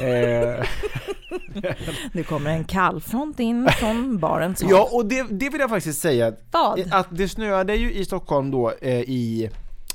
Eh, 0.00 0.66
Nu 2.12 2.22
kommer 2.24 2.50
en 2.50 2.64
kallfront 2.64 3.40
in 3.40 3.68
från 3.78 4.18
Barents 4.18 4.62
hav. 4.62 4.70
ja, 4.70 4.88
och 4.92 5.06
det, 5.06 5.26
det 5.30 5.48
vill 5.50 5.60
jag 5.60 5.70
faktiskt 5.70 6.00
säga 6.00 6.26
att, 6.26 6.40
Vad? 6.50 6.92
att 6.92 7.06
det 7.10 7.28
snöade 7.28 7.74
ju 7.76 7.92
i 7.92 8.04
Stockholm 8.04 8.50
då 8.50 8.72
eh, 8.80 9.00
i 9.00 9.50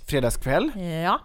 fredagskväll 0.08 0.72
Ja. 1.04 1.20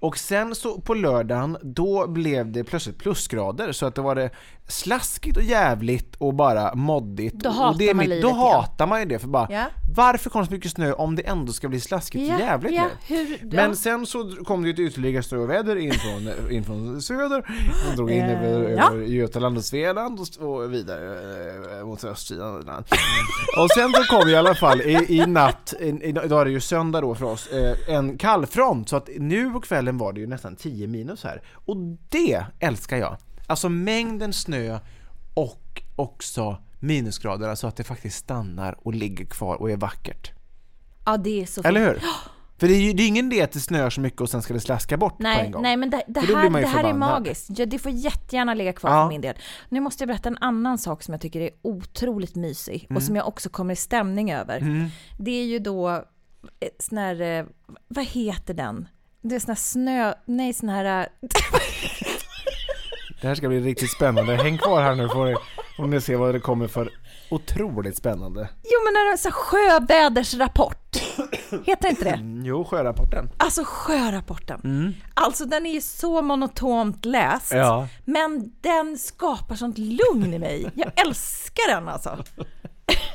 Och 0.00 0.18
sen 0.18 0.54
så 0.54 0.80
på 0.80 0.94
lördagen, 0.94 1.56
då 1.62 2.06
blev 2.08 2.52
det 2.52 2.64
plötsligt 2.64 2.98
plusgrader 2.98 3.72
så 3.72 3.86
att 3.86 3.94
då 3.94 4.02
var 4.02 4.14
det 4.14 4.30
slaskigt 4.68 5.36
och 5.36 5.42
jävligt 5.42 6.16
och 6.18 6.34
bara 6.34 6.74
moddigt. 6.74 7.34
Då 7.34 7.48
och 7.48 7.54
hatar 7.54 7.78
det 7.78 7.88
är 7.90 7.94
man 7.94 8.00
mitt, 8.00 8.08
livet, 8.08 8.22
Då 8.22 8.28
ja. 8.28 8.52
hatar 8.60 8.86
man 8.86 9.00
ju 9.00 9.06
det 9.06 9.18
för 9.18 9.28
bara, 9.28 9.46
Ja. 9.50 9.64
varför 9.96 10.30
kommer 10.30 10.42
det 10.44 10.48
så 10.48 10.54
mycket 10.54 10.72
snö 10.72 10.92
om 10.92 11.16
det 11.16 11.22
ändå 11.22 11.52
ska 11.52 11.68
bli 11.68 11.80
slaskigt 11.80 12.32
och 12.32 12.40
jävligt 12.40 12.74
ja, 12.74 12.84
hur, 13.06 13.38
Men 13.42 13.68
ja. 13.70 13.74
sen 13.74 14.06
så 14.06 14.30
kom 14.44 14.62
det 14.62 14.70
ett 14.70 14.78
ytterligare 14.78 15.22
snöväder 15.22 15.76
in 15.76 15.92
från, 15.92 16.50
in 16.52 16.64
från 16.64 17.02
söder, 17.02 17.46
som 17.86 17.96
drog 17.96 18.10
in 18.10 18.22
Eh, 18.24 18.42
över, 18.44 18.68
ja. 18.70 18.90
över 18.92 19.04
Götaland 19.04 19.56
och 19.56 19.64
Svealand 19.64 20.20
och, 20.20 20.46
och 20.48 20.72
vidare 20.74 21.78
eh, 21.78 21.86
mot 21.86 22.04
östsidan. 22.04 22.64
Och 23.58 23.70
sen 23.70 23.92
så 23.92 24.02
kom 24.16 24.28
i 24.28 24.34
alla 24.36 24.54
fall 24.54 24.80
i, 24.80 25.06
i 25.20 25.26
natt, 25.26 25.74
i, 25.80 25.84
i- 25.88 26.08
idag 26.08 26.40
är 26.40 26.44
det 26.44 26.50
ju 26.50 26.60
söndag 26.60 27.00
då 27.00 27.14
för 27.14 27.26
oss, 27.26 27.46
eh, 27.46 27.94
en 27.94 28.18
kallfront 28.18 28.88
så 28.88 28.96
att 28.96 29.08
nu 29.18 29.50
på 29.50 29.60
kvällen 29.60 29.87
var 29.96 30.12
det 30.12 30.20
ju 30.20 30.26
nästan 30.26 30.56
10 30.56 30.86
minus 30.86 31.24
här. 31.24 31.42
Och 31.54 31.76
det 32.08 32.44
älskar 32.60 32.96
jag! 32.96 33.16
Alltså 33.46 33.68
mängden 33.68 34.32
snö 34.32 34.78
och 35.34 35.82
också 35.96 36.56
minusgraderna 36.80 37.56
så 37.56 37.66
att 37.66 37.76
det 37.76 37.84
faktiskt 37.84 38.16
stannar 38.18 38.76
och 38.86 38.94
ligger 38.94 39.24
kvar 39.24 39.56
och 39.56 39.70
är 39.70 39.76
vackert. 39.76 40.32
ja, 41.06 41.16
det 41.16 41.42
är 41.42 41.46
så 41.46 41.62
Eller 41.62 41.92
fint. 41.94 42.02
hur? 42.04 42.08
För 42.58 42.68
det 42.68 42.74
är 42.74 42.80
ju 42.80 42.92
det 42.92 43.02
är 43.02 43.08
ingen 43.08 43.32
idé 43.32 43.42
att 43.42 43.52
det 43.52 43.60
snöar 43.60 43.90
så 43.90 44.00
mycket 44.00 44.20
och 44.20 44.30
sen 44.30 44.42
ska 44.42 44.54
det 44.54 44.60
slaska 44.60 44.96
bort 44.96 45.18
på 45.18 45.26
en 45.26 45.32
Nej, 45.36 45.50
gång. 45.50 45.62
nej, 45.62 45.76
men 45.76 45.90
det, 45.90 46.02
det, 46.08 46.20
här, 46.20 46.50
det 46.60 46.66
här 46.66 46.84
är 46.84 46.94
magiskt. 46.94 47.48
Ja, 47.58 47.66
det 47.66 47.78
får 47.78 47.92
jättegärna 47.92 48.54
ligga 48.54 48.72
kvar 48.72 48.90
Ja. 48.90 49.04
för 49.04 49.08
min 49.08 49.20
del. 49.20 49.34
Nu 49.68 49.80
måste 49.80 50.02
jag 50.02 50.08
berätta 50.08 50.28
en 50.28 50.38
annan 50.40 50.78
sak 50.78 51.02
som 51.02 51.12
jag 51.14 51.20
tycker 51.20 51.40
är 51.40 51.50
otroligt 51.62 52.34
mysig 52.36 52.86
Mm. 52.90 52.96
och 52.96 53.02
som 53.02 53.16
jag 53.16 53.28
också 53.28 53.48
kommer 53.50 53.72
i 53.72 53.76
stämning 53.76 54.32
över. 54.32 54.88
Det 55.18 55.30
är 55.30 55.44
ju 55.44 55.58
då 55.58 55.90
eh, 55.90 56.68
sån 56.78 56.98
här, 56.98 57.20
eh, 57.20 57.44
vad 57.88 58.04
heter 58.04 58.54
den? 58.54 58.88
Det 59.22 59.34
är 59.34 59.40
sån 59.40 59.48
här 59.48 59.54
snö, 59.56 60.14
nej 60.24 60.52
sån 60.52 60.68
här, 60.68 61.00
eh, 61.00 61.06
Det 63.20 63.28
här 63.28 63.34
ska 63.34 63.48
bli 63.48 63.60
riktigt 63.60 63.90
spännande. 63.90 64.36
Häng 64.36 64.58
kvar 64.58 64.82
här 64.82 64.94
nu 64.94 65.08
får 65.08 65.26
ni, 65.26 65.34
om 65.78 65.90
ni 65.90 66.00
ser 66.00 66.16
vad 66.16 66.34
det 66.34 66.40
kommer 66.40 66.68
för 66.68 66.90
otroligt 67.30 67.96
spännande. 67.96 68.40
jo 68.64 68.78
men 68.84 68.92
när 68.94 69.06
det 69.06 69.12
är 69.12 69.16
så 69.16 69.30
sjövädersrapport. 69.32 70.96
Heter 71.66 71.88
inte 71.88 72.04
det? 72.04 72.10
Mm, 72.10 72.44
Jo, 72.44 72.64
sjörapporten. 72.64 73.30
Alltså 73.36 73.62
sjörapporten. 73.66 74.94
Alltså 75.14 75.44
den 75.44 75.66
är 75.66 75.72
ju 75.72 75.80
så 75.80 76.22
monotont 76.22 77.04
läst. 77.04 77.52
Ja. 77.52 77.88
Men 78.04 78.52
den 78.60 78.98
skapar 78.98 79.54
sånt 79.56 79.78
lugn 79.78 80.34
i 80.34 80.38
mig. 80.38 80.70
Jag 80.74 80.92
älskar 81.06 81.74
den 81.74 81.88
alltså. 81.88 82.24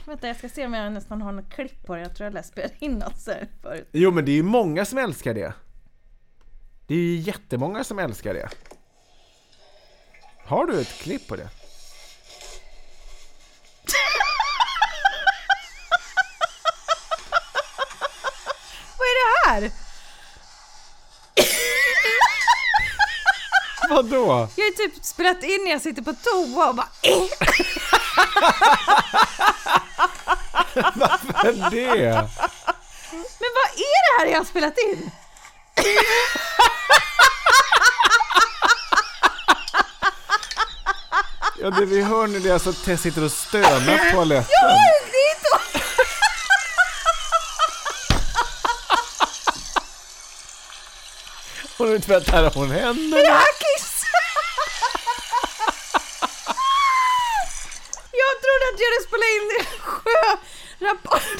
Vänta 0.06 0.28
jag 0.28 0.36
ska 0.38 0.50
se 0.50 0.66
om 0.66 0.74
jag 0.74 0.94
nästan 0.94 1.22
har 1.22 1.32
något 1.32 1.50
klipp 1.54 1.86
på 1.86 1.96
det. 1.96 2.02
Jag 2.02 2.16
tror 2.16 2.26
jag 2.26 2.34
läste 2.34 2.70
in 2.80 2.92
något 2.92 3.24
förut. 3.24 3.90
Jo, 3.92 4.12
men 4.12 4.26
det 4.26 4.32
är 4.32 4.36
ju 4.36 4.44
många 4.44 4.86
som 4.86 4.98
älskar 4.98 5.34
det. 5.34 5.54
Det 6.94 6.98
är 6.98 7.02
ju 7.02 7.18
jättemånga 7.18 7.84
som 7.84 8.00
älskar 8.00 8.34
det. 8.34 8.50
Har 10.46 10.66
du 10.66 10.82
ett 10.82 11.02
klipp 11.02 11.28
på 11.28 11.36
det? 11.36 11.44
Vad 18.98 19.08
är 19.08 19.16
det 19.20 19.26
här? 19.50 19.72
Vadå? 23.90 24.48
Jag 24.56 24.66
har 24.66 24.72
typ 24.72 25.06
spelat 25.06 25.44
in 25.44 25.64
när 25.64 25.72
jag 25.72 25.82
sitter 25.82 26.02
på 26.02 26.14
toa 26.14 26.70
och 26.70 26.76
bara 26.76 26.90
Varför 30.96 31.70
det? 31.72 32.30
Men 33.40 33.52
vad 33.56 33.70
är 33.76 34.00
det 34.04 34.20
här 34.20 34.26
jag 34.32 34.38
har 34.38 34.46
spelat 34.46 34.78
in? 34.78 35.12
Ja, 41.64 41.70
det 41.70 41.86
vi 41.86 42.02
hör 42.02 42.28
nu 42.28 42.40
det 42.40 42.50
är 42.50 42.54
alltså 42.54 42.70
att 42.70 42.84
Tess 42.84 43.02
sitter 43.02 43.24
och 43.24 43.32
stönar 43.32 43.98
på 43.98 44.16
toaletten. 44.16 44.48
Det 44.50 45.18
är. 45.78 45.84
Hon 51.78 52.02
tvättar 52.02 52.52
hon 52.56 52.72
händerna. 52.72 53.18
Det 53.18 53.30
här 53.30 53.54
kiss! 53.60 54.04
Jag 58.12 58.34
trodde 58.42 58.66
att 58.74 58.80
jag 58.80 58.88
hade 58.92 59.04
spelat 59.08 59.30
in 59.36 59.46
det 59.50 59.64
sjörapporten. 59.82 61.40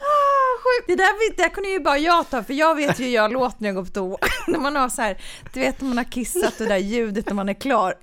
Ah, 0.00 0.50
sjukt. 0.62 0.88
Det 1.36 1.42
där, 1.42 1.48
kunde 1.48 1.68
ju 1.68 1.80
bara 1.80 1.98
jag 1.98 2.30
ta, 2.30 2.42
för 2.42 2.54
jag 2.54 2.74
vet 2.74 3.00
ju 3.00 3.04
hur 3.04 3.12
jag 3.12 3.32
låter 3.32 3.56
när 3.58 3.68
jag 3.68 3.76
går 3.76 3.84
på 3.84 3.90
toa. 3.90 4.18
När 4.46 4.58
man 4.58 4.76
har 4.76 4.88
så 4.88 5.02
här, 5.02 5.18
du 5.52 5.60
vet 5.60 5.80
när 5.80 5.88
man 5.88 5.98
har 5.98 6.04
kissat 6.04 6.58
det 6.58 6.66
där 6.66 6.76
ljudet 6.76 7.26
när 7.26 7.34
man 7.34 7.48
är 7.48 7.54
klar. 7.54 7.94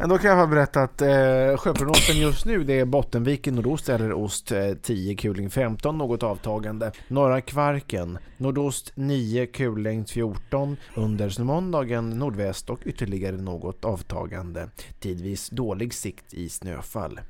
Men 0.00 0.08
då 0.08 0.18
kan 0.18 0.30
jag 0.30 0.38
bara 0.38 0.46
berätta 0.46 0.82
att 0.82 1.02
eh, 1.02 1.56
sjöprognosen 1.56 2.16
just 2.16 2.44
nu 2.44 2.64
det 2.64 2.80
är 2.80 2.84
Bottenviken 2.84 3.54
nordost 3.54 3.88
eller 3.88 4.12
ost 4.12 4.52
eh, 4.52 4.72
10, 4.82 5.14
kuling 5.14 5.50
15, 5.50 5.98
något 5.98 6.22
avtagande. 6.22 6.92
Norra 7.08 7.40
Kvarken, 7.40 8.18
nordost 8.36 8.92
9, 8.94 9.46
kuling 9.46 10.04
14, 10.06 10.76
under 10.94 11.42
måndagen 11.42 12.10
nordväst 12.10 12.70
och 12.70 12.80
ytterligare 12.84 13.36
något 13.36 13.84
avtagande. 13.84 14.68
Tidvis 15.00 15.50
dålig 15.50 15.94
sikt 15.94 16.34
i 16.34 16.48
snöfall. 16.48 17.20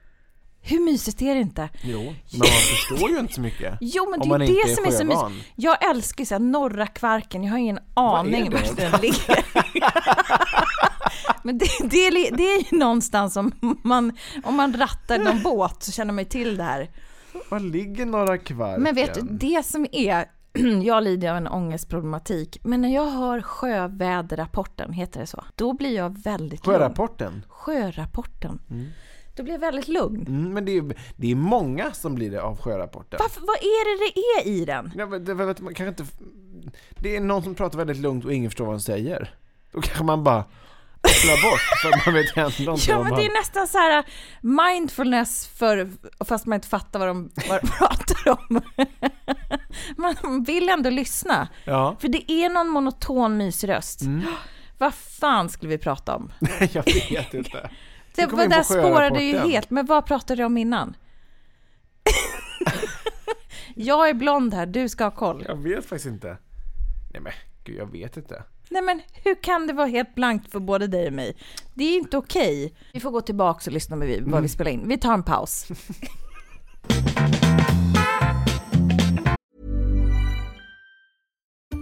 Hur 0.62 0.80
mysigt 0.80 1.22
är 1.22 1.34
det 1.34 1.40
inte? 1.40 1.68
Jo, 1.82 2.02
men 2.30 2.38
man 2.38 2.48
förstår 2.48 3.10
ju 3.10 3.18
inte 3.18 3.34
så 3.34 3.40
mycket. 3.40 3.74
Jo 3.80 4.10
men 4.10 4.20
det 4.38 4.44
är 4.44 4.48
ju 4.48 4.62
det 4.62 4.74
som 4.74 4.84
är 4.84 4.90
så 4.90 5.04
mysigt. 5.04 5.48
Jag 5.56 5.90
älskar 5.90 6.22
ju 6.22 6.26
såhär 6.26 6.40
norra 6.40 6.86
kvarken, 6.86 7.44
jag 7.44 7.50
har 7.50 7.58
ingen 7.58 7.78
aning 7.94 8.50
var 8.50 8.76
den 8.76 9.00
ligger. 9.00 9.44
men 11.42 11.58
det, 11.58 11.66
det, 11.80 12.10
det 12.10 12.42
är 12.42 12.72
ju 12.72 12.78
någonstans 12.78 13.36
om 13.36 13.52
man, 13.84 14.12
om 14.44 14.56
man 14.56 14.72
rattar 14.72 15.18
någon 15.18 15.42
båt 15.42 15.82
så 15.82 15.92
känner 15.92 16.12
man 16.12 16.24
ju 16.24 16.30
till 16.30 16.56
det 16.56 16.62
här. 16.62 16.90
Var 17.50 17.60
ligger 17.60 18.06
Norra 18.06 18.38
Kvarken? 18.38 18.82
Men 18.82 18.94
vet 18.94 19.14
du, 19.14 19.20
det 19.20 19.66
som 19.66 19.86
är, 19.92 20.26
jag 20.82 21.04
lider 21.04 21.30
av 21.30 21.36
en 21.36 21.48
ångestproblematik, 21.48 22.58
men 22.62 22.80
när 22.80 22.94
jag 22.94 23.10
hör 23.10 23.40
sjöväderrapporten, 23.40 24.92
heter 24.92 25.20
det 25.20 25.26
så? 25.26 25.44
Då 25.54 25.72
blir 25.72 25.96
jag 25.96 26.22
väldigt 26.22 26.66
lugn. 26.66 26.78
Sjörapporten? 26.78 27.44
Sjörapporten. 27.48 28.60
Då 29.36 29.42
blir 29.42 29.54
jag 29.54 29.60
väldigt 29.60 29.88
lugn. 29.88 30.26
Mm, 30.28 30.52
men 30.52 30.64
det 30.64 30.76
är, 30.76 30.94
det 31.16 31.30
är 31.30 31.34
många 31.34 31.92
som 31.92 32.14
blir 32.14 32.30
det 32.30 32.42
av 32.42 32.58
sjörapporten. 32.60 33.18
Varför, 33.22 33.40
vad 33.40 33.56
är 33.56 33.84
det 33.84 34.12
det 34.14 34.20
är 34.20 34.54
i 34.54 34.64
den? 34.64 34.92
Ja, 34.96 35.06
det, 35.06 35.34
vet, 35.34 35.60
man 35.60 35.74
kanske 35.74 36.02
inte, 36.02 36.12
det 36.90 37.16
är 37.16 37.20
någon 37.20 37.42
som 37.42 37.54
pratar 37.54 37.78
väldigt 37.78 37.96
lugnt 37.96 38.24
och 38.24 38.32
ingen 38.32 38.50
förstår 38.50 38.64
vad 38.64 38.74
han 38.74 38.80
säger. 38.80 39.34
Då 39.72 39.80
kanske 39.80 40.04
man 40.04 40.24
bara 40.24 40.44
kopplar 41.00 41.50
bort 41.50 41.60
för 41.60 42.06
man 42.06 42.14
vet 42.14 42.36
ändå 42.36 42.72
inte 42.72 42.90
Ja 42.90 43.02
men 43.02 43.14
det 43.14 43.26
är 43.26 43.38
nästan 43.40 43.68
så 43.68 43.78
här 43.78 44.04
mindfulness 44.40 45.46
för, 45.48 45.90
fast 46.24 46.46
man 46.46 46.56
inte 46.56 46.68
fattar 46.68 46.98
vad 46.98 47.08
de, 47.08 47.30
vad 47.48 47.60
de 47.62 47.68
pratar 47.78 48.30
om. 48.30 48.62
Man 49.96 50.44
vill 50.44 50.68
ändå 50.68 50.90
lyssna. 50.90 51.48
Ja, 51.64 51.96
För 52.00 52.08
det 52.08 52.32
är 52.32 52.48
någon 52.50 52.68
monoton 52.68 53.36
mysig 53.36 53.68
röst. 53.68 54.02
Mm. 54.02 54.26
Vad 54.78 54.94
fan 54.94 55.48
skulle 55.48 55.70
vi 55.70 55.78
prata 55.78 56.16
om? 56.16 56.32
jag 56.72 56.84
vet 57.10 57.34
inte. 57.34 57.70
Det 58.14 58.26
på 58.26 58.36
där 58.36 58.62
spårade 58.62 59.22
ju 59.22 59.38
helt, 59.38 59.70
men 59.70 59.86
vad 59.86 60.06
pratade 60.06 60.42
du 60.42 60.46
om 60.46 60.56
innan? 60.56 60.96
jag 63.74 64.08
är 64.08 64.14
blond 64.14 64.54
här, 64.54 64.66
du 64.66 64.88
ska 64.88 65.04
ha 65.04 65.10
koll. 65.10 65.44
Jag 65.48 65.56
vet 65.56 65.86
faktiskt 65.86 66.06
inte. 66.06 66.36
Nej 67.12 67.22
men, 67.22 67.32
gud 67.64 67.76
jag 67.76 67.92
vet 67.92 68.16
inte. 68.16 68.42
Nej 68.72 68.82
men 68.82 69.00
hur 69.24 69.34
kan 69.42 69.66
det 69.66 69.72
vara 69.72 69.86
helt 69.86 70.14
blankt 70.14 70.50
för 70.52 70.60
både 70.60 70.86
dig 70.86 71.06
och 71.06 71.12
mig? 71.12 71.36
Det 71.74 71.84
är 71.84 71.96
inte 71.96 72.16
okej. 72.16 72.74
Vi 72.92 73.00
får 73.00 73.10
gå 73.10 73.20
tillbaka 73.20 73.62
och 73.66 73.72
lyssna 73.72 73.96
på 73.96 74.02
vi- 74.02 74.20
vad 74.20 74.42
vi 74.42 74.48
spelar 74.48 74.70
in. 74.70 74.88
Vi 74.88 74.98
tar 74.98 75.14
en 75.14 75.22
paus. 75.22 75.66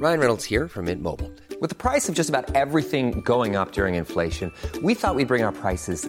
Ryan 0.01 0.21
Reynolds 0.21 0.45
here 0.45 0.69
from 0.69 0.85
Mint 0.85 1.03
Mobile. 1.03 1.31
With 1.61 1.71
the 1.71 1.75
price 1.75 2.09
of 2.09 2.15
just 2.15 2.29
about 2.31 2.55
everything 2.55 3.21
going 3.23 3.57
up 3.57 3.73
during 3.73 3.97
inflation, 3.97 4.53
we 4.83 4.95
thought 4.95 5.17
we'd 5.17 5.27
bring 5.29 5.43
our 5.45 5.53
prices 5.53 6.09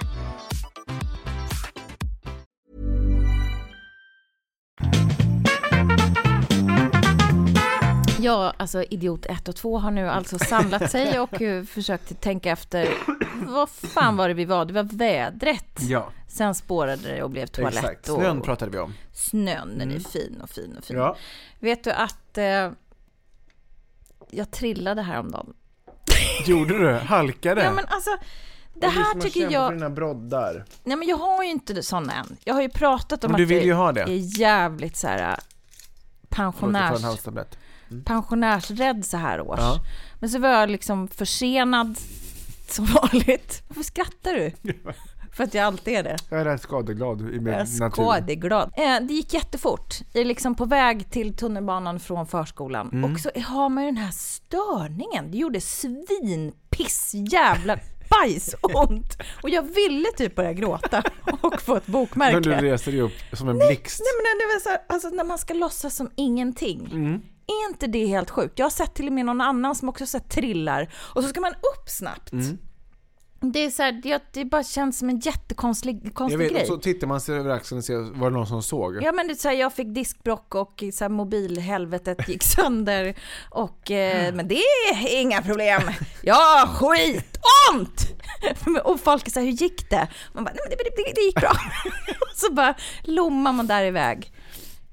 Ja, 8.21 8.53
alltså 8.57 8.83
idiot 8.83 9.25
1 9.25 9.47
och 9.47 9.55
2 9.55 9.77
har 9.77 9.91
nu 9.91 10.09
alltså 10.09 10.39
samlat 10.39 10.91
sig 10.91 11.19
och 11.19 11.41
eh, 11.41 11.63
försökt 11.63 12.21
tänka 12.21 12.51
efter. 12.51 12.89
Vad 13.47 13.69
fan 13.69 14.17
var 14.17 14.27
det 14.27 14.33
vi 14.33 14.45
var? 14.45 14.65
Det 14.65 14.73
var 14.73 14.83
vädret. 14.83 15.77
Ja, 15.79 16.09
Sen 16.27 16.55
spårade 16.55 17.15
det 17.15 17.23
och 17.23 17.29
blev 17.29 17.45
toalett. 17.47 17.75
exakt. 17.77 18.09
och, 18.09 18.19
Snön 18.19 18.41
pratade 18.41 18.71
vi 18.71 18.77
om. 18.77 18.93
Snön, 19.13 19.77
den 19.77 19.91
är 19.91 19.99
fin 19.99 20.41
och 20.43 20.49
fin 20.49 20.75
och 20.77 20.83
fin. 20.83 20.97
Ja. 20.97 21.15
Vet 21.59 21.83
du 21.83 21.91
att 21.91 22.37
eh, 22.37 22.71
jag 24.31 24.51
trillade 24.51 25.01
häromdagen? 25.01 25.53
Gjorde 26.45 26.77
du? 26.77 26.91
Halkade? 26.93 27.63
Ja 27.63 27.71
men 27.71 27.85
alltså, 27.87 28.09
det 28.73 28.87
här 28.87 29.21
tycker 29.21 29.45
För 29.47 29.53
jag... 29.53 29.73
dina 29.73 29.89
broddar. 29.89 30.65
Nej 30.83 30.97
men 30.97 31.07
jag 31.07 31.17
har 31.17 31.43
ju 31.43 31.49
inte 31.49 31.83
sådana 31.83 32.13
än. 32.13 32.37
Jag 32.43 32.53
har 32.53 32.61
ju 32.61 32.69
pratat 32.69 33.23
om 33.23 33.31
Men 33.31 33.37
du 33.37 33.43
att 33.43 33.49
vill 33.49 33.65
ju 33.65 33.73
ha 33.73 33.91
det. 33.91 34.01
är 34.01 34.39
jävligt 34.39 34.97
så 34.97 35.07
här 35.07 35.17
en 35.33 35.39
pensionärs, 36.29 37.01
halstablett. 37.91 38.05
pensionärsrädd 38.05 39.05
så 39.05 39.17
här 39.17 39.41
års. 39.41 39.59
Ja. 39.59 39.79
Men 40.19 40.29
så 40.29 40.39
var 40.39 40.49
jag 40.49 40.69
liksom 40.69 41.07
försenad 41.07 41.97
som 42.67 42.85
vanligt. 42.85 43.63
Varför 43.67 43.83
skrattar 43.83 44.33
du? 44.33 44.51
För 45.33 45.43
att 45.43 45.53
jag 45.53 45.65
alltid 45.65 45.93
är 45.93 46.03
det. 46.03 46.17
Jag 46.29 46.41
är 46.41 46.45
rätt 46.45 46.61
skadeglad 46.61 47.21
i 47.21 47.23
min 47.23 47.45
Jag 47.45 47.53
är 47.55 47.79
natur. 47.79 47.91
skadeglad. 48.03 48.71
Eh, 48.77 48.99
det 49.07 49.13
gick 49.13 49.33
jättefort. 49.33 49.95
Jag 50.13 50.21
är 50.21 50.25
liksom 50.25 50.55
på 50.55 50.65
väg 50.65 51.11
till 51.11 51.35
tunnelbanan 51.37 51.99
från 51.99 52.27
förskolan. 52.27 52.89
Mm. 52.93 53.13
Och 53.13 53.19
så 53.19 53.29
har 53.45 53.69
man 53.69 53.83
ju 53.83 53.89
den 53.91 53.97
här 54.03 54.11
störningen. 54.11 55.31
Det 55.31 55.37
gjorde 55.37 55.61
svinpiss 55.61 57.11
jävla 57.13 57.79
bajsont. 58.09 59.17
Och 59.43 59.49
jag 59.49 59.61
ville 59.61 60.07
typ 60.17 60.35
börja 60.35 60.53
gråta 60.53 61.03
och 61.41 61.61
få 61.61 61.75
ett 61.75 61.87
bokmärke. 61.87 62.33
Men 62.33 62.43
du 62.43 62.51
reser 62.51 62.91
dig 62.91 63.01
upp 63.01 63.13
som 63.33 63.49
en 63.49 63.57
blixt. 63.57 63.99
Nej 63.99 64.11
men 64.17 64.37
det 64.39 64.53
var 64.53 64.59
så 64.59 64.69
här, 64.69 64.79
alltså 64.89 65.09
när 65.09 65.23
man 65.23 65.37
ska 65.37 65.53
låtsas 65.53 65.95
som 65.95 66.11
ingenting. 66.15 66.89
Mm. 66.91 67.21
Är 67.51 67.69
inte 67.69 67.87
det 67.87 68.05
helt 68.05 68.29
sjukt? 68.29 68.59
Jag 68.59 68.65
har 68.65 68.71
sett 68.71 68.93
till 68.93 69.07
och 69.07 69.13
med 69.13 69.25
någon 69.25 69.41
annan 69.41 69.75
som 69.75 69.89
också 69.89 70.05
sett 70.05 70.29
trillar 70.29 70.93
och 71.15 71.23
så 71.23 71.29
ska 71.29 71.41
man 71.41 71.51
upp 71.51 71.89
snabbt. 71.89 72.31
Mm. 72.31 72.57
Det 73.43 73.59
är 73.59 73.69
så 73.69 73.83
här, 73.83 73.91
det, 73.91 74.21
det 74.33 74.45
bara 74.45 74.63
känns 74.63 74.99
som 74.99 75.09
en 75.09 75.19
jättekonstig 75.19 75.99
Jag 76.03 76.13
konstig 76.13 76.37
vet, 76.37 76.51
grej. 76.51 76.61
och 76.61 76.67
så 76.67 76.77
tittar 76.77 77.07
man 77.07 77.21
sig 77.21 77.35
över 77.35 77.49
axeln 77.49 77.77
och 77.77 77.83
ser, 77.83 78.19
var 78.19 78.29
det 78.29 78.37
någon 78.37 78.47
som 78.47 78.63
såg? 78.63 79.03
Ja 79.03 79.11
men 79.11 79.27
det 79.27 79.33
är 79.33 79.35
så 79.35 79.47
här, 79.47 79.55
jag 79.55 79.73
fick 79.73 79.87
diskbrock 79.95 80.55
och 80.55 80.83
så 80.93 81.03
här, 81.03 81.09
mobilhelvetet 81.09 82.29
gick 82.29 82.43
sönder 82.43 83.15
och 83.49 83.91
eh, 83.91 84.33
men 84.33 84.47
det 84.47 84.55
är 84.93 85.21
inga 85.21 85.41
problem. 85.41 85.81
Ja, 86.21 86.69
skitont! 86.73 88.21
och 88.83 88.99
folk 88.99 89.27
är 89.27 89.31
så 89.31 89.39
här, 89.39 89.47
hur 89.47 89.53
gick 89.53 89.89
det? 89.89 90.07
Man 90.33 90.43
bara, 90.43 90.53
nej 90.53 90.63
men 90.69 90.77
det, 90.77 91.03
det, 91.03 91.13
det 91.15 91.21
gick 91.21 91.35
bra. 91.35 91.51
och 92.21 92.35
så 92.35 92.53
bara 92.53 92.73
lommar 93.03 93.53
man 93.53 93.67
där 93.67 93.83
iväg. 93.85 94.31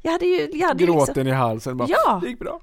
Jag 0.09 0.13
hade 0.13 0.27
ju, 0.27 0.51
jag 0.53 0.69
hade 0.69 0.81
ju 0.85 0.87
Gråten 0.87 1.07
liksom, 1.07 1.27
i 1.27 1.31
halsen 1.31 1.77
bara, 1.77 1.89
Ja. 1.89 2.19
det 2.23 2.29
gick 2.29 2.39
bra. 2.39 2.61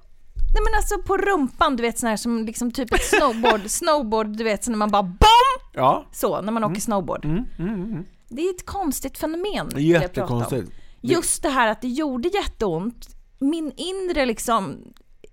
nej 0.53 0.63
men 0.65 0.73
alltså 0.77 0.97
på 1.07 1.17
rumpan, 1.17 1.75
du 1.75 1.81
vet 1.83 1.99
sån 1.99 2.09
här 2.09 2.17
som 2.17 2.45
liksom 2.45 2.71
typ 2.71 2.93
ett 2.93 3.03
snowboard, 3.05 3.61
snowboard, 3.69 4.27
du 4.37 4.43
vet 4.43 4.63
så 4.63 4.71
när 4.71 4.77
man 4.77 4.91
bara 4.91 5.03
BOM! 5.03 5.69
Ja, 5.73 6.05
Så, 6.11 6.41
när 6.41 6.51
man 6.51 6.63
Mm. 6.63 6.71
åker 6.71 6.81
snowboard. 6.81 7.27
Det 8.29 8.41
är 8.41 8.49
ett 8.49 8.65
konstigt 8.65 9.17
fenomen. 9.17 9.69
jättekonstigt. 9.75 10.71
Just 11.01 11.43
det 11.43 11.49
här 11.49 11.67
att 11.71 11.81
det 11.81 11.87
gjorde 11.87 12.27
jätteont. 12.27 13.07
Min 13.39 13.71
inre 13.77 14.25
liksom, 14.25 14.75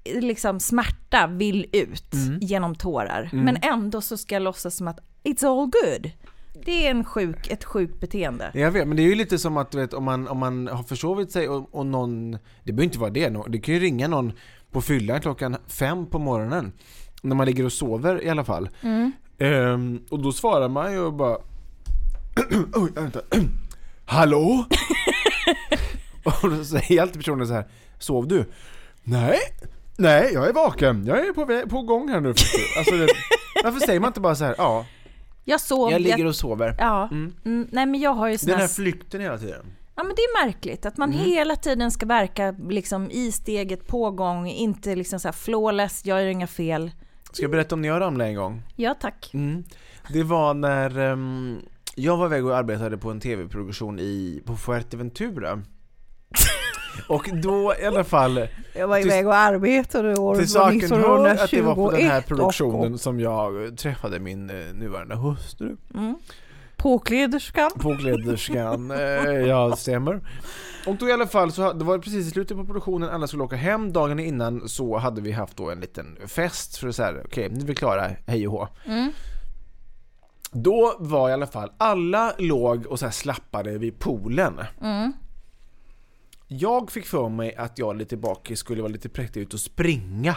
liksom 0.05 0.61
smärta 0.61 1.27
vill 1.27 1.67
ut 1.73 2.15
Mm. 2.15 2.39
genom 2.41 2.75
tårar. 2.75 3.31
Men 3.33 3.57
ändå 3.63 4.01
så 4.01 4.17
ska 4.17 4.35
jag 4.35 4.43
låtsas 4.43 4.77
som 4.77 4.89
att 4.89 4.99
it's 5.25 5.47
all 5.47 5.71
good. 5.71 6.11
Det 6.65 6.87
är 6.87 6.91
en 6.91 7.05
sjuk, 7.05 7.51
ett 7.51 7.65
sjukt 7.65 8.01
beteende. 8.01 8.51
Jag 8.55 8.71
vet, 8.71 8.89
men 8.89 8.97
det 8.97 9.03
är 9.03 9.09
ju 9.09 9.15
lite 9.15 9.39
som 9.39 9.57
att 9.57 9.71
du 9.71 9.79
vet, 9.79 9.95
om, 9.95 10.05
man, 10.05 10.29
om 10.29 10.39
man 10.39 10.69
har 10.69 10.83
försovit 10.83 11.33
sig 11.33 11.49
och, 11.49 11.75
och 11.75 11.87
någon, 11.87 12.33
det 12.33 12.73
behöver 12.73 12.85
inte 12.85 12.99
vara 12.99 13.11
det, 13.11 13.37
det 13.49 13.59
kan 13.59 13.75
ju 13.75 13.81
ringa 13.81 14.09
någon 14.09 14.33
på 14.71 14.81
fyllan 14.81 15.21
klockan 15.21 15.57
fem 15.67 16.07
på 16.07 16.19
morgonen. 16.19 16.73
När 17.23 17.37
man 17.37 17.47
ligger 17.47 17.65
och 17.65 17.73
sover 17.73 18.25
i 18.25 18.29
alla 18.29 18.45
fall. 18.45 18.69
Ehm, 19.39 20.01
och 20.11 20.23
då 20.23 20.33
svarar 20.33 20.69
man 20.69 20.93
ju 20.93 21.01
och 21.01 21.13
bara 21.13 21.39
Oj, 22.75 22.91
vänta. 22.95 23.21
Hallå? 24.05 24.65
och 26.25 26.51
då 26.51 26.65
säger 26.65 27.03
alltid 27.03 27.17
personen 27.17 27.47
så 27.47 27.53
här 27.53 27.65
Sov 27.99 28.29
du? 28.29 28.45
Nej, 29.03 29.39
nej 29.97 30.31
jag 30.33 30.49
är 30.49 30.53
vaken. 30.53 31.07
Jag 31.07 31.19
är 31.27 31.33
på, 31.33 31.45
väg, 31.45 31.71
på 31.71 31.83
gång 31.83 32.09
här 32.09 32.21
nu. 32.21 32.29
faktiskt." 32.29 32.77
Alltså, 32.79 32.97
det, 32.97 33.09
varför 33.65 33.81
säger 33.81 34.01
man 34.01 34.09
inte 34.09 34.21
bara 34.21 34.35
så 34.35 34.45
här, 34.45 34.55
ja, 34.59 34.87
Jag 35.45 35.61
sov... 35.61 35.91
Jag 35.91 36.01
ligger 36.01 36.27
och 36.27 36.37
sover. 36.37 36.75
Ja. 36.79 37.09
Mm. 37.11 37.69
Nej 37.71 37.87
men 37.87 38.01
jag 38.01 38.15
har 38.15 38.29
ju 38.29 38.39
såna 38.39 38.53
Den 38.53 38.61
här 38.61 38.69
flykten 38.69 39.21
hela 39.21 39.39
tiden. 39.39 39.67
Ja 39.95 40.03
men 40.03 40.15
det 40.17 40.23
är 40.23 40.47
märkligt 40.47 40.87
att 40.87 40.97
man 40.97 41.13
hela 41.13 41.57
tiden 41.57 41.91
ska 41.91 42.07
verka 42.07 42.55
liksom 42.69 43.11
i 43.11 43.33
steget, 43.33 43.87
pågång, 43.87 44.49
inte 44.49 44.95
liksom 44.95 45.21
så 45.21 45.29
här 45.29 45.33
flawless, 45.33 46.03
jag 46.05 46.23
gör 46.23 46.29
inga 46.29 46.47
fel. 46.47 46.91
Ska 47.33 47.43
jag 47.43 47.51
berätta 47.51 47.75
om 47.75 47.83
när 47.83 47.89
jag 47.89 48.01
ramlade 48.01 48.31
en 48.31 48.37
gång? 48.37 48.63
Ja 48.77 48.95
tack. 49.01 49.31
Mm. 49.35 49.65
Det 50.13 50.23
var 50.23 50.55
när 50.55 50.99
ehm, 50.99 51.59
jag 51.95 52.17
var 52.17 52.27
iväg 52.27 52.47
och 52.47 52.57
arbetade 52.57 52.99
på 52.99 53.11
en 53.11 53.21
tv-produktion 53.21 53.99
i, 53.99 54.43
på 54.47 54.57
Fuerteventura. 54.57 55.63
Och 57.09 57.29
då 57.33 57.75
i 57.83 57.87
alla 57.87 58.05
fall, 58.05 58.49
Jag 58.75 58.89
var 58.89 58.99
iväg 58.99 59.27
och 59.27 59.35
arbetade 59.35 60.15
år 60.19 60.35
till 60.37 60.49
saken 60.49 60.91
hör 60.91 61.29
att 61.29 61.51
det 61.51 61.61
var 61.63 61.75
på 61.75 61.91
den 61.91 62.03
här 62.03 62.21
produktionen 62.21 62.99
som 62.99 63.21
jag 63.21 63.79
träffade 63.79 64.19
min 64.19 64.51
eh, 64.51 64.57
nuvarande 64.75 65.17
hustru. 65.17 65.77
Påkläderskan. 66.77 67.71
Påkläderskan, 67.81 68.91
eh, 68.91 68.99
ja 69.49 69.77
stämmer. 69.77 70.21
Och 70.87 70.97
då 70.97 71.09
i 71.09 71.13
alla 71.13 71.27
fall 71.27 71.53
så 71.53 71.73
det 71.73 71.85
var 71.85 71.99
precis 71.99 72.27
i 72.27 72.31
slutet 72.31 72.57
på 72.57 72.65
produktionen, 72.65 73.09
alla 73.09 73.27
skulle 73.27 73.43
åka 73.43 73.57
hem. 73.57 73.93
Dagen 73.93 74.19
innan 74.19 74.69
så 74.69 74.99
hade 74.99 75.21
vi 75.21 75.33
haft 75.33 75.57
då 75.57 75.71
en 75.71 75.81
liten 75.81 76.17
fest 76.27 76.77
för 76.77 76.89
att 76.89 76.97
säga 76.97 77.15
okej 77.25 77.49
nu 77.51 77.61
är 77.61 77.65
vi 77.65 77.75
klara, 77.75 78.11
hej 78.27 78.49
och 78.49 78.53
hå. 78.53 78.69
Då 80.53 80.97
var 80.99 81.31
i 81.31 81.33
alla 81.33 81.47
fall, 81.47 81.73
alla 81.79 82.33
låg 82.39 82.87
och 82.87 82.99
så 82.99 83.05
här 83.07 83.13
slappade 83.13 83.79
vid 83.79 83.99
poolen. 83.99 84.61
Jag 86.59 86.91
fick 86.91 87.07
för 87.07 87.29
mig 87.29 87.55
att 87.55 87.79
jag 87.79 87.97
lite 87.97 88.17
bakis 88.17 88.59
skulle 88.59 88.83
vara 88.83 88.93
lite 88.93 89.09
präktig 89.09 89.41
ut 89.41 89.55
och 89.55 89.61
springa. 89.61 90.37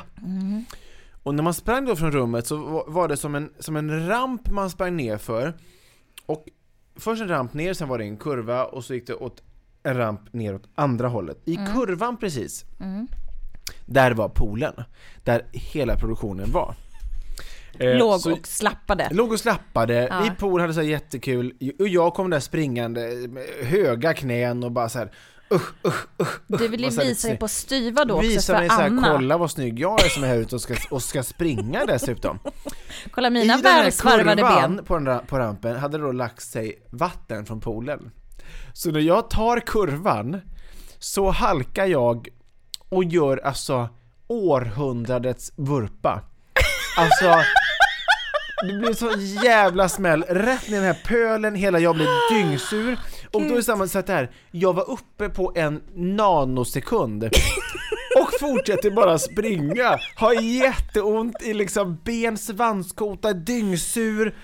Och 1.23 1.35
när 1.35 1.43
man 1.43 1.53
sprang 1.53 1.85
då 1.85 1.95
från 1.95 2.11
rummet 2.11 2.47
så 2.47 2.83
var- 2.87 3.07
det 3.07 3.17
som 3.17 3.35
en, 3.35 3.53
som 3.59 3.75
en 3.75 4.07
ramp 4.07 4.49
man 4.49 4.69
sprang 4.69 4.95
ner 4.97 5.17
för. 5.17 5.53
Och 6.25 6.45
först 6.95 7.21
en 7.21 7.27
ramp 7.27 7.53
ner, 7.53 7.73
sen 7.73 7.87
var 7.87 7.97
det 7.97 8.03
en 8.03 8.17
kurva 8.17 8.65
och 8.65 8.83
så 8.85 8.93
gick 8.93 9.07
det 9.07 9.13
åt 9.13 9.41
en 9.83 9.97
ramp 9.97 10.33
ner 10.33 10.55
åt 10.55 10.63
andra 10.75 11.07
hållet. 11.07 11.37
I 11.45 11.55
kurvan 11.55 12.17
precis, 12.17 12.65
där 13.85 14.11
var 14.11 14.29
poolen. 14.29 14.73
Där 15.23 15.45
hela 15.51 15.95
produktionen 15.95 16.51
var. 16.51 16.75
Eh, 17.79 17.97
Låg 17.97 18.19
så- 18.19 18.31
och 18.33 18.47
slappade. 18.47 19.07
Låg 19.11 19.31
och 19.31 19.39
slappade, 19.39 20.07
Ja. 20.11 20.21
vid 20.23 20.37
pool 20.37 20.61
hade 20.61 20.73
så 20.73 20.81
jättekul 20.81 21.53
och 21.79 21.87
jag 21.87 22.13
kom 22.13 22.29
där 22.29 22.39
springande 22.39 23.27
med 23.29 23.43
höga 23.63 24.13
knän 24.13 24.63
och 24.63 24.71
bara 24.71 24.89
så 24.89 24.99
här. 24.99 25.11
Usch, 25.53 25.73
usch, 25.87 26.07
usch. 26.21 26.39
Du 26.47 26.57
så 26.57 27.01
här 27.01 27.07
visa 27.07 27.27
dig 27.27 27.37
på 27.37 27.47
styva 27.47 28.05
då 28.05 28.13
också 28.15 28.27
Visa 28.27 28.53
för 28.53 28.59
mig 28.59 28.69
så 28.69 28.75
här, 28.75 28.85
Anna. 28.85 29.07
kolla 29.11 29.37
vad 29.37 29.51
snygg 29.51 29.79
jag 29.79 30.05
är 30.05 30.09
som 30.09 30.23
är 30.23 30.27
här 30.27 30.35
ute 30.37 30.55
och 30.55 30.61
ska, 30.61 30.75
och 30.89 31.03
ska 31.03 31.23
springa 31.23 31.85
dessutom. 31.85 32.39
Kolla 33.11 33.29
mina 33.29 33.45
I 33.45 33.61
här 33.63 33.83
välsvarvade 33.83 34.41
kurvan 34.41 34.75
ben. 34.75 34.85
på, 34.85 34.93
den, 34.97 35.07
ra- 35.07 35.25
på 35.25 35.39
rampen 35.39 35.75
hade 35.75 35.97
det 35.97 36.03
då 36.03 36.11
lagt 36.11 36.41
sig 36.41 36.79
vatten 36.89 37.45
från 37.45 37.61
poolen. 37.61 38.11
Så 38.73 38.91
när 38.91 38.99
jag 38.99 39.29
tar 39.29 39.59
kurvan 39.59 40.41
så 40.99 41.31
halkar 41.31 41.85
jag 41.85 42.27
och 42.89 43.03
gör 43.03 43.37
alltså 43.37 43.89
århundradets 44.27 45.51
vurpa. 45.55 46.21
Alltså, 46.97 47.35
det 48.67 48.73
blir 48.73 48.93
så 48.93 49.11
jävla 49.45 49.89
smäll, 49.89 50.23
rätt 50.23 50.67
ner 50.69 50.77
i 50.77 50.79
den 50.79 50.83
här 50.95 51.01
pölen, 51.05 51.55
hela 51.55 51.79
jag 51.79 51.95
blir 51.95 52.33
dyngsur. 52.33 52.97
Och 53.35 53.41
då 53.41 53.53
är 53.53 53.55
det 53.55 53.63
samma 53.63 53.87
sak 53.87 54.09
här, 54.09 54.31
jag 54.51 54.73
var 54.73 54.89
uppe 54.89 55.29
på 55.29 55.51
en 55.55 55.81
nanosekund 55.95 57.23
och 58.19 58.29
fortsätter 58.39 58.91
bara 58.91 59.19
springa, 59.19 59.99
har 60.15 60.33
jätteont 60.33 61.41
i 61.41 61.53
liksom 61.53 61.97
ben, 62.03 62.37
svanskota, 62.37 63.33
dyngsur 63.33 64.35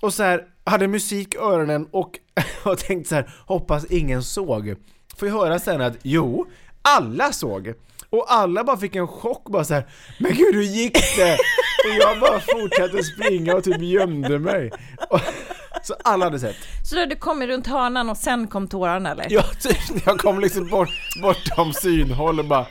och 0.00 0.14
så 0.14 0.22
här 0.22 0.44
hade 0.64 0.88
musik 0.88 1.34
i 1.34 1.38
öronen 1.38 1.88
och 1.90 2.18
har 2.62 2.74
tänkt 2.74 3.08
så 3.08 3.14
här, 3.14 3.34
hoppas 3.46 3.84
ingen 3.84 4.22
såg. 4.22 4.74
Får 5.16 5.28
jag 5.28 5.34
höra 5.34 5.58
sen 5.58 5.80
att 5.80 5.96
jo, 6.02 6.46
alla 6.82 7.32
såg. 7.32 7.74
Och 8.12 8.32
alla 8.32 8.64
bara 8.64 8.76
fick 8.76 8.96
en 8.96 9.08
chock 9.08 9.44
bara 9.44 9.64
så 9.64 9.74
här, 9.74 9.86
men 10.18 10.34
gud 10.34 10.54
hur 10.54 10.62
gick 10.62 11.16
det? 11.16 11.32
Och 11.88 11.94
jag 12.00 12.20
bara 12.20 12.40
fortsatte 12.40 13.02
springa 13.04 13.54
och 13.54 13.64
typ 13.64 13.80
gömde 13.82 14.38
mig. 14.38 14.70
Och, 15.10 15.20
så 15.82 15.94
alla 16.04 16.24
hade 16.24 16.38
sett. 16.40 16.56
Så 16.90 16.96
då 16.96 17.06
du 17.06 17.16
kom 17.16 17.42
runt 17.46 17.66
hörnan 17.66 18.10
och 18.10 18.16
sen 18.16 18.46
kom 18.48 18.68
tårarna 18.68 19.10
eller? 19.10 19.26
Jag, 19.30 19.60
typ, 19.60 20.06
jag 20.06 20.18
kom 20.18 20.40
liksom 20.40 20.68
bort, 20.68 20.88
bortom 21.22 21.72
synhåll 21.72 22.38
och 22.38 22.44
bara 22.44 22.60
"Ah!" 22.60 22.66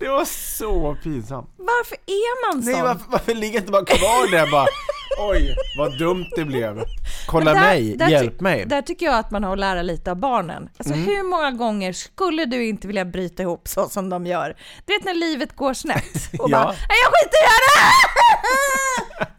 Det 0.00 0.08
var 0.08 0.24
så 0.24 0.96
pinsamt. 1.02 1.50
Varför 1.56 1.96
är 2.06 2.46
man 2.52 2.62
sån? 2.62 2.72
Nej 2.72 2.82
varför, 2.82 3.04
varför 3.08 3.34
ligger 3.34 3.58
inte 3.60 3.72
bara 3.72 3.84
kvar 3.84 4.30
där 4.30 4.50
bara 4.50 4.66
Oj, 5.18 5.56
vad 5.78 5.98
dumt 5.98 6.26
det 6.36 6.44
blev. 6.44 6.84
Kolla 7.26 7.52
Där- 7.54 7.60
mig, 7.60 7.96
där 7.96 8.08
hjälp 8.08 8.40
mig. 8.40 8.64
Där 8.66 8.82
tycker 8.82 9.06
jag 9.06 9.14
att 9.18 9.30
man 9.30 9.44
har 9.44 9.52
att 9.52 9.58
lära 9.58 9.82
lite 9.82 10.10
av 10.10 10.16
barnen. 10.16 10.68
Alltså 10.78 10.94
Mm. 10.94 11.06
hur 11.06 11.22
många 11.22 11.50
gånger 11.50 11.92
skulle 11.92 12.44
du 12.44 12.66
inte 12.68 12.86
vilja 12.86 13.04
bryta 13.04 13.42
ihop 13.42 13.68
så 13.68 13.88
som 13.88 14.08
de 14.10 14.26
gör? 14.26 14.56
Du 14.86 14.92
vet 14.92 15.04
när 15.04 15.14
livet 15.14 15.56
går 15.56 15.74
snett 15.74 16.14
och 16.38 16.50
Ja. 16.50 16.58
bara 16.58 16.66
"Nej, 16.66 16.98
jag 17.04 17.12
skiter 17.12 17.38
i 17.38 17.48
det! 17.68 17.88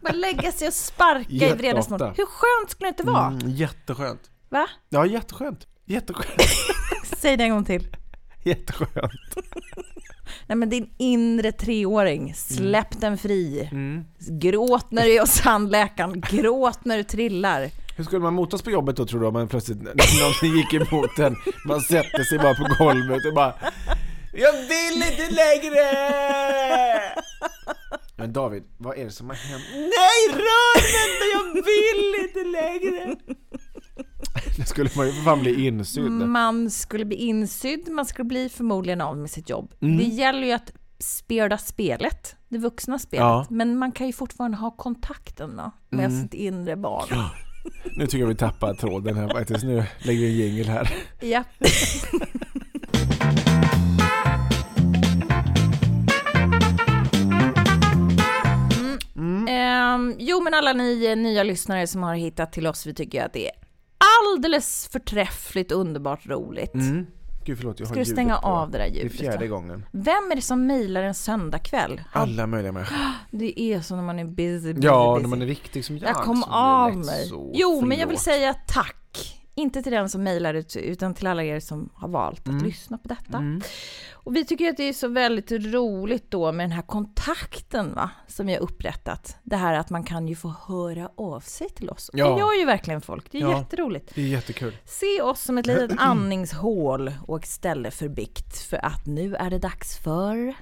Bara 0.02 0.12
lägga 0.12 0.52
sig 0.52 0.68
och 0.68 0.74
sparka 0.74 1.30
i 1.48 1.52
vredesmål. 1.52 2.00
Hur 2.00 2.26
skönt 2.26 2.70
skulle 2.70 2.86
det 2.86 2.88
inte 2.88 3.02
vara? 3.02 3.26
Mm, 3.26 3.50
jätteskönt. 3.50 4.20
Va? 4.48 4.66
Ja, 4.88 5.06
jätteskönt. 5.06 5.66
Jätteskönt. 5.86 6.40
Säg 7.18 7.36
det 7.36 7.44
en 7.44 7.50
gång 7.50 7.64
till. 7.64 7.96
Jätteskönt. 8.44 9.36
Nej 10.46 10.56
men 10.56 10.70
din 10.70 10.90
inre 10.98 11.52
treåring, 11.52 12.34
släpp 12.34 13.00
den 13.00 13.18
fri. 13.18 13.68
Mm. 13.72 14.04
Gråt 14.18 14.90
när 14.90 15.04
du 15.04 15.14
är 15.16 15.20
hos 15.20 15.40
tandläkaren, 15.40 16.20
gråt 16.20 16.84
när 16.84 16.96
du 16.96 17.04
trillar. 17.04 17.70
Hur 17.96 18.04
skulle 18.04 18.22
man 18.22 18.34
motas 18.34 18.62
på 18.62 18.70
jobbet 18.70 18.96
då 18.96 19.06
tror 19.06 19.20
du 19.20 19.26
om 19.26 19.32
man 19.32 19.48
plötsligt, 19.48 19.82
när 19.82 19.92
någon 19.92 20.56
gick 20.56 20.74
emot 20.74 21.18
en, 21.18 21.36
man 21.66 21.80
sätter 21.80 22.24
sig 22.24 22.38
bara 22.38 22.54
på 22.54 22.84
golvet 22.84 23.26
och 23.26 23.34
bara 23.34 23.54
Jag 24.32 24.52
vill 24.52 25.02
inte 25.10 25.34
längre! 25.34 25.86
Men 28.16 28.32
David, 28.32 28.62
vad 28.78 28.98
är 28.98 29.04
det 29.04 29.10
som 29.10 29.28
har 29.28 29.36
hänt? 29.36 29.64
Nej, 29.72 30.20
rör 30.28 30.74
mig 30.80 30.92
inte! 31.06 31.24
Jag 31.32 31.64
vill 31.70 32.14
inte 32.24 32.44
längre! 32.58 33.16
Skulle 34.70 34.90
man 34.96 35.06
ju 35.06 35.12
för 35.12 35.22
fan 35.22 35.40
bli 35.40 35.66
insydd. 35.66 36.10
Man 36.12 36.70
skulle 36.70 37.04
bli 37.04 37.16
insydd, 37.16 37.88
man 37.90 38.06
skulle 38.06 38.24
bli 38.24 38.48
förmodligen 38.48 39.00
av 39.00 39.16
med 39.18 39.30
sitt 39.30 39.50
jobb. 39.50 39.74
Mm. 39.80 39.96
Det 39.96 40.04
gäller 40.04 40.46
ju 40.46 40.52
att 40.52 40.72
spela 40.98 41.58
spelet, 41.58 42.36
det 42.48 42.58
vuxna 42.58 42.98
spelet. 42.98 43.22
Ja. 43.22 43.46
Men 43.50 43.78
man 43.78 43.92
kan 43.92 44.06
ju 44.06 44.12
fortfarande 44.12 44.56
ha 44.56 44.70
kontakten 44.70 45.56
då, 45.56 45.70
med 45.96 46.04
Mm. 46.06 46.22
sitt 46.22 46.34
inre 46.34 46.76
barn. 46.76 47.08
Nu 47.96 48.06
tycker 48.06 48.18
jag 48.18 48.26
vi 48.26 48.34
tappar 48.34 48.74
tråden 48.74 49.16
här 49.16 49.28
faktiskt, 49.28 49.64
nu 49.64 49.84
lägger 49.98 50.20
vi 50.20 50.26
en 50.26 50.46
jingel 50.48 50.68
här. 50.68 50.92
Ja. 51.20 51.44
Mm. 59.16 59.48
Ehm, 59.48 60.14
jo, 60.18 60.40
men 60.40 60.54
alla 60.54 60.72
ni 60.72 61.06
eh, 61.06 61.16
nya 61.16 61.42
lyssnare 61.42 61.86
som 61.86 62.02
har 62.02 62.14
hittat 62.14 62.52
till 62.52 62.66
oss, 62.66 62.86
vi 62.86 62.94
tycker 62.94 63.24
att 63.24 63.32
det 63.32 63.46
är 63.48 63.52
alldeles 64.36 64.88
förträffligt, 64.92 65.72
underbart 65.72 66.26
roligt. 66.26 66.74
Mm. 66.74 67.06
Gud 67.44 67.58
förlåt, 67.58 67.80
jag 67.80 67.86
har 67.86 67.88
Ska 67.88 67.94
du 67.94 68.00
ljudet 68.00 68.14
stänga 68.16 68.36
på. 68.36 68.46
av 68.48 68.70
det 68.70 68.78
där 68.78 68.84
Det 68.90 68.90
är 69.00 69.02
ljudet? 69.02 69.18
fjärde 69.20 69.46
gången. 69.48 69.84
Vem 69.92 70.30
är 70.32 70.36
det 70.36 70.42
som 70.42 70.66
mejlar 70.66 71.02
en 71.02 71.14
söndagkväll? 71.14 72.00
Alla 72.12 72.46
möjliga 72.46 72.72
människor. 72.72 72.96
Det 73.30 73.60
är 73.60 73.80
så 73.80 73.96
när 73.96 74.02
man 74.02 74.18
är 74.18 74.24
busy, 74.24 74.72
busy, 74.74 74.86
Ja, 74.86 75.12
busy. 75.14 75.22
när 75.22 75.28
man 75.28 75.42
är 75.42 75.46
riktig 75.46 75.84
som 75.84 75.98
jag. 75.98 76.08
Jag 76.08 76.16
kom 76.16 76.42
av 76.48 76.96
mig. 76.96 77.26
så. 77.28 77.50
Jo, 77.54 77.80
men 77.80 77.98
jag 77.98 78.06
vill 78.06 78.18
Förlåt. 78.18 78.36
säga 78.38 78.54
tack. 78.68 79.39
Inte 79.60 79.82
till 79.82 79.92
den 79.92 80.08
som 80.08 80.22
mejlar 80.22 80.54
ut, 80.54 80.76
utan 80.76 81.14
till 81.14 81.26
alla 81.26 81.44
er 81.44 81.60
som 81.60 81.90
har 81.94 82.08
valt 82.08 82.40
att 82.40 82.46
Mm. 82.46 82.64
lyssna 82.64 82.98
på 82.98 83.08
detta. 83.08 83.44
Och 84.12 84.36
vi 84.36 84.44
tycker 84.44 84.70
att 84.70 84.76
det 84.76 84.88
är 84.88 84.92
så 84.92 85.08
väldigt 85.08 85.50
roligt 85.52 86.30
då 86.30 86.52
med 86.52 86.64
den 86.64 86.72
här 86.72 86.82
kontakten 86.82 87.94
va, 87.94 88.10
som 88.28 88.46
vi 88.46 88.52
har 88.54 88.60
upprättat. 88.60 89.36
Det 89.42 89.56
här 89.56 89.74
att 89.74 89.90
man 89.90 90.04
kan 90.04 90.28
ju 90.28 90.36
få 90.36 90.54
höra 90.68 91.10
av 91.16 91.40
sig 91.40 91.68
till 91.68 91.90
oss. 91.90 92.10
Ja. 92.12 92.32
Det 92.34 92.38
gör 92.40 92.52
ju 92.58 92.64
verkligen 92.64 93.00
folk. 93.00 93.26
Det 93.32 93.38
är 93.38 93.42
Ja. 93.42 93.58
jätteroligt. 93.58 94.12
Det 94.14 94.22
är 94.22 94.26
jättekul. 94.26 94.76
Se 94.84 95.22
oss 95.22 95.40
som 95.42 95.58
ett 95.58 95.66
litet 95.66 95.92
andningshål 95.98 97.12
och 97.26 97.38
ett 97.38 97.46
ställe 97.50 97.90
för 97.90 98.08
bikt. 98.08 98.58
För 98.62 98.84
att 98.86 99.06
nu 99.06 99.34
är 99.36 99.50
det 99.50 99.58
dags 99.58 99.98
för 99.98 100.54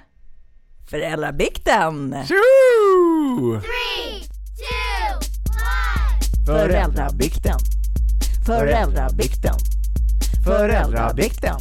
Föräldrabikten! 0.90 2.16
Tjo! 2.28 3.60
Three, 3.60 4.20
two, 4.58 5.14
one. 5.48 6.46
Föräldrabikten! 6.46 7.58
Föräldrabikten! 8.48 9.54
Föräldrabikten. 10.44 11.54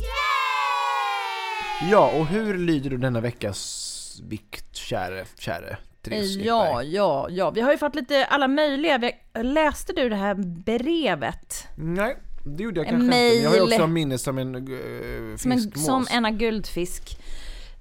Ja, 1.92 2.12
och 2.20 2.26
hur 2.28 2.58
lyder 2.58 2.90
du 2.90 2.98
denna 2.98 3.22
veckas 3.22 4.22
bikt, 4.24 4.76
käre, 4.76 5.26
käre 5.40 5.78
Therese 6.04 6.36
Ja, 6.36 6.68
Ekberg? 6.68 6.94
ja, 6.96 7.28
ja. 7.30 7.50
Vi 7.52 7.62
har 7.62 7.72
ju 7.72 7.78
fått 7.78 7.96
lite 7.96 8.26
alla 8.26 8.48
möjliga. 8.48 8.98
Vi- 8.98 9.44
Läste 9.44 9.94
du 9.94 10.10
det 10.10 10.16
här 10.16 10.34
brevet? 10.66 11.68
Nej, 11.76 12.18
det 12.46 12.64
gjorde 12.64 12.80
jag 12.80 12.88
En 12.88 12.92
kanske 13.00 13.06
inte. 13.06 13.18
Men 13.36 13.42
jag 13.44 13.50
har 13.50 13.56
ju 13.58 13.62
mail. 13.62 13.74
också 13.74 13.88
minne 13.88 14.18
som 14.18 14.38
en 14.38 14.56
uh, 14.56 15.38
Som 15.38 15.52
en, 15.52 15.58
fiskmås. 15.58 15.86
som 15.86 16.08
en 16.12 16.38
guldfisk. 16.38 17.18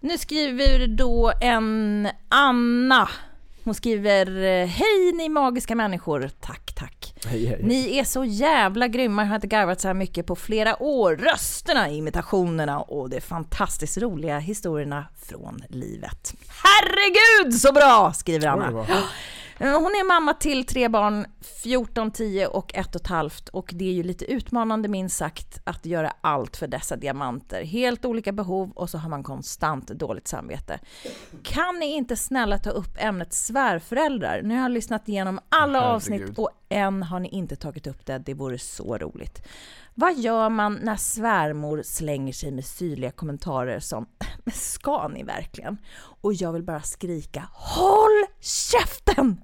Nu 0.00 0.18
skriver 0.18 0.86
då 0.86 1.32
en 1.40 2.08
Anna 2.28 3.08
Hon 3.64 3.74
skriver 3.74 4.26
Hej 4.66 5.12
ni 5.14 5.28
magiska 5.28 5.74
människor! 5.74 6.30
Tack, 6.40 6.72
tack. 6.74 6.95
Hej. 7.27 7.59
Ni 7.62 7.99
är 7.99 8.05
så 8.05 8.24
jävla 8.24 8.89
grymma, 8.89 9.22
jag 9.22 9.29
har 9.29 9.35
inte 9.35 9.47
garvat 9.47 9.81
så 9.81 9.89
här 9.89 9.95
mycket 9.95 10.27
på 10.27 10.37
flera 10.37 10.83
år. 10.83 11.16
Rösterna, 11.16 11.91
imitationerna 11.91 12.81
och 12.81 13.11
de 13.11 13.20
fantastiskt 13.20 13.99
roliga 13.99 14.39
historierna 14.39 15.07
från 15.29 15.62
livet. 15.68 16.35
Herregud 16.49 17.55
så 17.55 17.72
bra! 17.72 18.12
skriver 18.12 18.47
Anna. 18.49 18.87
Eh, 19.59 19.72
Hon 19.72 19.86
är 19.86 20.07
mamma 20.09 20.34
till 20.34 20.66
tre 20.66 20.88
barn, 20.88 21.26
14, 21.62 22.11
10 22.11 22.46
och 22.46 22.74
ett 22.74 22.94
och 22.94 23.00
ett 23.00 23.07
halvt 23.07 23.48
och 23.48 23.70
det 23.74 23.84
är 23.88 23.92
ju 23.92 24.02
lite 24.02 24.24
utmanande 24.24 24.88
minst 24.88 25.16
sagt 25.16 25.61
att 25.64 25.86
göra 25.86 26.12
allt 26.20 26.57
för 26.57 26.66
dessa 26.66 26.96
diamanter. 26.96 27.64
Helt 27.64 28.04
olika 28.04 28.32
behov 28.32 28.70
och 28.74 28.90
så 28.90 28.98
har 28.98 29.09
man 29.11 29.22
konstant 29.22 29.86
dåligt 29.88 30.28
samvete. 30.28 30.78
Kan 31.42 31.78
ni 31.78 31.86
inte 31.86 32.16
snälla 32.16 32.59
ta 32.59 32.70
upp 32.70 32.96
ämnet 32.98 33.32
svärföräldrar? 33.32 34.42
Nu 34.42 34.54
har 34.54 34.62
jag 34.62 34.70
lyssnat 34.72 35.09
igenom 35.09 35.40
alla 35.48 35.80
Herregud. 35.80 35.94
avsnitt 35.96 36.38
och 36.38 36.50
än 36.68 37.02
har 37.02 37.20
ni 37.20 37.28
inte 37.28 37.57
tagit 37.57 37.86
upp 37.86 38.07
det. 38.07 38.18
Det 38.18 38.34
vore 38.34 38.59
så 38.59 38.98
roligt. 38.98 39.42
Vad 39.99 40.18
gör 40.18 40.49
man 40.49 40.74
när 40.74 40.97
svärmor 40.97 41.82
slänger 41.84 42.32
sig 42.32 42.51
med 42.51 42.64
syrliga 42.64 43.11
kommentarer 43.11 43.80
som 43.80 44.07
“Men 44.44 44.55
ska 44.55 45.09
ni 45.09 45.22
verkligen?” 45.22 45.78
och 46.20 46.34
jag 46.34 46.53
vill 46.53 46.62
bara 46.62 46.82
skrika 46.82 47.49
“Håll 47.53 48.24
käften!” 48.40 49.40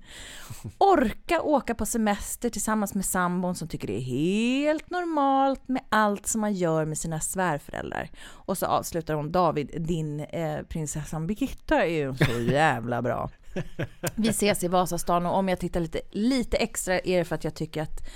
Orka 0.78 1.42
åka 1.42 1.74
på 1.74 1.86
semester 1.86 2.50
tillsammans 2.50 2.94
med 2.94 3.04
sambon 3.04 3.54
som 3.54 3.68
tycker 3.68 3.88
det 3.88 3.96
är 3.96 4.00
helt 4.00 4.90
normalt 4.90 5.68
med 5.68 5.82
allt 5.88 6.26
som 6.26 6.40
man 6.40 6.52
gör 6.54 6.84
med 6.84 6.98
sina 6.98 7.20
svärföräldrar. 7.20 8.10
Och 8.24 8.58
så 8.58 8.66
avslutar 8.66 9.14
hon 9.14 9.32
David, 9.32 9.84
din 9.86 10.20
eh, 10.20 10.62
prinsessan 10.62 11.26
Birgitta 11.26 11.86
är 11.86 11.90
ju 11.90 12.14
så 12.14 12.40
jävla 12.40 13.02
bra. 13.02 13.30
Vi 14.14 14.28
ses 14.28 14.64
i 14.64 14.68
Vasastan 14.68 15.26
och 15.26 15.36
om 15.36 15.48
jag 15.48 15.58
tittar 15.58 15.80
lite, 15.80 16.00
lite 16.10 16.56
extra 16.56 16.98
är 16.98 17.18
det 17.18 17.24
för 17.24 17.34
att 17.34 17.44
jag 17.44 17.54
tycker 17.54 17.82
att 17.82 18.08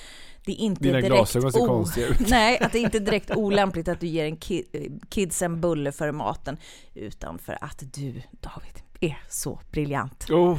det 0.46 0.52
inte 0.52 0.82
Dina 0.82 0.98
är 0.98 1.02
direkt 1.02 1.14
glasögon 1.16 1.52
ser 1.52 1.66
konstiga 1.66 2.06
ut. 2.06 2.20
Nej, 2.28 2.58
att 2.60 2.72
det 2.72 2.78
inte 2.78 2.98
är 2.98 3.00
direkt 3.00 3.30
olämpligt 3.30 3.88
att 3.88 4.00
du 4.00 4.06
ger 4.06 4.24
en 4.24 4.36
ki- 4.36 5.00
kids 5.08 5.42
en 5.42 5.60
bulle 5.60 5.92
före 5.92 6.12
maten, 6.12 6.56
utan 6.94 7.38
för 7.38 7.58
att 7.60 7.82
du, 7.94 8.22
David, 8.30 8.82
är 9.00 9.18
så 9.28 9.60
briljant. 9.70 10.30
Oh, 10.30 10.58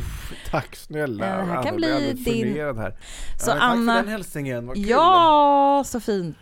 tack 0.49 0.75
snälla. 0.75 1.25
Det 1.25 1.31
här 1.43 1.63
kan 1.63 1.67
Anna, 1.67 1.75
bli 1.75 2.13
din- 2.13 2.55
Här. 2.77 2.97
Så 3.39 3.49
ja, 3.49 3.53
men 3.55 3.59
tack 3.59 3.61
Anna- 3.61 3.93
för 3.93 4.01
den 4.01 4.11
hälsningen, 4.11 4.67
vad 4.67 4.75
kul. 4.75 4.89
Ja, 4.89 5.83
så 5.85 5.99
fint. 5.99 6.37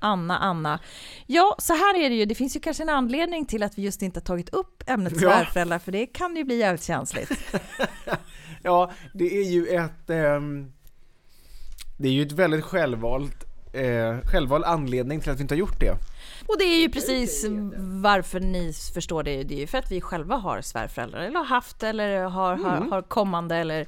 Anna, 0.00 0.38
Anna. 0.38 0.78
Ja, 1.26 1.54
så 1.58 1.72
här 1.72 1.96
är 2.04 2.10
det 2.10 2.16
ju. 2.16 2.24
Det 2.24 2.34
finns 2.34 2.56
ju 2.56 2.60
kanske 2.60 2.82
en 2.82 2.88
anledning 2.88 3.46
till 3.46 3.62
att 3.62 3.78
vi 3.78 3.82
just 3.82 4.02
inte 4.02 4.20
har 4.20 4.24
tagit 4.24 4.48
upp 4.48 4.82
ämnet 4.86 5.12
Ja. 5.16 5.18
svärföräldrar, 5.18 5.78
för 5.78 5.92
det 5.92 6.06
kan 6.06 6.36
ju 6.36 6.44
bli 6.44 6.56
jävligt 6.58 6.84
känsligt. 6.84 7.30
Ja, 8.62 8.90
det 9.14 9.38
är 9.38 9.42
ju 9.50 9.66
ett... 9.66 10.10
ehm, 10.10 10.72
det 11.98 12.08
är 12.08 12.12
ju 12.12 12.22
ett 12.22 12.32
väldigt 12.32 12.64
självvalt, 12.64 13.44
eh, 13.72 14.18
självvald 14.24 14.64
anledning 14.64 15.20
till 15.20 15.30
att 15.30 15.38
vi 15.38 15.42
inte 15.42 15.54
har 15.54 15.58
gjort 15.58 15.80
det. 15.80 15.96
Och 16.48 16.58
det 16.58 16.64
är 16.64 16.80
ju 16.80 16.88
precis 16.88 17.46
varför 18.02 18.40
ni 18.40 18.72
förstår 18.94 19.22
det. 19.22 19.42
Det 19.42 19.54
är 19.54 19.58
ju 19.58 19.66
för 19.66 19.78
att 19.78 19.90
vi 19.92 20.00
själva 20.00 20.36
har 20.36 20.60
svärföräldrar, 20.60 21.20
eller 21.20 21.38
har 21.38 21.44
haft, 21.46 21.82
eller 21.82 22.22
har, 22.22 22.56
har, 22.56 22.76
Mm. 22.76 22.92
har 22.92 23.02
kommande, 23.02 23.56
eller... 23.56 23.78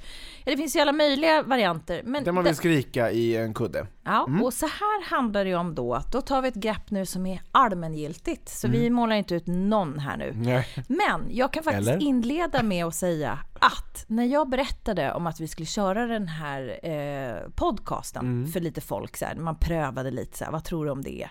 Ja, 0.45 0.51
det 0.53 0.57
finns 0.57 0.77
ju 0.77 0.81
alla 0.81 0.93
möjliga 0.93 1.43
varianter. 1.43 2.03
Men 2.05 2.25
Där 2.25 2.33
man 2.33 2.45
vill 2.45 2.57
skrika 2.57 3.11
i 3.11 3.37
en 3.37 3.55
kudde. 3.55 3.87
Ja, 4.05 4.29
och 4.43 4.55
så 4.55 4.67
här 4.67 5.05
handlar 5.11 5.45
det 5.45 5.51
ju 5.51 5.57
om 5.57 5.75
då 5.75 5.95
att 5.95 6.13
då 6.13 6.21
tar 6.21 6.43
vi 6.43 6.49
ett 6.49 6.55
grepp 6.55 6.91
nu 6.91 7.07
som 7.07 7.27
är 7.27 7.41
allmängiltigt. 7.53 8.49
Så 8.49 8.67
Mm. 8.67 8.81
vi 8.81 8.91
målar 8.91 9.17
inte 9.17 9.35
ut 9.35 9.47
någon 9.47 9.99
här 9.99 10.17
nu. 10.17 10.33
Nej. 10.37 10.67
Men 10.89 11.27
jag 11.31 11.53
kan 11.53 11.63
faktiskt 11.63 11.89
Eller? 11.89 12.03
inleda 12.03 12.63
med 12.63 12.85
att 12.87 12.95
säga 12.95 13.39
att 13.61 14.05
när 14.07 14.25
jag 14.25 14.49
berättade 14.49 15.13
om 15.13 15.27
att 15.27 15.41
vi 15.41 15.49
skulle 15.49 15.67
köra 15.67 16.07
den 16.07 16.29
här 16.29 16.79
eh, 16.83 17.51
podcasten 17.55 18.27
Mm. 18.27 18.53
för 18.53 18.61
lite 18.61 18.81
folk, 18.81 19.17
så 19.17 19.25
här, 19.25 19.35
man 19.35 19.57
prövade 19.59 20.11
lite 20.11 20.39
så 20.39 20.45
här, 20.45 20.53
vad 20.53 20.65
tror 20.65 20.85
du 20.85 20.91
om 20.91 21.03
det? 21.03 21.29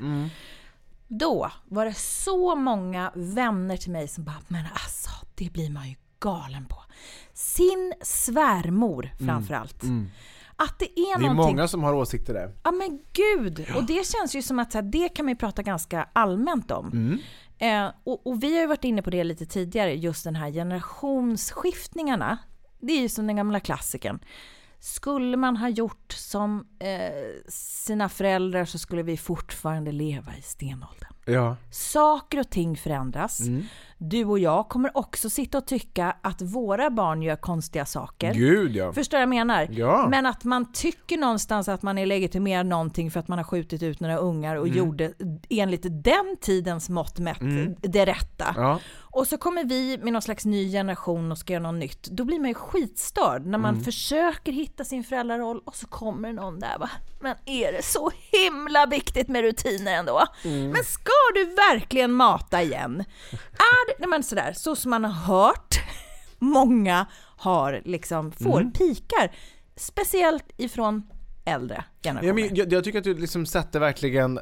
Mm. 1.09 1.19
Då 1.19 1.51
var 1.65 1.85
det 1.85 1.93
så 1.93 2.55
många 2.55 3.11
vänner 3.15 3.77
till 3.77 3.91
mig 3.91 4.07
som 4.07 4.23
bara, 4.23 4.41
men 4.47 4.65
alltså 4.73 5.09
det 5.35 5.53
blir 5.53 5.69
man 5.69 5.89
ju 5.89 5.95
galen 6.19 6.65
på. 6.65 6.77
Sin 7.33 7.93
svärmor 8.01 9.11
framförallt. 9.25 9.83
Att 10.55 10.79
det 10.79 10.99
är 10.99 11.15
Mm. 11.15 11.21
Det 11.21 11.27
är 11.27 11.47
många 11.47 11.67
som 11.67 11.83
har 11.83 11.93
åsikter 11.93 12.33
där. 12.33 12.51
Ja 12.63 12.71
men 12.71 12.99
gud! 13.13 13.65
Och 13.75 13.83
det 13.83 14.07
känns 14.07 14.35
ju 14.35 14.41
som 14.41 14.59
att 14.59 14.73
här, 14.73 14.81
det 14.81 15.09
kan 15.09 15.25
man 15.25 15.31
ju 15.31 15.35
prata 15.37 15.63
ganska 15.63 16.07
allmänt 16.13 16.71
om. 16.71 16.91
Mm. 16.91 17.19
Eh, 17.57 17.93
och, 18.03 18.27
och 18.27 18.43
vi 18.43 18.53
har 18.53 18.61
ju 18.61 18.67
varit 18.67 18.83
inne 18.83 19.01
på 19.01 19.09
det 19.09 19.23
lite 19.23 19.45
tidigare, 19.45 19.95
just 19.95 20.23
den 20.23 20.35
här 20.35 20.51
generationsskiftningarna. 20.51 22.37
Det 22.79 22.93
är 22.93 23.01
ju 23.01 23.09
som 23.09 23.27
den 23.27 23.35
gamla 23.35 23.59
klassikern. 23.59 24.19
Skulle 24.79 25.37
man 25.37 25.57
ha 25.57 25.69
gjort 25.69 26.11
som 26.11 26.67
eh, 26.79 26.89
sina 27.47 28.09
föräldrar 28.09 28.65
så 28.65 28.79
skulle 28.79 29.03
vi 29.03 29.17
fortfarande 29.17 29.91
leva 29.91 30.37
i 30.37 30.41
stenåldern. 30.41 31.13
Ja. 31.25 31.55
Saker 31.71 32.39
och 32.39 32.49
ting 32.49 32.77
förändras. 32.77 33.39
Mm. 33.39 33.63
Du 34.01 34.25
och 34.25 34.39
jag 34.39 34.69
kommer 34.69 34.97
också 34.97 35.29
sitta 35.29 35.57
och 35.57 35.67
tycka 35.67 36.15
att 36.21 36.41
våra 36.41 36.89
barn 36.89 37.21
gör 37.21 37.35
konstiga 37.35 37.85
saker. 37.85 38.33
Gud 38.33 38.75
ja. 38.75 38.93
Förstår 38.93 39.19
jag 39.19 39.29
menar? 39.29 39.67
Ja. 39.71 40.07
Men 40.09 40.25
att 40.25 40.43
man 40.43 40.71
tycker 40.73 41.17
någonstans 41.17 41.67
att 41.67 41.81
man 41.81 41.97
är 41.97 42.05
legitimerad 42.05 42.65
någonting 42.65 43.11
för 43.11 43.19
att 43.19 43.27
man 43.27 43.39
har 43.39 43.43
skjutit 43.43 43.83
ut 43.83 43.99
några 43.99 44.17
ungar 44.17 44.55
och 44.55 44.67
gjorde 44.67 45.13
enligt 45.49 45.85
den 46.03 46.37
tidens 46.41 46.89
mått 46.89 47.19
mätt 47.19 47.39
det 47.81 48.05
rätta. 48.05 48.53
Ja. 48.55 48.79
Och 49.11 49.27
så 49.27 49.37
kommer 49.37 49.63
vi 49.63 49.97
med 49.97 50.13
någon 50.13 50.21
slags 50.21 50.45
ny 50.45 50.71
generation 50.71 51.31
och 51.31 51.37
ska 51.37 51.53
göra 51.53 51.71
något 51.71 51.79
nytt. 51.79 52.03
Då 52.03 52.23
blir 52.23 52.39
man 52.39 52.47
ju 52.47 52.53
skitstörd 52.53 53.45
när 53.45 53.57
man 53.57 53.81
försöker 53.81 54.51
hitta 54.51 54.83
sin 54.83 55.03
föräldraroll 55.03 55.61
och 55.65 55.75
så 55.75 55.87
kommer 55.87 56.33
någon 56.33 56.59
där 56.59 56.77
va. 56.79 56.89
Men 57.21 57.35
är 57.45 57.71
det 57.71 57.83
så 57.83 58.11
himla 58.31 58.85
viktigt 58.85 59.27
med 59.27 59.41
rutiner 59.41 59.93
ändå? 59.93 60.23
Men 60.43 60.83
ska 60.83 61.11
du 61.33 61.45
verkligen 61.45 62.11
mata 62.11 62.61
igen? 62.61 63.03
Är 63.51 63.88
nej 63.99 64.09
men 64.09 64.23
sådär, 64.23 64.53
så 64.53 64.75
som 64.75 64.89
man 64.89 65.03
har 65.05 65.11
hört, 65.35 65.75
många 66.39 67.05
har 67.37 67.81
liksom, 67.85 68.31
får 68.31 68.71
pikar. 68.73 69.31
Speciellt 69.75 70.45
ifrån 70.57 71.03
äldre 71.45 71.83
Ja, 72.01 72.09
generationer. 72.09 72.33
men 72.33 72.55
jag, 72.55 72.73
jag 72.73 72.83
tycker 72.83 72.97
att 72.97 73.03
du 73.03 73.13
liksom 73.17 73.45
satte 73.45 73.79
verkligen, 73.79 74.39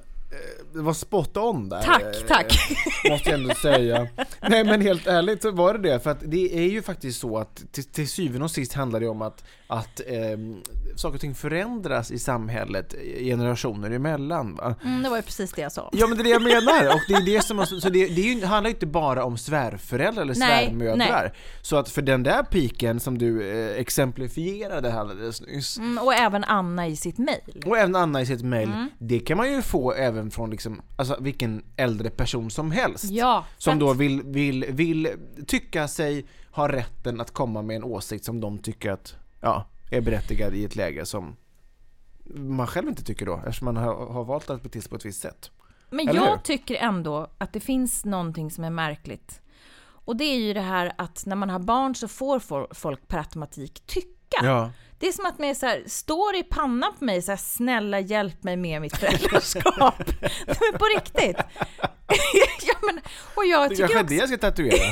det 0.73 0.79
var 0.81 0.93
spot 0.93 1.37
on 1.37 1.69
där. 1.69 1.81
Tack, 1.81 2.01
eh, 2.01 2.27
tack. 2.27 2.59
Måste 3.09 3.29
jag 3.29 3.39
ändå 3.39 3.55
säga. 3.55 4.07
Nej 4.41 4.63
men 4.63 4.81
helt 4.81 5.07
ärligt 5.07 5.41
så 5.41 5.51
var 5.51 5.73
det 5.73 5.89
det, 5.89 5.99
för 5.99 6.09
att 6.11 6.19
det 6.25 6.57
är 6.57 6.69
ju 6.69 6.81
faktiskt 6.81 7.19
så 7.19 7.37
att 7.37 7.63
till, 7.71 7.83
till 7.83 8.09
syvende 8.09 8.43
och 8.45 8.51
sist 8.51 8.73
handlar 8.73 8.99
det 8.99 9.07
om 9.07 9.21
att, 9.21 9.43
att 9.67 10.01
ehm, 10.07 10.61
saker 10.95 11.15
och 11.15 11.21
ting 11.21 11.35
förändras 11.35 12.11
i 12.11 12.19
samhället 12.19 12.93
eh, 12.93 13.23
generationer 13.25 13.91
emellan. 13.91 14.55
Va? 14.55 14.75
Mm, 14.83 15.03
det 15.03 15.09
var 15.09 15.17
ju 15.17 15.23
precis 15.23 15.51
det 15.51 15.61
jag 15.61 15.71
sa. 15.71 15.89
Ja 15.93 16.07
men 16.07 16.17
det 16.17 16.21
är 16.21 16.23
det 16.23 16.29
jag 16.29 16.43
menar, 16.43 16.93
och 16.93 17.01
det 17.07 17.13
är 17.13 17.25
det 17.25 17.41
som, 17.41 17.65
så 17.65 17.89
det, 17.89 18.07
det 18.07 18.21
ju, 18.21 18.45
handlar 18.45 18.69
ju 18.69 18.73
inte 18.75 18.85
bara 18.85 19.23
om 19.23 19.37
svärföräldrar 19.37 20.23
eller 20.23 20.35
Nej, 20.35 20.65
svärmödrar. 20.67 20.95
nej. 20.95 21.33
Så 21.61 21.75
att 21.77 21.89
för 21.89 22.01
den 22.01 22.23
där 22.23 22.43
piken 22.43 22.99
som 22.99 23.17
du 23.17 23.49
eh, 23.51 23.79
exemplifierade 23.79 24.89
här 24.89 24.99
alldeles 24.99 25.41
nyss, 25.41 25.77
Mm, 25.77 25.97
och 25.97 26.13
även 26.13 26.43
Anna 26.43 26.87
i 26.87 26.95
sitt 26.95 27.17
mejl. 27.17 27.63
och 27.65 27.77
även 27.77 27.95
Anna 27.95 28.21
i 28.21 28.25
sitt 28.25 28.41
mail, 28.43 28.67
Mm. 28.69 28.89
det 28.99 29.19
kan 29.19 29.37
man 29.37 29.51
ju 29.51 29.61
få 29.61 29.93
även 29.93 30.26
från 30.31 30.49
liksom, 30.49 30.81
alltså 30.95 31.17
vilken 31.19 31.63
äldre 31.75 32.09
person 32.09 32.51
som 32.51 32.71
helst. 32.71 33.03
Ja, 33.03 33.45
som 33.57 33.79
då 33.79 33.93
vill, 33.93 34.21
vill, 34.23 34.65
vill 34.69 35.09
tycka 35.47 35.87
sig 35.87 36.25
ha 36.51 36.71
rätten 36.71 37.21
att 37.21 37.31
komma 37.31 37.61
med 37.61 37.75
en 37.75 37.83
åsikt 37.83 38.25
som 38.25 38.39
de 38.41 38.57
tycker 38.57 38.91
att, 38.91 39.15
ja, 39.41 39.65
är 39.91 40.01
berättigad 40.01 40.55
i 40.55 40.65
ett 40.65 40.75
läge 40.75 41.05
som 41.05 41.35
man 42.35 42.67
själv 42.67 42.87
inte 42.89 43.03
tycker 43.03 43.25
då, 43.25 43.37
eftersom 43.37 43.65
man 43.65 43.77
har, 43.77 44.05
har 44.11 44.23
valt 44.23 44.49
att 44.49 44.63
bete 44.63 44.81
sig 44.81 44.89
på 44.89 44.95
ett 44.95 45.05
visst 45.05 45.21
sätt. 45.21 45.51
Men 45.89 46.09
Eller 46.09 46.19
hur? 46.19 46.27
jag 46.27 46.43
tycker 46.43 46.75
ändå 46.75 47.27
att 47.37 47.53
det 47.53 47.59
finns 47.59 48.05
någonting 48.05 48.51
som 48.51 48.63
är 48.63 48.69
märkligt. 48.69 49.41
Och 49.79 50.15
det 50.17 50.23
är 50.23 50.37
ju 50.37 50.53
det 50.53 50.61
här 50.61 50.93
att 50.97 51.25
när 51.25 51.35
man 51.35 51.49
har 51.49 51.59
barn 51.59 51.95
så 51.95 52.07
får 52.07 52.39
fol- 52.39 52.73
folk 52.73 53.07
per 53.07 53.17
automatik 53.17 53.83
tycka. 53.85 54.37
Ja. 54.43 54.71
Det 54.99 55.07
är 55.07 55.11
som 55.11 55.25
att 55.25 55.39
man 55.39 55.47
är 55.47 55.53
så 55.53 55.65
här, 55.65 55.83
står 55.87 56.35
i 56.35 56.43
pannan 56.43 56.93
på 56.99 57.05
mig 57.05 57.21
så 57.21 57.31
här, 57.31 57.37
snälla 57.37 57.99
hjälp 57.99 58.43
mig 58.43 58.57
med 58.57 58.81
mitt 58.81 58.97
föräldraskap. 58.97 59.95
men 60.45 60.79
på 60.79 60.85
riktigt. 60.95 61.37
ja, 62.67 62.73
men, 62.81 63.01
och 63.35 63.45
jag 63.45 63.69
Det 63.69 63.75
tycker 63.75 63.87
kanske 63.87 63.99
är 63.99 64.03
också, 64.03 64.13
det 64.13 64.15
jag 64.15 64.29
ska 64.29 64.37
tatuera. 64.37 64.91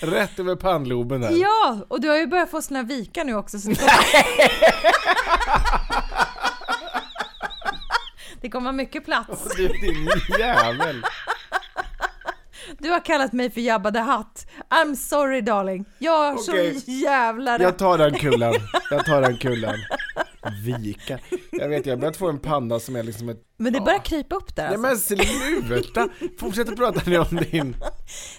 Rätt 0.00 0.38
över 0.38 0.56
pannloben 0.56 1.20
där. 1.20 1.30
Ja, 1.30 1.78
och 1.88 2.00
du 2.00 2.08
har 2.08 2.16
ju 2.16 2.26
börjat 2.26 2.50
få 2.50 2.62
såna 2.62 2.82
vikar 2.82 3.24
nu 3.24 3.34
också. 3.34 3.58
Så 3.58 3.68
det, 8.40 8.50
kommer... 8.50 8.64
vara 8.64 8.72
mycket 8.72 9.04
plats. 9.04 9.56
Du 9.56 9.68
din 9.68 10.10
jävel. 10.38 11.04
Du 12.78 12.90
har 12.90 13.04
kallat 13.04 13.32
mig 13.32 13.50
för 13.50 13.60
Jabba 13.60 13.90
the 13.90 13.98
Hutt. 13.98 14.46
I'm 14.70 14.94
sorry 14.94 15.40
darling. 15.40 15.84
Jag 15.98 16.12
har 16.12 16.32
Okej. 16.32 16.80
så 16.80 16.90
jävla. 16.90 17.58
Jag 17.58 17.78
tar 17.78 17.98
den 17.98 18.14
kullen. 18.14 18.54
Jag 18.90 19.06
tar 19.06 19.22
den 19.22 19.36
kullen. 19.36 19.78
Vika. 20.64 21.18
Jag 21.52 21.68
vet, 21.68 21.86
jag 21.86 21.92
har 21.92 22.00
börjat 22.00 22.16
få 22.16 22.28
en 22.28 22.38
panna 22.38 22.80
som 22.80 22.96
är 22.96 23.02
liksom 23.02 23.28
ett... 23.28 23.42
Men 23.56 23.72
det 23.72 23.80
börjar 23.80 23.98
krypa 23.98 24.36
upp 24.36 24.56
där 24.56 24.78
Nej 24.78 24.90
alltså. 24.90 25.16
men 25.16 25.26
sluta! 25.26 26.08
Fortsätt 26.40 26.68
att 26.68 26.76
prata 26.76 27.20
om 27.20 27.36
din... 27.36 27.76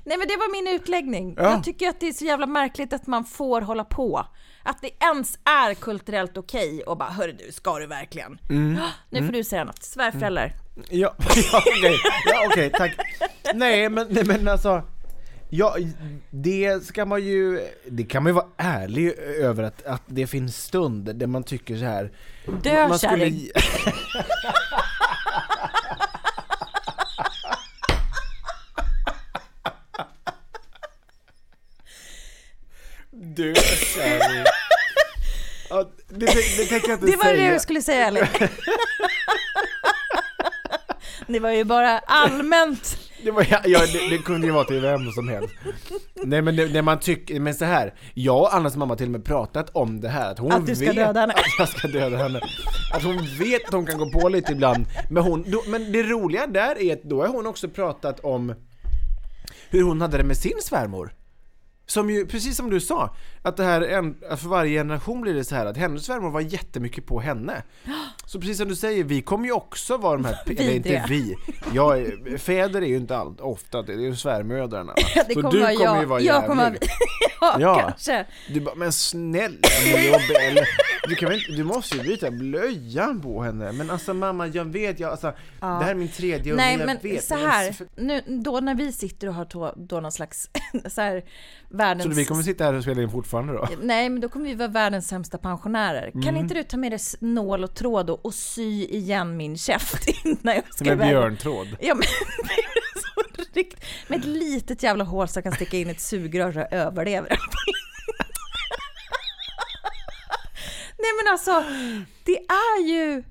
Nej 0.03 0.17
men 0.17 0.27
det 0.27 0.37
var 0.37 0.63
min 0.63 0.75
utläggning. 0.75 1.35
Ja. 1.37 1.43
Jag 1.43 1.63
tycker 1.63 1.89
att 1.89 1.99
det 1.99 2.07
är 2.07 2.13
så 2.13 2.25
jävla 2.25 2.45
märkligt 2.45 2.93
att 2.93 3.07
man 3.07 3.25
får 3.25 3.61
hålla 3.61 3.83
på. 3.83 4.25
Att 4.63 4.81
det 4.81 4.91
ens 5.03 5.39
är 5.43 5.73
kulturellt 5.73 6.37
okej 6.37 6.83
och 6.83 6.97
bara 6.97 7.09
hörru 7.09 7.31
du, 7.31 7.51
ska 7.51 7.79
du 7.79 7.87
verkligen? 7.87 8.39
Mm. 8.49 8.77
Nu 9.09 9.25
får 9.25 9.33
du 9.33 9.43
säga 9.43 9.63
något. 9.63 9.83
Svärföräldrar. 9.83 10.53
Ja, 10.89 11.15
ja 11.51 11.63
okej, 11.65 11.99
ja, 12.25 12.47
okej, 12.47 12.69
tack. 12.69 12.91
Nej 13.53 13.89
men, 13.89 14.07
nej, 14.09 14.23
men 14.25 14.47
alltså, 14.47 14.83
ja, 15.49 15.75
det 16.29 16.83
ska 16.85 17.05
man 17.05 17.23
ju, 17.23 17.67
det 17.85 18.03
kan 18.03 18.23
man 18.23 18.29
ju 18.29 18.33
vara 18.33 18.47
ärlig 18.57 19.13
över 19.19 19.63
att, 19.63 19.85
att 19.85 20.03
det 20.05 20.27
finns 20.27 20.63
stunder 20.63 21.13
där 21.13 21.27
man 21.27 21.43
tycker 21.43 21.77
så 21.77 21.85
här. 21.85 22.11
Dö 22.63 22.87
man 22.87 22.99
kärring. 22.99 23.49
Du 33.11 33.53
kärring. 33.95 34.45
Ja, 35.69 35.91
det, 36.07 36.25
det, 36.25 36.25
det 36.25 36.71
jag 36.71 36.83
inte 36.83 37.05
Det 37.05 37.15
var 37.15 37.25
det 37.25 37.37
säga. 37.37 37.53
du 37.53 37.59
skulle 37.59 37.81
säga 37.81 38.07
eller? 38.07 38.29
Det 41.29 41.39
var 41.39 41.51
ju 41.51 41.63
bara 41.63 41.99
allmänt. 41.99 42.97
Det, 43.23 43.31
var, 43.31 43.47
ja, 43.49 43.59
ja, 43.65 43.79
det, 43.79 44.09
det 44.09 44.17
kunde 44.17 44.47
ju 44.47 44.53
vara 44.53 44.63
till 44.63 44.81
vem 44.81 45.11
som 45.11 45.27
helst. 45.27 45.53
Nej 46.23 46.41
men 46.41 46.55
det 46.55 46.81
man 46.81 46.99
tycker, 46.99 47.39
men 47.39 47.53
så 47.53 47.65
här. 47.65 47.93
jag 48.13 48.41
och 48.41 48.55
Annas 48.55 48.75
mamma 48.75 48.91
har 48.91 48.97
till 48.97 49.05
och 49.05 49.11
med 49.11 49.25
pratat 49.25 49.69
om 49.69 50.01
det 50.01 50.09
här, 50.09 50.31
att 50.31 50.39
hon 50.39 50.51
Att 50.51 50.65
du 50.65 50.75
ska 50.75 50.85
vet 50.85 50.95
döda 50.95 51.19
henne. 51.19 51.33
att 51.37 51.59
jag 51.59 51.69
ska 51.69 51.87
döda 51.87 52.17
henne. 52.17 52.41
Att 52.93 53.03
hon 53.03 53.17
vet 53.39 53.67
att 53.67 53.73
hon 53.73 53.85
kan 53.85 53.97
gå 53.97 54.11
på 54.11 54.29
lite 54.29 54.51
ibland, 54.51 54.85
men, 55.09 55.23
hon, 55.23 55.43
då, 55.47 55.63
men 55.67 55.91
det 55.91 56.03
roliga 56.03 56.47
där 56.47 56.81
är 56.81 56.93
att 56.93 57.03
då 57.03 57.21
har 57.21 57.27
hon 57.27 57.47
också 57.47 57.69
pratat 57.69 58.19
om 58.19 58.55
hur 59.69 59.83
hon 59.83 60.01
hade 60.01 60.17
det 60.17 60.23
med 60.23 60.37
sin 60.37 60.57
svärmor. 60.61 61.11
Som 61.89 62.09
ju, 62.09 62.25
precis 62.25 62.57
som 62.57 62.69
du 62.69 62.79
sa, 62.79 63.15
att 63.41 63.57
det 63.57 63.63
här, 63.63 63.81
en, 63.81 64.15
att 64.29 64.39
för 64.41 64.49
varje 64.49 64.79
generation 64.79 65.21
blir 65.21 65.33
det 65.33 65.43
så 65.43 65.55
här 65.55 65.65
att 65.65 65.77
hennes 65.77 66.05
svärmor 66.05 66.29
var 66.31 66.41
jättemycket 66.41 67.05
på 67.05 67.19
henne. 67.19 67.63
Så 68.25 68.39
precis 68.39 68.57
som 68.57 68.67
du 68.67 68.75
säger, 68.75 69.03
vi 69.03 69.21
kommer 69.21 69.45
ju 69.45 69.51
också 69.51 69.97
vara 69.97 70.13
de 70.13 70.25
här, 70.25 70.37
eller 70.47 70.71
inte 70.75 71.05
vi, 71.09 71.35
jag, 71.73 72.07
fäder 72.37 72.81
är 72.81 72.85
ju 72.85 72.95
inte 72.97 73.17
allt, 73.17 73.41
ofta, 73.41 73.81
det 73.81 73.93
är 73.93 73.97
ju 73.97 74.15
svärmödrarna. 74.15 74.93
va? 75.15 75.23
Det 75.27 75.33
Så 75.33 75.41
kommer 75.41 75.51
du 75.51 75.59
vara 75.59 75.73
kommer 75.73 75.85
jag. 75.85 75.99
ju 76.01 76.05
vara 76.05 76.21
jag 76.21 76.45
kommer 76.45 76.63
jävlig. 76.63 76.81
ja, 77.41 77.57
Ja. 77.59 77.79
kanske. 77.81 78.25
Du 78.53 78.59
bara, 78.61 78.75
men 78.75 78.91
snälla 78.91 79.57
eller, 80.41 80.67
du, 81.09 81.15
kan 81.15 81.29
väl 81.29 81.39
inte, 81.39 81.51
du 81.51 81.63
måste 81.63 81.97
ju 81.97 82.03
byta 82.03 82.31
blöjan 82.31 83.21
på 83.21 83.43
henne. 83.43 83.71
Men 83.71 83.89
alltså 83.89 84.13
mamma, 84.13 84.47
jag 84.47 84.65
vet, 84.65 84.99
jag, 84.99 85.11
alltså, 85.11 85.27
det 85.59 85.65
här 85.65 85.91
är 85.91 85.95
min 85.95 86.07
tredje 86.07 86.55
Nej 86.55 86.77
jag 86.77 86.85
men 86.85 86.97
vet. 87.01 87.23
så 87.23 87.35
här, 87.35 87.75
nu, 87.95 88.21
då 88.27 88.59
när 88.59 88.75
vi 88.75 88.91
sitter 88.91 89.27
och 89.27 89.33
har 89.33 89.45
då, 89.45 89.73
då 89.77 89.99
någon 89.99 90.11
slags 90.11 90.49
så 90.89 91.01
här 91.01 91.23
världens... 91.69 92.03
Så 92.03 92.09
vi 92.19 92.25
kommer 92.25 92.43
sitta 92.43 92.63
här 92.63 92.73
och 92.73 92.83
spela 92.83 93.01
in 93.01 93.09
fortfarande 93.11 93.53
då? 93.53 93.67
Nej 93.81 94.09
men 94.09 94.21
då 94.21 94.29
kommer 94.29 94.45
vi 94.45 94.55
vara 94.55 94.67
världens 94.67 95.07
sämsta 95.07 95.37
pensionärer. 95.37 96.11
Kan 96.11 96.21
Mm. 96.23 96.35
inte 96.37 96.53
du 96.53 96.63
ta 96.63 96.77
med 96.77 96.91
dig 96.91 96.99
nål 97.19 97.63
och 97.63 97.73
tråd 97.75 98.09
och, 98.09 98.25
och 98.25 98.33
sy 98.33 98.85
igen 98.85 99.37
min 99.37 99.57
käft 99.57 100.07
innan 100.25 100.55
jag 100.55 100.63
ska 100.73 100.85
iväg? 100.85 101.09
björntråd. 101.09 101.67
Ja 101.79 101.95
men 101.95 102.03
rikt, 103.53 103.85
med 104.07 104.19
ett 104.19 104.25
litet 104.25 104.83
jävla 104.83 105.03
hål 105.03 105.27
så 105.27 105.37
jag 105.37 105.43
kan 105.43 105.53
sticka 105.53 105.77
in 105.77 105.89
ett 105.89 106.01
sugrör 106.01 106.51
så 106.51 106.59
jag 106.59 106.73
överlever. 106.73 107.29
Nej 110.97 111.11
men 111.23 111.31
alltså, 111.33 111.63
det 112.23 112.37
är 112.37 112.87
ju 112.87 113.23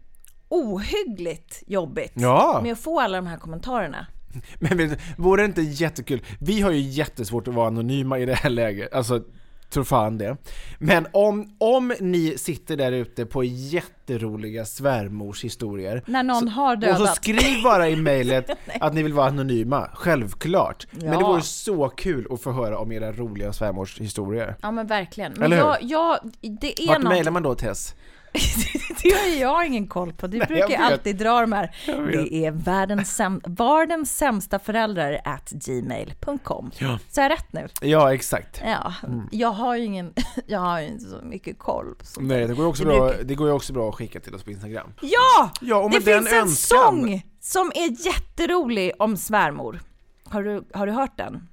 ohyggligt 0.49 1.62
jobbigt 1.66 2.12
Ja. 2.14 2.61
med 2.62 2.72
att 2.72 2.78
få 2.78 3.01
alla 3.01 3.16
de 3.16 3.26
här 3.26 3.36
kommentarerna. 3.39 4.07
Men 4.58 4.78
vet, 4.78 4.90
du, 4.90 4.96
vore 5.16 5.42
det 5.42 5.46
inte 5.46 5.62
jättekul? 5.62 6.20
Vi 6.40 6.60
har 6.60 6.70
ju 6.70 6.80
jättesvårt 6.80 7.48
att 7.48 7.54
vara 7.54 7.66
anonyma 7.66 8.18
i 8.18 8.26
det 8.26 8.34
här 8.34 8.50
läget, 8.50 8.92
alltså 8.94 9.22
tror 9.70 9.84
fan 9.84 10.18
det. 10.18 10.36
Men 10.78 11.06
om, 11.12 11.56
om 11.60 11.92
ni 12.00 12.34
sitter 12.38 12.76
där 12.76 12.92
ute 12.92 13.26
på 13.26 13.44
jätteroliga 13.44 14.64
svärmorshistorier 14.64 16.02
När 16.06 16.22
någon 16.22 16.40
så, 16.40 16.46
har 16.48 16.76
Och 16.76 16.82
så 16.82 16.88
dödat. 16.88 17.16
skriv 17.16 17.62
bara 17.64 17.88
i 17.88 17.96
mejlet 18.02 18.50
att 18.80 18.94
ni 18.94 19.02
vill 19.02 19.12
vara 19.12 19.28
anonyma, 19.28 19.90
självklart. 19.94 20.86
Men 20.90 21.00
det 21.00 21.06
Ja. 21.12 21.26
vore 21.28 21.42
så 21.42 21.88
kul 21.88 22.26
att 22.30 22.40
få 22.42 22.52
höra 22.52 22.78
om 22.78 22.92
era 22.92 23.12
roliga 23.12 23.52
svärmorshistorier. 23.52 24.56
Ja 24.62 24.70
men 24.70 24.86
verkligen. 24.86 25.32
Men 25.32 25.42
Eller 25.42 25.56
hur? 25.56 25.64
jag, 25.64 25.76
jag, 25.82 26.18
det 26.60 26.82
är 26.82 26.88
Vart 26.88 26.98
något... 27.02 27.12
mejlar 27.12 27.32
man 27.32 27.42
då 27.42 27.54
Tess? 27.54 27.94
det 29.02 29.10
har 29.10 29.40
jag 29.40 29.66
ingen 29.66 29.86
koll 29.86 30.12
på. 30.12 30.26
Du 30.26 30.38
Nej, 30.38 30.46
brukar 30.46 30.68
vet. 30.68 30.80
alltid 30.80 31.16
dra 31.16 31.40
de 31.40 31.52
här. 31.52 31.76
Det 31.86 32.34
är 32.46 32.50
världens 32.50 33.20
säm- 33.20 34.04
sämsta 34.04 34.58
föräldrar 34.58 35.20
at 35.24 35.50
gmail.com. 35.50 36.70
Ja. 36.78 36.98
Så 37.08 37.20
jag 37.20 37.30
rätt 37.30 37.52
nu? 37.52 37.68
Ja, 37.80 38.14
exakt. 38.14 38.62
Ja, 38.64 38.94
Mm. 39.06 39.28
jag 39.30 39.50
har 39.50 39.76
ju 39.76 39.84
ingen, 39.84 40.12
jag 40.46 40.60
har 40.60 40.80
ju 40.80 40.86
inte 40.86 41.04
så 41.04 41.20
mycket 41.22 41.58
koll 41.58 41.94
sånt 42.02 42.26
Nej, 42.28 42.46
det 42.46 42.54
går 42.54 42.64
ju 42.64 42.68
också, 42.68 42.84
Det 42.84 42.88
bra, 42.90 43.06
brukar- 43.08 43.24
det 43.24 43.34
går 43.34 43.46
ju 43.48 43.52
också 43.54 43.72
bra 43.72 43.88
att 43.88 43.94
skicka 43.94 44.20
till 44.20 44.34
oss 44.34 44.42
på 44.42 44.50
Instagram. 44.50 44.92
Ja! 45.00 45.50
Ja, 45.60 45.88
det 45.92 46.00
finns 46.00 46.32
en 46.32 46.38
önskan- 46.38 46.48
sång 46.48 47.22
som 47.40 47.72
är 47.74 48.06
jätterolig 48.06 48.92
om 48.98 49.16
svärmor. 49.16 49.80
Har 50.24 50.42
du, 50.42 50.64
har 50.74 50.86
du 50.86 50.92
hört 50.92 51.16
den? 51.16 51.48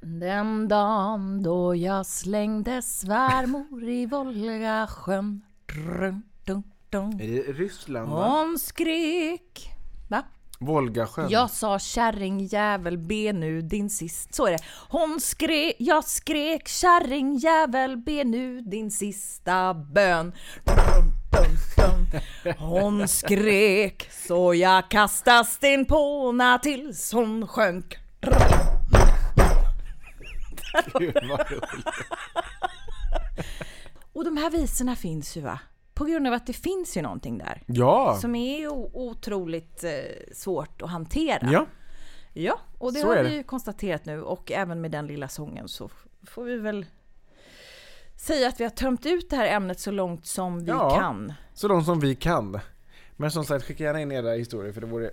Den 0.00 0.68
dagen 0.68 1.42
då 1.42 1.74
jag 1.74 2.06
slängde 2.06 2.82
svärmor 2.82 3.88
i 3.88 4.06
Volgasjön 4.06 5.40
Dun, 5.74 6.22
dun, 6.44 6.62
dun. 6.90 7.20
Är 7.20 7.26
det 7.28 7.52
Ryssland 7.52 8.10
va? 8.10 8.28
Hon 8.28 8.58
skrek. 8.58 9.70
Va? 10.08 10.22
Volgasjön? 10.58 11.30
Jag 11.30 11.50
sa 11.50 11.78
kärringjävel 11.78 12.98
be 12.98 13.32
nu 13.32 13.62
din 13.62 13.90
sist. 13.90 14.34
Så 14.34 14.46
är 14.46 14.50
det. 14.50 14.58
Hon 14.88 15.20
skrek, 15.20 15.76
jag 15.78 16.04
skrek 16.04 16.68
kärringjävel 16.68 17.96
be 17.96 18.24
nu 18.24 18.60
din 18.60 18.90
sista 18.90 19.74
bön. 19.74 20.32
Dun, 20.64 20.76
dun, 21.76 22.06
dun. 22.44 22.56
Hon 22.58 23.08
skrek 23.08 24.10
så 24.28 24.54
jag 24.54 24.90
kastade 24.90 25.44
sten 25.44 25.84
på 25.84 26.26
henne 26.26 26.58
tills 26.62 27.12
hon 27.12 27.48
sjönk. 27.48 27.96
Gud, 30.98 31.14
vad 31.14 31.50
roligt. 31.50 31.86
Och 34.12 34.24
de 34.24 34.36
här 34.36 34.50
visorna 34.50 34.96
finns 34.96 35.36
ju 35.36 35.40
va? 35.40 35.58
På 35.94 36.04
grund 36.04 36.26
av 36.26 36.32
att 36.32 36.46
det 36.46 36.52
finns 36.52 36.96
ju 36.96 37.02
någonting 37.02 37.38
där. 37.38 37.62
Ja. 37.66 38.18
Som 38.20 38.34
är 38.34 38.68
otroligt 38.96 39.84
eh, 39.84 39.90
svårt 40.34 40.82
att 40.82 40.90
hantera. 40.90 41.48
Ja. 41.52 41.66
Ja, 42.34 42.58
och 42.78 42.92
det 42.92 43.00
Så 43.00 43.06
har 43.06 43.22
vi 43.22 43.34
ju 43.34 43.42
konstaterat 43.42 44.04
nu 44.04 44.22
och 44.22 44.52
även 44.52 44.80
med 44.80 44.90
den 44.90 45.06
lilla 45.06 45.28
sången 45.28 45.68
så 45.68 45.90
får 46.26 46.44
vi 46.44 46.56
väl 46.56 46.86
säga 48.16 48.48
att 48.48 48.60
vi 48.60 48.64
har 48.64 48.70
tömt 48.70 49.06
ut 49.06 49.30
det 49.30 49.36
här 49.36 49.46
ämnet 49.46 49.80
så 49.80 49.90
långt 49.90 50.26
som 50.26 50.64
vi 50.64 50.70
Ja. 50.70 50.90
kan. 50.98 51.32
Så 51.54 51.68
de 51.68 51.84
som 51.84 52.00
vi 52.00 52.14
kan. 52.14 52.60
Men 53.16 53.30
som 53.30 53.44
sagt, 53.44 53.64
skicka 53.64 53.84
gärna 53.84 54.00
in 54.00 54.12
era 54.12 54.30
historier 54.32 54.72
för 54.72 54.80
det 54.80 54.86
vore 54.86 55.10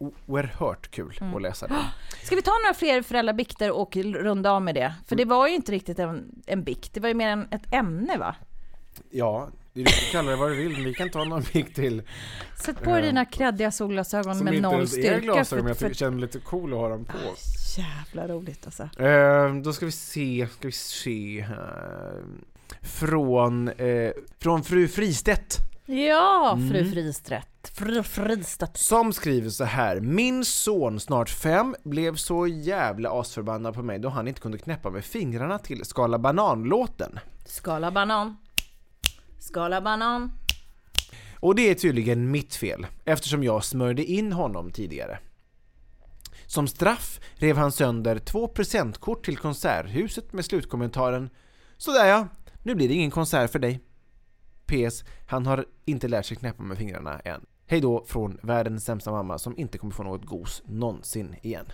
oerhört 0.00 0.90
kul 0.90 1.18
Mm. 1.20 1.34
att 1.34 1.42
läsa 1.42 1.66
dem. 1.68 1.76
Ska 2.22 2.36
vi 2.36 2.42
ta 2.42 2.50
några 2.64 2.74
fler 2.74 3.02
föräldrabikter 3.02 3.70
och 3.70 3.96
runda 3.96 4.50
av 4.50 4.62
med 4.62 4.74
det? 4.74 4.94
För 5.06 5.16
det 5.16 5.24
var 5.24 5.48
ju 5.48 5.54
inte 5.54 5.72
riktigt 5.72 5.98
en, 5.98 6.42
en 6.46 6.62
bikt, 6.64 6.94
det 6.94 7.00
var 7.00 7.08
ju 7.08 7.14
mer 7.14 7.28
en, 7.28 7.48
ett 7.50 7.72
ämne 7.74 8.18
va? 8.18 8.36
Ja, 9.10 9.48
du 9.72 9.84
får 9.84 10.12
kalla 10.12 10.30
det 10.30 10.36
vad 10.36 10.50
du 10.50 10.56
vill, 10.56 10.72
men 10.72 10.84
vi 10.84 10.94
kan 10.94 11.10
ta 11.10 11.24
någon 11.24 11.42
bild 11.52 11.74
till. 11.74 12.02
Sätt 12.64 12.78
på 12.82 12.90
dig 12.90 12.98
Eh, 13.00 13.06
dina 13.06 13.24
kreddiga 13.24 13.70
solglasögon 13.70 14.34
Som 14.36 14.44
med 14.44 14.54
inte 14.54 14.62
noll 14.68 14.74
ens 14.74 14.96
är 14.96 15.02
styrka. 15.02 15.20
glasögon, 15.20 15.64
men 15.64 15.74
jag 15.80 15.96
känner 15.96 16.10
mig 16.10 16.20
lite 16.20 16.38
cool 16.38 16.72
att 16.72 16.78
ha 16.78 16.88
dem 16.88 17.04
på. 17.04 17.12
Jävla 17.78 18.34
roligt 18.34 18.66
alltså. 18.66 19.02
Eh, 19.02 19.54
då 19.54 19.72
ska 19.72 19.86
vi 19.86 19.92
se, 19.92 20.48
ska 20.58 20.68
vi 20.68 20.72
se 20.72 21.40
här. 21.48 22.22
Från, 22.82 23.68
eh, 23.68 24.10
från 24.38 24.62
fru 24.64 24.88
Fristedt. 24.88 25.56
Ja, 25.90 26.58
fru 26.70 26.78
Mm. 26.78 26.92
Fristedt. 26.92 27.68
Fru 27.74 28.02
Fristedt. 28.02 28.76
Som 28.76 29.12
skriver 29.12 29.50
så 29.50 29.64
här. 29.64 30.00
Min 30.00 30.44
son, 30.44 31.00
snart 31.00 31.30
fem, 31.30 31.74
blev 31.84 32.16
så 32.16 32.46
jävla 32.46 33.10
asförbannad 33.10 33.74
på 33.74 33.82
mig 33.82 33.98
då 33.98 34.08
han 34.08 34.28
inte 34.28 34.40
kunde 34.40 34.58
knäppa 34.58 34.90
med 34.90 35.04
fingrarna 35.04 35.58
till 35.58 35.84
Skala 35.84 36.18
banan-låten. 36.18 37.18
Skala 37.46 37.90
banan. 37.90 38.36
Skala 39.38 39.80
banan. 39.80 40.32
Och 41.40 41.54
det 41.54 41.70
är 41.70 41.74
tydligen 41.74 42.30
mitt 42.30 42.54
fel, 42.54 42.86
eftersom 43.04 43.44
jag 43.44 43.64
smörjde 43.64 44.04
in 44.04 44.32
honom 44.32 44.70
tidigare. 44.70 45.18
Som 46.46 46.68
straff 46.68 47.20
rev 47.34 47.56
han 47.56 47.72
sönder 47.72 48.18
två 48.18 48.48
presentkort 48.48 49.24
till 49.24 49.36
Konserthuset 49.36 50.32
med 50.32 50.44
slutkommentaren 50.44 51.30
Sådär 51.76 52.06
ja, 52.06 52.28
nu 52.62 52.74
blir 52.74 52.88
det 52.88 52.94
ingen 52.94 53.10
konsert 53.10 53.52
för 53.52 53.58
dig. 53.58 53.80
PS. 54.70 55.04
Han 55.26 55.46
har 55.46 55.64
inte 55.84 56.08
lärt 56.08 56.26
sig 56.26 56.36
knäppa 56.36 56.62
med 56.62 56.78
fingrarna 56.78 57.18
än. 57.20 57.46
Hej 57.66 57.80
då 57.80 58.04
från 58.06 58.38
världens 58.42 58.84
sämsta 58.84 59.10
mamma 59.10 59.38
som 59.38 59.58
inte 59.58 59.78
kommer 59.78 59.94
få 59.94 60.02
något 60.02 60.24
gos 60.24 60.62
någonsin 60.66 61.36
igen. 61.42 61.66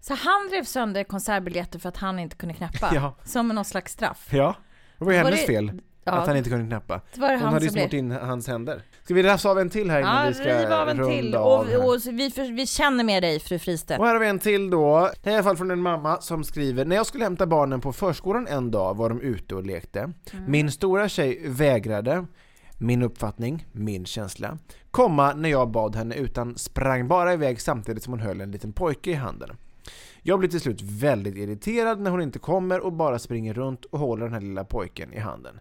Så 0.00 0.14
han 0.14 0.48
rev 0.52 0.64
sönder 0.64 1.04
konsertbiljetter 1.04 1.78
för 1.78 1.88
att 1.88 1.96
han 1.96 2.18
inte 2.18 2.36
kunde 2.36 2.54
knäppa? 2.54 2.90
Ja. 2.94 3.14
Som 3.24 3.48
någon 3.48 3.64
slags 3.64 3.92
straff? 3.92 4.28
Ja, 4.32 4.54
det 4.98 5.04
var 5.04 5.12
ju 5.12 5.18
hennes 5.18 5.40
det- 5.40 5.46
fel. 5.46 5.80
Ja. 6.04 6.12
Att 6.12 6.26
han 6.26 6.36
inte 6.36 6.50
kunde 6.50 6.66
knäppa. 6.66 7.00
Det 7.14 7.20
var 7.20 7.28
det 7.28 7.34
Hon 7.34 7.42
han 7.44 7.52
hade 7.52 7.64
ju 7.64 7.70
som 7.70 7.78
smort 7.80 7.90
blev- 7.90 7.98
in 7.98 8.10
hans 8.10 8.48
händer. 8.48 8.82
Ska 9.04 9.14
vi 9.14 9.22
rafsa 9.22 9.50
av 9.50 9.58
en 9.58 9.70
till 9.70 9.90
här 9.90 10.00
innan 10.00 10.16
Ja, 10.24 10.28
vi 10.28 10.34
ska 10.34 10.58
riv 10.62 10.72
av 10.72 10.88
en 10.88 10.98
runda 10.98 11.16
till. 11.16 11.34
av 11.34 11.60
Och, 11.60 11.66
här? 11.66 11.86
och 11.88 11.96
vi, 12.12 12.30
för, 12.30 12.52
vi 12.56 12.66
känner 12.66 13.04
med 13.04 13.22
dig, 13.22 13.40
fru 13.40 13.58
Fristedt. 13.58 14.00
Och 14.00 14.06
här 14.06 14.12
har 14.12 14.20
vi 14.20 14.26
en 14.26 14.38
till 14.38 14.70
då. 14.70 15.10
Det 15.22 15.30
är 15.30 15.32
i 15.32 15.36
alla 15.36 15.44
fall 15.44 15.56
från 15.56 15.70
en 15.70 15.82
mamma 15.82 16.20
som 16.20 16.44
skriver 16.44 16.84
När 16.84 16.96
jag 16.96 17.06
skulle 17.06 17.24
hämta 17.24 17.46
barnen 17.46 17.80
på 17.80 17.92
förskolan 17.92 18.46
en 18.46 18.70
dag 18.70 18.96
var 18.96 19.08
de 19.08 19.20
ute 19.20 19.54
och 19.54 19.66
lekte. 19.66 20.12
Min 20.46 20.70
stora 20.72 21.08
tjej 21.08 21.42
vägrade, 21.48 22.26
min 22.78 23.02
uppfattning, 23.02 23.66
min 23.72 24.06
känsla, 24.06 24.58
komma 24.90 25.32
när 25.32 25.48
jag 25.48 25.70
bad 25.70 25.96
henne 25.96 26.14
utan 26.14 26.56
sprang 26.58 27.08
bara 27.08 27.32
iväg 27.32 27.60
samtidigt 27.60 28.02
som 28.02 28.12
hon 28.12 28.20
höll 28.20 28.40
en 28.40 28.50
liten 28.50 28.72
pojke 28.72 29.10
i 29.10 29.14
handen. 29.14 29.50
Jag 30.22 30.38
blir 30.38 30.48
till 30.48 30.60
slut 30.60 30.82
väldigt 30.82 31.36
irriterad 31.36 32.00
när 32.00 32.10
hon 32.10 32.22
inte 32.22 32.38
kommer 32.38 32.80
och 32.80 32.92
bara 32.92 33.18
springer 33.18 33.54
runt 33.54 33.84
och 33.84 33.98
håller 33.98 34.24
den 34.24 34.34
här 34.34 34.40
lilla 34.40 34.64
pojken 34.64 35.12
i 35.12 35.18
handen. 35.18 35.60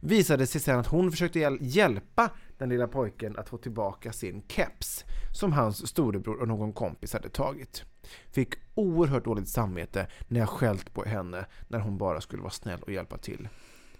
Visade 0.00 0.46
sig 0.46 0.60
sen 0.60 0.78
att 0.78 0.86
hon 0.86 1.10
försökte 1.10 1.38
hjäl- 1.38 1.58
hjälpa 1.60 2.30
den 2.58 2.68
lilla 2.68 2.88
pojken 2.88 3.38
att 3.38 3.48
få 3.48 3.56
tillbaka 3.56 4.12
sin 4.12 4.42
keps 4.48 5.04
som 5.34 5.52
hans 5.52 5.86
storebror 5.86 6.40
och 6.40 6.48
någon 6.48 6.72
kompis 6.72 7.12
hade 7.12 7.28
tagit. 7.28 7.84
Fick 8.30 8.54
oerhört 8.74 9.24
dåligt 9.24 9.48
samvete 9.48 10.06
när 10.28 10.40
jag 10.40 10.48
skällt 10.48 10.94
på 10.94 11.04
henne 11.04 11.46
när 11.68 11.78
hon 11.78 11.98
bara 11.98 12.20
skulle 12.20 12.42
vara 12.42 12.50
snäll 12.50 12.82
och 12.82 12.92
hjälpa 12.92 13.18
till. 13.18 13.48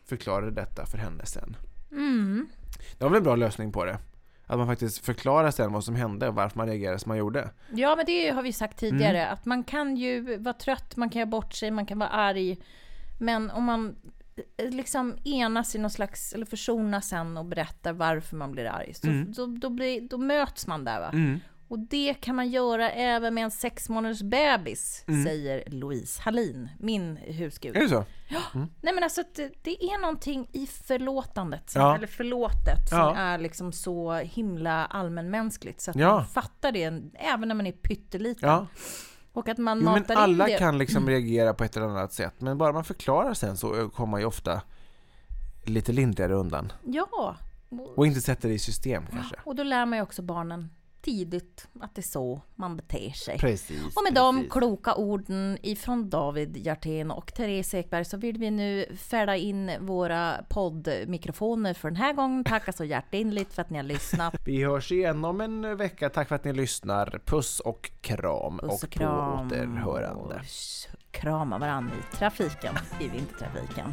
Förklarade 0.05 0.51
detta 0.51 0.87
för 0.87 0.99
henne 0.99 1.27
sen. 1.27 1.57
Mm. 1.93 2.49
Det 2.99 3.05
var 3.05 3.11
väl 3.11 3.17
en 3.19 3.25
bra 3.25 3.37
lösning 3.37 3.73
på 3.73 3.85
det? 3.85 3.99
Att 4.53 4.59
man 4.59 4.67
faktiskt 4.67 5.05
förklarar 5.07 5.51
sen 5.51 5.73
vad 5.73 5.85
som 5.85 5.95
hände 5.95 6.29
och 6.29 6.35
varför 6.35 6.59
man 6.59 6.67
reagerade 6.67 6.99
som 6.99 7.11
man 7.11 7.19
gjorde. 7.19 7.51
Ja, 7.75 7.97
men 7.97 8.07
det 8.07 8.31
har 8.31 8.43
vi 8.43 8.53
sagt 8.53 8.79
tidigare, 8.79 9.19
Mm. 9.23 9.33
att 9.33 9.45
man 9.47 9.65
kan 9.65 9.97
ju 9.97 10.37
vara 10.39 10.55
trött, 10.55 10.97
man 10.97 11.11
kan 11.11 11.21
göra 11.21 11.31
bort 11.31 11.53
sig, 11.55 11.71
man 11.71 11.87
kan 11.87 11.99
vara 11.99 12.09
arg. 12.09 12.59
Men 13.21 13.51
om 13.51 13.65
man 13.65 13.97
eh, 14.57 14.71
liksom 14.71 15.17
enas 15.25 15.75
i 15.75 15.79
någon 15.79 15.91
slags, 15.91 16.33
eller 16.33 16.47
försonas 16.47 17.09
sen 17.09 17.37
och 17.37 17.45
berättar 17.45 17.93
varför 17.93 18.37
man 18.37 18.53
blir 18.53 18.65
arg, 18.67 18.95
så 18.95 19.07
Mm. 19.07 19.33
då, 19.33 19.47
då, 19.47 19.71
blir, 19.71 20.01
då 20.09 20.19
möts 20.19 20.67
man 20.67 20.85
där 20.85 21.01
va. 21.01 21.11
Mm. 21.13 21.41
Och 21.73 21.79
det 21.79 22.15
kan 22.15 22.37
man 22.37 22.49
göra 22.51 22.91
även 22.91 23.35
med 23.35 23.45
en 23.45 23.51
sex 23.51 23.89
månaders 23.89 24.23
bebis, 24.23 25.05
Mm. 25.09 25.25
säger 25.25 25.63
Louise 25.71 26.23
Hallin, 26.23 26.69
min 26.79 27.17
husgud. 27.17 27.77
Är 27.77 27.81
det 27.81 27.89
så? 27.89 28.05
Nej 28.81 28.95
men 28.95 29.03
alltså 29.03 29.23
det, 29.35 29.53
det 29.63 29.85
är 29.85 30.01
någonting 30.01 30.49
i 30.53 30.67
förlåtandet, 30.67 31.71
som, 31.71 31.83
Ja. 31.83 31.97
eller 31.97 32.07
förlåtet, 32.07 32.89
som 32.89 32.99
Ja. 32.99 33.15
är 33.17 33.39
liksom 33.39 33.73
så 33.73 34.13
himla 34.15 34.87
allmänmänskligt. 34.87 35.81
Så 35.81 35.91
att 35.91 35.97
Ja. 35.97 36.15
man 36.15 36.27
fattar 36.27 36.73
det 36.73 36.83
även 37.15 37.49
när 37.49 37.55
man 37.55 37.67
är 37.67 37.73
pytteliten. 37.73 38.49
Ja. 38.49 38.67
Och 39.33 39.49
att 39.49 39.59
man 39.59 39.79
Jo, 39.79 39.85
matar 39.85 40.05
men 40.09 40.17
alla 40.17 40.47
in 40.49 40.53
det. 40.53 40.59
kan 40.59 40.79
liksom 40.79 41.09
reagera 41.09 41.55
på 41.55 41.65
ett 41.65 41.77
eller 41.77 41.87
annat 41.87 42.13
sätt 42.13 42.35
men 42.39 42.59
bara 42.59 42.73
man 42.73 42.85
förklarar 42.85 43.35
sen 43.35 43.57
så 43.57 43.89
kommer 43.89 44.11
man 44.11 44.21
ju 44.21 44.27
ofta 44.27 44.63
lite 45.65 45.93
lindrigare 45.93 46.35
undan. 46.35 46.73
Ja. 46.87 47.37
Och 47.97 48.07
inte 48.07 48.21
sätter 48.21 48.49
det 48.49 48.55
i 48.55 48.59
system 48.59 49.05
kanske. 49.11 49.37
Och 49.45 49.57
då 49.57 49.63
lär 49.63 49.87
man 49.87 49.99
ju 49.99 50.03
också 50.03 50.23
barnen 50.23 50.71
tidigt 51.03 51.69
att 51.81 51.95
det 51.95 52.01
är 52.01 52.03
så 52.03 52.41
man 52.55 52.77
beter 52.77 53.11
sig. 53.11 53.39
Precis. 53.39 53.97
Och 53.97 54.03
med 54.03 54.15
de 54.15 54.37
precis. 54.37 54.53
kloka 54.53 54.95
orden 54.95 55.59
ifrån 55.63 56.11
David 56.11 56.57
Hjertén 56.57 57.11
och 57.11 57.35
Therese 57.35 57.75
Ekberg 57.75 58.05
så 58.05 58.17
vill 58.17 58.39
vi 58.39 58.51
nu 58.51 58.97
färda 58.97 59.37
in 59.37 59.71
våra 59.81 60.45
poddmikrofoner 60.49 61.75
för 61.75 61.91
den 61.91 61.97
här 61.97 62.13
gången. 62.13 62.45
Tacka 62.45 62.73
så 62.73 62.85
hjärtinligt 62.85 63.55
för 63.55 63.63
att 63.63 63.71
ni 63.71 63.77
har 63.79 63.85
lyssnat. 63.85 64.35
Vi 64.45 64.65
hörs 64.65 64.93
igen 64.93 65.25
om 65.25 65.41
en 65.41 65.77
vecka. 65.77 66.11
Tack 66.11 66.29
för 66.29 66.35
att 66.37 66.45
ni 66.45 66.53
lyssnar. 66.53 67.21
Puss 67.25 67.61
och 67.61 67.91
kram. 68.01 68.59
Puss 68.59 68.71
och 68.71 68.85
och 68.85 68.91
kram. 68.91 69.49
på 69.49 69.55
återhörande. 69.55 70.35
Och 70.35 71.13
krama 71.13 71.59
varandra 71.59 71.95
i 71.95 72.17
trafiken, 72.17 72.75
i 73.01 73.09
vintertrafiken. 73.09 73.93